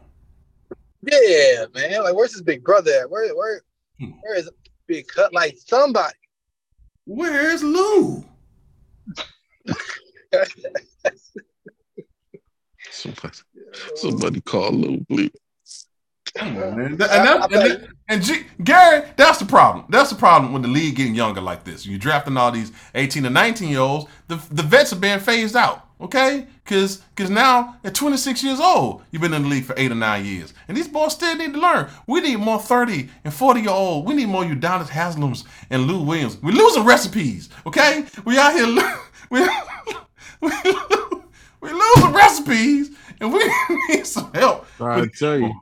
[1.03, 2.03] yeah, man.
[2.03, 3.11] Like, where's his big brother at?
[3.11, 3.63] Where, where,
[4.01, 4.11] Hmm.
[4.23, 4.51] where is
[4.87, 5.33] big cut?
[5.33, 6.15] Like somebody.
[7.07, 8.25] Where's Lou?
[12.91, 13.39] Somebody,
[13.97, 15.31] somebody call Lou, please.
[16.37, 16.87] Come on, man.
[16.87, 19.85] And, that, and, that, and, G, Gary, that's the problem.
[19.89, 21.87] That's the problem when the league getting younger like this.
[21.87, 24.11] You're drafting all these 18 and 19 year olds.
[24.29, 25.87] The, the vets are being phased out.
[26.05, 29.91] Okay, because because now at 26 years old, you've been in the league for eight
[29.91, 31.89] or nine years, and these boys still need to learn.
[32.07, 34.07] We need more 30 and 40 year old.
[34.07, 36.37] We need more Udonis Haslams and Lou Williams.
[36.43, 37.49] We're losing recipes.
[37.67, 38.67] Okay, we out here.
[38.67, 38.97] lo-
[39.31, 39.41] We
[40.43, 40.51] we,
[41.63, 42.91] we losing recipes,
[43.23, 43.43] and we
[43.89, 44.67] need some help.
[44.79, 45.55] I tell you,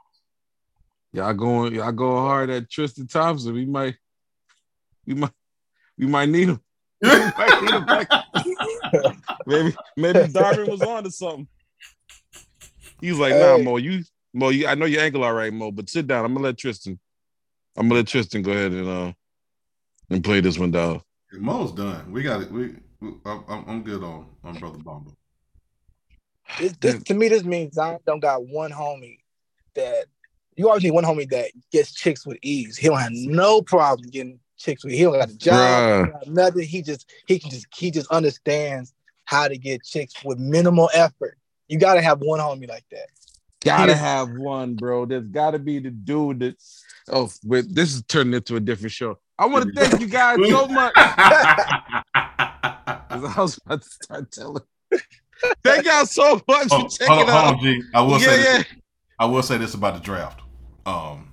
[1.12, 3.54] y'all going, y'all going hard at Tristan Thompson.
[3.54, 3.94] We might,
[5.06, 5.30] we might,
[5.96, 6.60] we might need him.
[7.02, 8.08] We might need him back.
[9.46, 11.48] maybe, maybe Darvin was on to something.
[13.00, 13.64] He was like, "Nah, Hey.
[13.64, 16.24] Mo, you, Mo, you, I know your ankle all right, Mo, but sit down.
[16.24, 16.98] I'm gonna let Tristan.
[17.76, 19.12] I'm gonna let Tristan go ahead and uh
[20.10, 21.02] and play this one down."
[21.32, 22.12] Mo's done.
[22.12, 22.52] We got it.
[22.52, 25.14] We, we I'm, I'm I'm good on on brother Bamba.
[26.58, 29.18] This, this to me, this means Zion don't got one homie
[29.74, 30.04] that
[30.56, 32.76] you always need one homie that gets chicks with ease.
[32.76, 34.92] He don't have no problem getting chicks with.
[34.94, 36.06] He don't got a job, Bruh.
[36.06, 36.62] he don't got nothing.
[36.66, 38.94] He just he can just he just understands
[39.24, 41.38] how to get chicks with minimal effort.
[41.68, 43.06] You got to have one homie like that.
[43.64, 43.98] Gotta Yeah.
[43.98, 45.06] have one, bro.
[45.06, 46.56] There's gotta be the dude that.
[47.08, 49.18] Oh, wait, this is turning into a different show.
[49.38, 50.94] I want to thank you guys so much.
[53.08, 54.62] 'cause I was about to start telling.
[55.64, 57.54] Thank y'all so much for Oh, checking hold on, hold out.
[57.54, 57.82] on, G.
[57.94, 58.58] I will Yeah, say yeah.
[58.58, 58.66] this.
[59.18, 60.40] I will say this about the draft.
[60.86, 61.31] Um,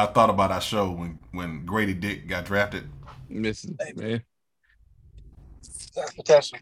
[0.00, 2.88] I thought about our show when when Grady Dick got drafted.
[3.28, 4.22] Missing, man.
[5.94, 6.58] That's potential.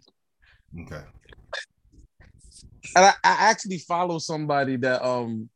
[0.80, 1.02] Okay.
[2.96, 5.48] And I, I actually follow somebody that um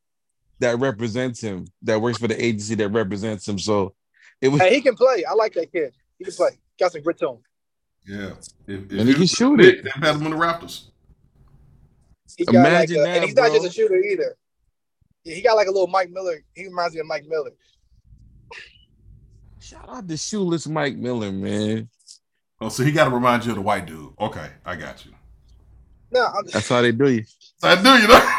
[0.61, 3.59] that represents him, that works for the agency that represents him.
[3.59, 3.95] So
[4.41, 5.25] it was, Hey, he can play.
[5.25, 5.93] I like that kid.
[6.19, 6.51] He can play.
[6.79, 7.39] Got some grit to him.
[8.07, 8.31] Yeah.
[8.67, 9.85] If, if and he can shoot it.
[9.85, 10.85] They had him on the Raptors.
[12.37, 14.37] He Imagine like a, that, and he's not just a shooter either.
[15.25, 16.43] Yeah, he got like a little Mike Miller.
[16.55, 17.51] He reminds me of Mike Miller.
[19.63, 21.89] Shout out to shoeless Mike Miller, man.
[22.61, 24.13] Oh, so he got to remind you of the white dude.
[24.19, 25.13] Okay, I got you.
[26.11, 27.25] No, I'm That's how they do you.
[27.59, 28.33] So I do, you know.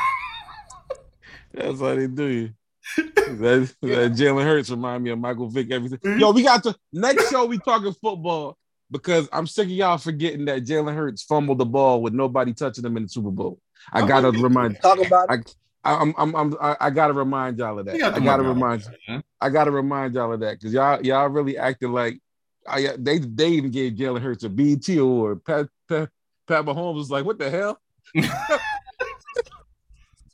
[1.53, 2.49] That's how they do you.
[3.23, 5.71] That, that Jalen Hurts remind me of Michael Vick.
[5.71, 5.97] Everything.
[5.97, 6.19] Mm-hmm.
[6.19, 7.45] Yo, we got to next show.
[7.45, 8.57] We talking football
[8.91, 12.85] because I'm sick of y'all forgetting that Jalen Hurts fumbled the ball with nobody touching
[12.85, 13.59] him in the Super Bowl.
[13.93, 14.77] I oh, gotta remind.
[14.81, 15.39] talking about it.
[15.47, 15.51] I,
[15.83, 17.99] I'm, I'm, I'm, I, I gotta remind y'all of that.
[17.99, 18.99] Got I gotta remind remind.
[19.07, 19.21] y'all.
[19.41, 22.19] I gotta remind y'all of that because y'all, y'all really acting like.
[22.65, 25.43] I, uh, they, they even gave Jalen Hurts a BT award.
[25.43, 26.09] Pat, Pat,
[26.47, 27.81] Pat Mahomes was like, "What the hell?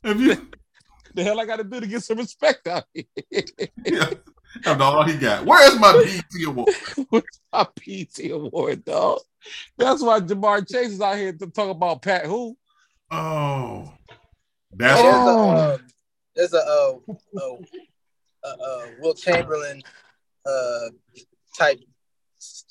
[0.02, 0.48] If you,
[1.14, 3.04] The hell I got to do to get some respect out here?"
[3.84, 4.10] yeah,
[4.64, 6.72] after all he got, where's my BT award?
[7.10, 9.18] What's my PT award, dog?
[9.76, 12.56] That's why Ja'Marr Chase is out here to talk about Pat who.
[13.10, 13.92] Oh,
[14.72, 15.78] that's There's a, uh,
[16.36, 19.82] there's a, uh, uh, Wilt Chamberlain
[20.46, 20.88] uh,
[21.58, 21.80] type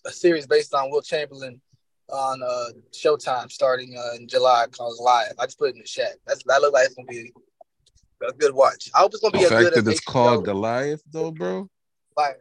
[0.06, 1.62] a series based on Wilt Chamberlain
[2.10, 5.34] on uh, Showtime starting uh, in July called Live.
[5.38, 6.14] I just put it in the chat.
[6.26, 7.32] That's that look like it's gonna be
[8.28, 8.90] a good watch.
[8.96, 11.32] I hope it's gonna The be as fact good that it's HBO called Goliath, though,
[11.32, 11.70] bro,
[12.18, 12.36] Live.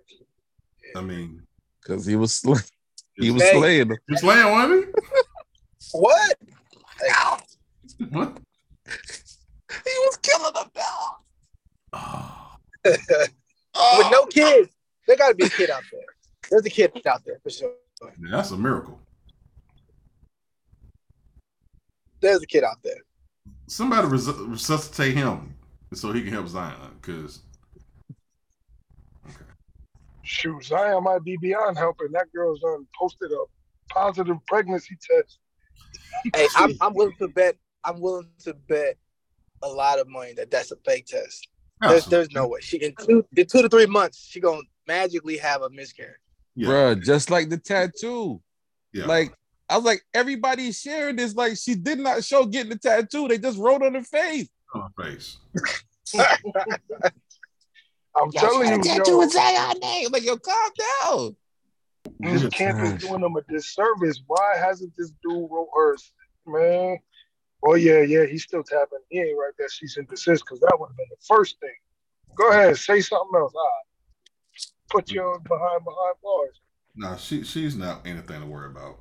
[0.97, 1.43] I mean,
[1.83, 2.55] because he was sl-
[3.17, 3.59] he was Hey.
[3.59, 3.99] slaying them.
[4.09, 4.93] you slaying one
[5.93, 6.37] What?
[8.11, 8.39] What?
[9.71, 10.71] He was killing them,
[13.81, 14.71] Oh, With no kids,
[15.07, 16.01] there got to be a kid out there.
[16.51, 17.75] There's a kid out there for sure.
[18.03, 18.99] Yeah, that's a miracle.
[22.21, 22.97] There's a kid out there.
[23.69, 25.55] Somebody res- resuscitate him
[25.93, 26.75] so he can help Zion.
[27.01, 27.43] Because
[30.23, 32.13] Shoot, Zion might be beyond helping.
[32.13, 33.45] That girl's done posted a
[33.91, 35.39] positive pregnancy test.
[36.35, 37.57] Hey, I'm, I'm willing to bet.
[37.85, 38.97] I'm willing to bet
[39.63, 41.49] a lot of money that that's a fake test.
[41.83, 44.63] Oh, there's there's no way she in two in two to three months she gonna
[44.87, 46.17] magically have a miscarriage.
[46.57, 48.41] yeah, Bruh, just like the tattoo.
[48.93, 49.07] yeah.
[49.07, 49.33] Like
[49.69, 51.35] I was like, everybody's sharing this.
[51.35, 53.29] Like she did not show getting the tattoo.
[53.29, 54.49] They just wrote on her face.
[54.75, 55.37] on her face.
[58.17, 60.09] I'm telling you, tattoo yo, and say our name.
[60.11, 60.71] Like, yo, calm
[61.05, 61.37] down.
[62.19, 64.21] this camp is doing them a disservice.
[64.27, 65.97] Why hasn't this dude wrote her,
[66.47, 66.99] man?
[67.67, 68.99] Oh yeah, yeah, he's still tapping.
[69.09, 69.69] He ain't right there.
[69.69, 71.75] She's in desist because that would have been the first thing.
[72.37, 73.53] Go ahead, say something else.
[73.55, 73.85] All right.
[74.91, 76.61] Put your behind behind bars.
[76.95, 79.01] No, she she's not anything to worry about.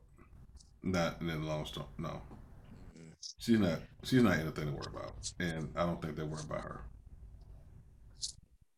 [0.83, 1.85] Not in the long story.
[1.97, 2.21] No,
[3.39, 3.79] she's not.
[4.03, 6.81] She's not anything to worry about, and I don't think they worry about her.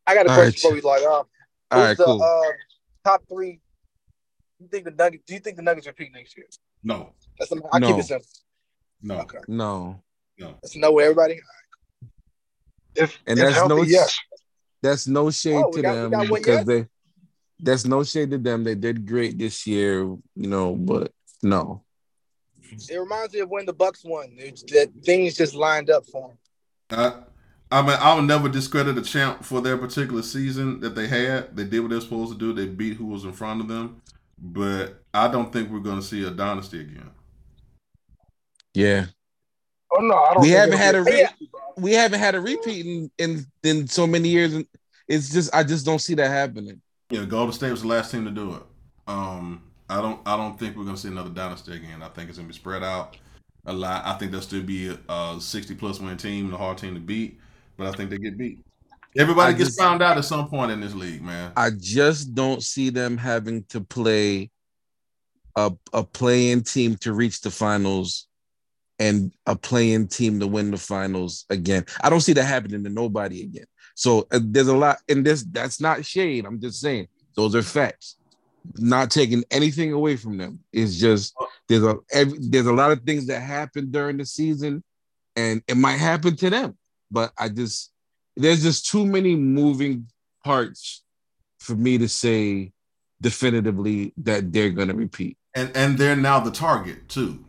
[0.07, 0.53] I got a All question right.
[0.55, 1.27] before we log off.
[1.71, 2.21] All Who's the cool.
[2.21, 2.51] uh,
[3.09, 3.59] top three?
[4.59, 5.23] You think the Nuggets?
[5.25, 6.47] Do you think the Nuggets repeat next year?
[6.83, 7.99] No, That's I keep No.
[7.99, 8.27] it simple.
[9.01, 9.99] No, Okay, no,
[10.37, 11.03] that's no way.
[11.05, 11.39] Everybody.
[12.95, 14.17] If And if that's healthy, no- yes.
[14.81, 16.65] that's no shade Oh, to got- them because yet?
[16.65, 16.87] they.
[17.61, 18.63] That's no shade to them.
[18.63, 21.11] They did great this year, you know, but
[21.43, 21.83] no.
[22.89, 24.33] It reminds me of when the Bucks won.
[24.37, 26.37] It's that things just lined up for them.
[27.71, 31.55] I, I mean, I'll never discredit a champ for their particular season that they had.
[31.55, 32.53] They did what they're supposed to do.
[32.53, 34.01] They beat who was in front of them,
[34.37, 37.09] but I don't think we're going to see a dynasty again.
[38.73, 39.05] Yeah,
[39.91, 40.43] Oh no, I don't.
[40.43, 44.05] We haven't had a re- dynasty, we haven't had a repeat in in, in so
[44.05, 44.65] many years, and
[45.07, 46.81] it's just I just don't see that happening.
[47.09, 48.61] Yeah, Golden State was the last team to do it.
[49.07, 52.03] Um, I don't, I don't think we're going to see another dynasty again.
[52.03, 53.17] I think it's going to be spread out
[53.65, 54.05] a lot.
[54.05, 56.93] I think there'll still be a, a sixty plus win team and a hard team
[56.93, 57.39] to beat,
[57.75, 58.59] but I think they get beat.
[59.17, 61.51] Everybody I gets just- found out at some point in this league, man.
[61.57, 64.51] I just don't see them having to play
[65.55, 68.27] a a playing team to reach the finals
[68.99, 71.85] and a playing team to win the finals again.
[72.01, 73.65] I don't see that happening to nobody again.
[73.95, 75.43] So uh, there's a lot in this.
[75.43, 76.45] That's not shade.
[76.45, 78.17] I'm just saying those are facts.
[78.77, 80.59] Not taking anything away from them.
[80.71, 81.33] It's just
[81.67, 84.83] there's a every, there's a lot of things that happen during the season,
[85.35, 86.77] and it might happen to them.
[87.09, 87.91] But I just
[88.35, 90.07] there's just too many moving
[90.43, 91.03] parts
[91.59, 92.71] for me to say
[93.21, 95.37] definitively that they're going to repeat.
[95.55, 97.43] and and they're now the target too.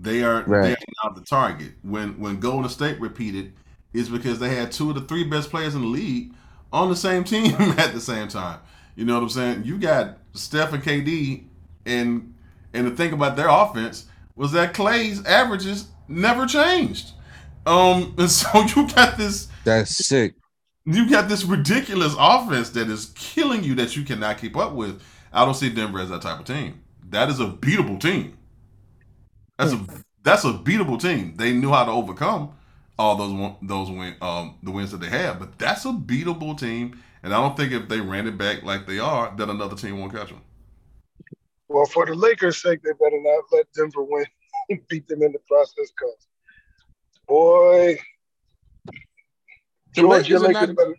[0.00, 0.62] They are Right.
[0.62, 1.72] they are now the target.
[1.82, 3.52] When when Golden State repeated,
[3.92, 6.32] is because they had two of the three best players in the league
[6.72, 8.58] on the same team at the same time.
[8.96, 9.62] You know what I'm saying?
[9.64, 11.44] You got Steph and KD,
[11.86, 12.34] and
[12.72, 17.12] and the thing about their offense was that Clay's averages never changed.
[17.66, 20.34] Um, and so you got this That's sick.
[20.84, 25.02] you got this ridiculous offense that is killing you that you cannot keep up with.
[25.32, 26.80] I don't see Denver as that type of team.
[27.10, 28.36] That is a beatable team.
[29.70, 31.34] That's a that's a beatable team.
[31.36, 32.52] They knew how to overcome
[32.98, 36.56] all those win- those win um the wins that they had, but that's a beatable
[36.58, 37.00] team.
[37.22, 39.98] And I don't think if they ran it back like they are, that another team
[40.00, 40.40] won't catch them.
[41.68, 44.26] Well, for the Lakers' sake, they better not let Denver win,
[44.88, 45.90] beat them in the process.
[45.98, 46.26] Cause
[47.28, 47.96] boy,
[48.86, 48.92] The
[50.02, 50.94] George, Lakers are Lakers not- better,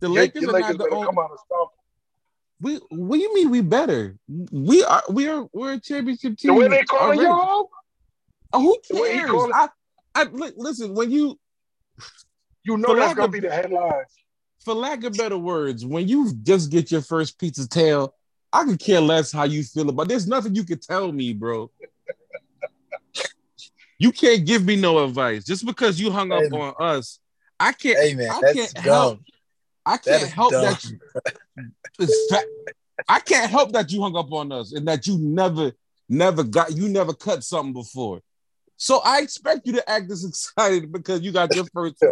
[0.00, 1.08] The Lakers are Lakers not the better only.
[1.22, 1.72] out and stop.
[2.60, 4.16] We what do you mean we better?
[4.50, 6.54] We are we are we're a championship team.
[6.54, 7.22] The way they calling already.
[7.22, 7.70] y'all,
[8.52, 9.50] Oh, who the way he cares?
[9.54, 9.68] I,
[10.14, 11.38] I listen when you
[12.64, 14.06] you know that's gonna of- be the headlines.
[14.64, 18.14] for lack of better words, when you just get your first pizza tail,
[18.52, 20.08] I could care less how you feel about.
[20.08, 21.70] There's nothing you can tell me, bro.
[23.98, 27.20] you can't give me no advice just because you hung up Hey, on us.
[27.60, 27.98] I can't.
[27.98, 28.84] Hey man, I that's can't dumb.
[28.84, 29.20] help.
[29.86, 30.62] I can't is help dumb.
[30.64, 30.84] that.
[30.84, 30.98] You,
[31.98, 32.44] it's fa-
[33.08, 35.72] I can't help that you hung up on us and that you never,
[36.08, 36.76] never got.
[36.76, 38.20] You never cut something before.
[38.76, 42.02] So I expect you to act as excited because you got your first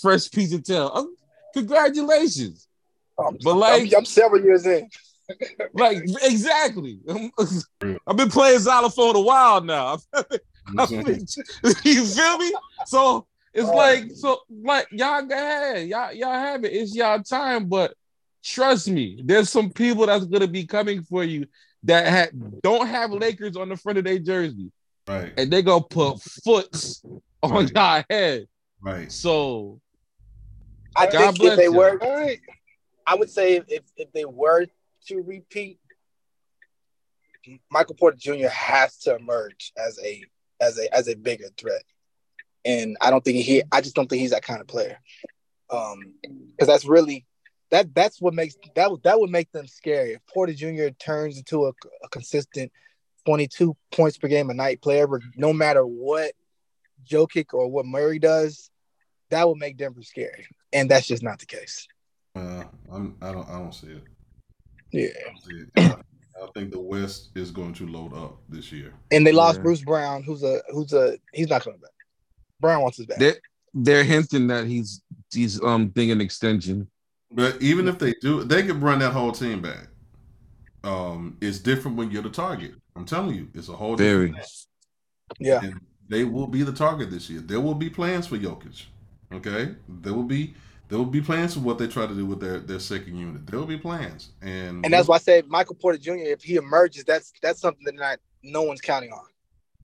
[0.00, 0.90] fresh of tail.
[0.94, 1.14] Um,
[1.54, 2.68] congratulations.
[3.18, 4.88] I'm, But like- I'm, I'm several years in.
[5.74, 7.00] Like exactly.
[8.06, 9.98] I've been playing xylophone a while now.
[10.14, 10.86] I
[11.84, 12.52] you feel me?
[12.86, 15.88] So it's like so like y'all go ahead.
[15.88, 16.68] Y'all y'all have it.
[16.72, 17.94] It's y'all time, but
[18.46, 21.46] trust me, there's some people that's gonna be coming for you
[21.82, 24.70] that ha- don't have Lakers on the front of their jersey,
[25.08, 27.02] right, and they gonna put foots
[27.42, 27.72] on Right.
[27.74, 28.46] y'all head.
[28.80, 29.10] right.
[29.10, 29.80] So
[30.94, 31.72] I God think bless if they you.
[31.72, 32.40] were, All right.
[33.06, 34.66] I would say if, if they were
[35.08, 35.78] to repeat,
[37.70, 38.48] Michael Porter Jr.
[38.48, 40.24] has to emerge as a
[40.60, 41.82] as a as a bigger threat.
[42.64, 44.98] And I don't think he I just don't think he's that kind of player.
[45.70, 46.14] Um
[46.50, 47.26] because that's really
[47.70, 50.12] that that's what makes that would that would make them scary.
[50.12, 50.88] If Porter Jr.
[50.98, 51.72] turns into a,
[52.04, 52.72] a consistent
[53.24, 55.06] 22 points per game a night player,
[55.36, 56.32] no matter what
[57.08, 58.70] Jokic or what Murray does,
[59.30, 60.46] that would make Denver scary.
[60.72, 61.86] And that's just not the case.
[62.34, 63.48] Uh, I'm, I don't.
[63.48, 64.02] I don't see it.
[64.92, 65.08] Yeah.
[65.28, 65.68] I see it.
[65.76, 68.92] I, I think the West is going to load up this year.
[69.10, 69.62] And they lost Yeah.
[69.62, 71.90] Bruce Brown, who's a who's a he's not coming back.
[72.60, 73.18] Brown wants his back.
[73.18, 73.38] They're,
[73.72, 75.02] they're hinting that he's
[75.32, 76.88] he's um thinking extension.
[77.30, 79.88] But even if they do, they could run that whole team back.
[80.84, 82.72] Um, it's different when you're the target.
[82.94, 84.28] I'm telling you, it's a whole Very.
[84.28, 85.46] different thing.
[85.46, 85.60] Yeah.
[85.64, 87.40] And they will be the target this year.
[87.40, 88.84] There will be plans for Jokic.
[89.32, 90.54] Okay, there will be
[90.88, 93.44] there will be plans for what they try to do with their their second unit.
[93.48, 96.12] There will be plans, and And that's why I said Michael Porter Jr.
[96.18, 99.24] If he emerges, that's that's something that not no one's counting on.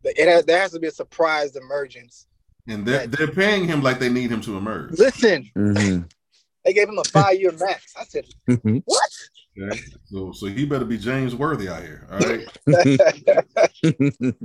[0.05, 2.27] But It has, there has to be a surprise emergence.
[2.69, 4.97] and they're they're paying him like they need him to emerge.
[4.97, 6.09] Listen, Mhm.
[6.65, 7.95] They gave him a five year max.
[7.99, 8.83] I said, Mhm.
[8.85, 9.11] what?
[9.61, 9.81] Okay?
[10.07, 12.07] So so he better be James Worthy out here.
[12.11, 12.47] All right,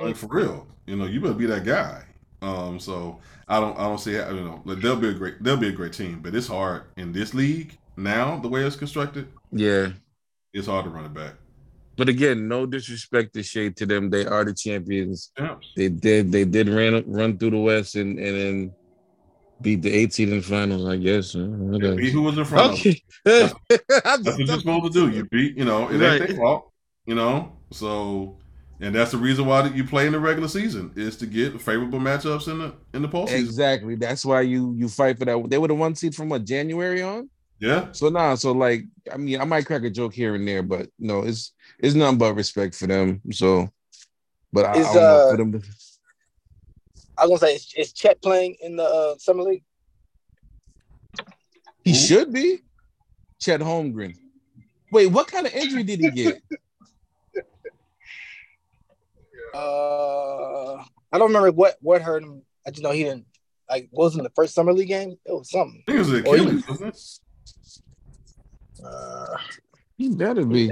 [0.00, 0.66] like for real.
[0.86, 2.02] You know, you better be that guy.
[2.42, 5.42] Um, so I don't I don't see how you know like, they'll be a great
[5.42, 8.76] they'll be a great team, but it's hard in this league now the way it's
[8.76, 9.28] constructed.
[9.52, 9.88] yeah.
[10.52, 11.34] It's hard to run it back.
[11.98, 14.08] But again, no disrespect to shade to them.
[14.08, 15.30] They are the champions.
[15.38, 15.56] Yeah.
[15.76, 18.72] They did they did run run through the West and and then
[19.60, 21.34] beat the eight seed in the finals, I guess.
[21.34, 21.96] Whatever.
[21.96, 22.94] Beat who was in front of them.
[23.26, 23.52] Okay.
[23.88, 25.10] That's what you're supposed to do.
[25.10, 26.72] You beat, you know, it ain't their fault,
[27.06, 27.56] you know.
[27.72, 28.38] So,
[28.80, 31.98] and that's the reason why you play in the regular season is to get favorable
[31.98, 33.38] matchups in the in the postseason.
[33.38, 33.94] Exactly.
[33.96, 35.46] That's why you you fight for that.
[35.48, 37.30] They were the one seed from what January on.
[37.58, 38.34] Yeah, So nah.
[38.34, 41.52] So like, I mean, I might crack a joke here and there, but no, it's
[41.78, 43.22] it's nothing but respect for them.
[43.32, 43.70] So,
[44.52, 45.62] but I, I Is, don't know uh, for them to.
[47.18, 49.62] I was gonna say, is, is Chet playing in the uh, summer league?
[51.84, 51.96] He Who?
[51.96, 52.58] should be.
[53.40, 54.14] Chet Holmgren.
[54.92, 56.42] Wait, what kind of injury did he get?
[59.54, 60.74] Uh,
[61.12, 62.42] I don't remember what what hurt him.
[62.66, 63.24] I just know he didn't.
[63.70, 65.16] Like, wasn't the first summer league game?
[65.24, 65.82] It was something.
[65.88, 68.84] I think it was Or he- Achilles, wasn't it?
[68.84, 69.36] Uh,
[69.96, 70.70] He better be.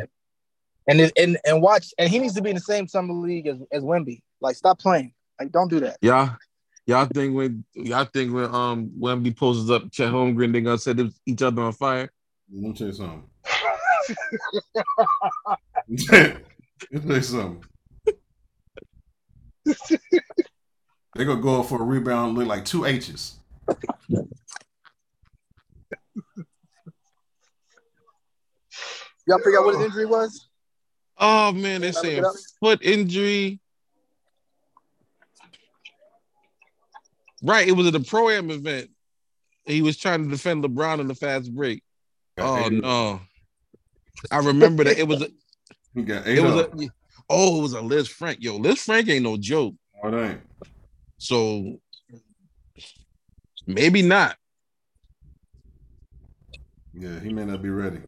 [0.87, 3.59] and and and watch, and he needs to be in the same summer league as
[3.73, 4.21] as Wemby.
[4.41, 5.15] Like, stop playing.
[5.39, 5.99] Like, don't do that.
[6.01, 6.37] Y'all,
[6.87, 10.99] y'all think when y'all think when um Wemby poses up Chet Holmgren, they gonna set
[11.27, 12.11] each other on fire?
[12.53, 13.25] Let me tell you something.
[16.11, 16.43] Let
[16.91, 17.65] me tell you something.
[21.15, 23.39] They're gonna go up for a rebound, look like two H's.
[29.27, 30.49] Y'all figure out what his injury was?
[31.17, 32.35] Oh man, they Can say look it up?
[32.61, 33.61] foot injury.
[37.45, 38.89] Right, it was at a pro am event.
[39.67, 41.83] He was trying to defend LeBron in the fast break.
[42.39, 43.21] Oh no,
[44.31, 45.29] I remember that it was a,
[45.95, 46.71] He got it was a,
[47.29, 48.39] oh it was a Lisfranc.
[48.41, 49.75] Yo, Lisfranc ain't no joke.
[50.03, 50.41] Oh, All right.
[51.19, 51.81] So
[53.67, 54.37] maybe not.
[56.95, 57.99] Yeah, he may not be ready.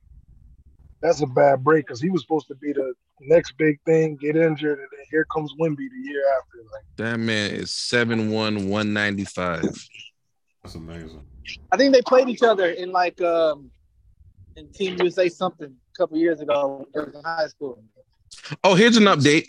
[1.02, 4.36] That's a bad break because he was supposed to be the next big thing, get
[4.36, 6.59] injured, and then here comes Wemby the year after.
[6.72, 8.30] Like, That man is 7'1",
[8.68, 9.62] 195.
[10.62, 11.22] That's amazing.
[11.70, 13.70] I think they played each other in like um
[14.56, 16.86] in Team USA something a couple years ago.
[16.94, 17.82] It was in high school.
[18.64, 19.48] Oh, here's an update.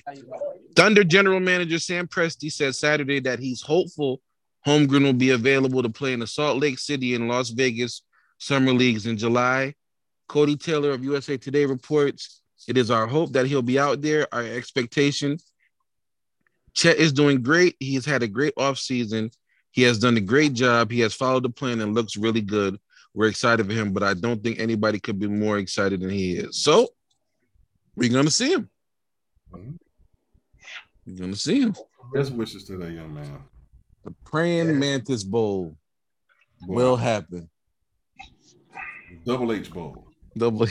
[0.76, 4.22] Thunder general manager Sam Presti said Saturday that he's hopeful
[4.66, 8.02] Holmgren will be available to play in the Salt Lake City and Las Vegas
[8.38, 9.74] summer leagues in July.
[10.28, 14.28] Cody Taylor of USA Today reports it is our hope that he'll be out there.
[14.32, 15.38] Our expectation.
[16.74, 17.76] Chet is doing great.
[17.80, 19.34] He has had a great offseason.
[19.72, 20.92] He has done a great job.
[20.92, 22.78] He has followed the plan and looks really good.
[23.14, 26.34] We're excited for him, but I don't think anybody could be more excited than he
[26.38, 26.58] is.
[26.62, 26.90] So
[27.96, 28.70] we're gonna see him.
[29.52, 31.76] We're gonna see him.
[32.14, 33.40] Best wishes to that young man.
[34.04, 34.74] The praying Yeah.
[34.74, 35.78] mantis bowl
[36.62, 37.50] Boy, will happen.
[39.26, 40.08] Double H Bowl.
[40.38, 40.68] Double.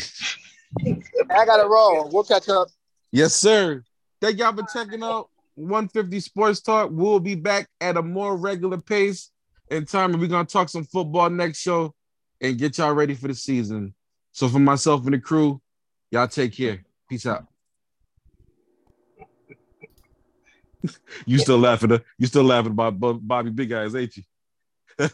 [0.80, 2.08] I got to roll.
[2.12, 2.68] We'll catch up.
[3.12, 3.82] yes, sir.
[4.20, 6.90] Thank y'all for checking out 150 Sports Talk.
[6.92, 9.30] We'll be back at a more regular pace
[9.70, 11.94] and time, and we're gonna talk some football next show
[12.40, 13.94] and get y'all ready for the season.
[14.32, 15.60] So for myself and the crew,
[16.10, 16.84] y'all take care.
[17.08, 17.46] Peace out.
[21.26, 21.92] you still laughing?
[21.92, 24.22] uh, You still laughing about Bobby Big Eyes, ain't you?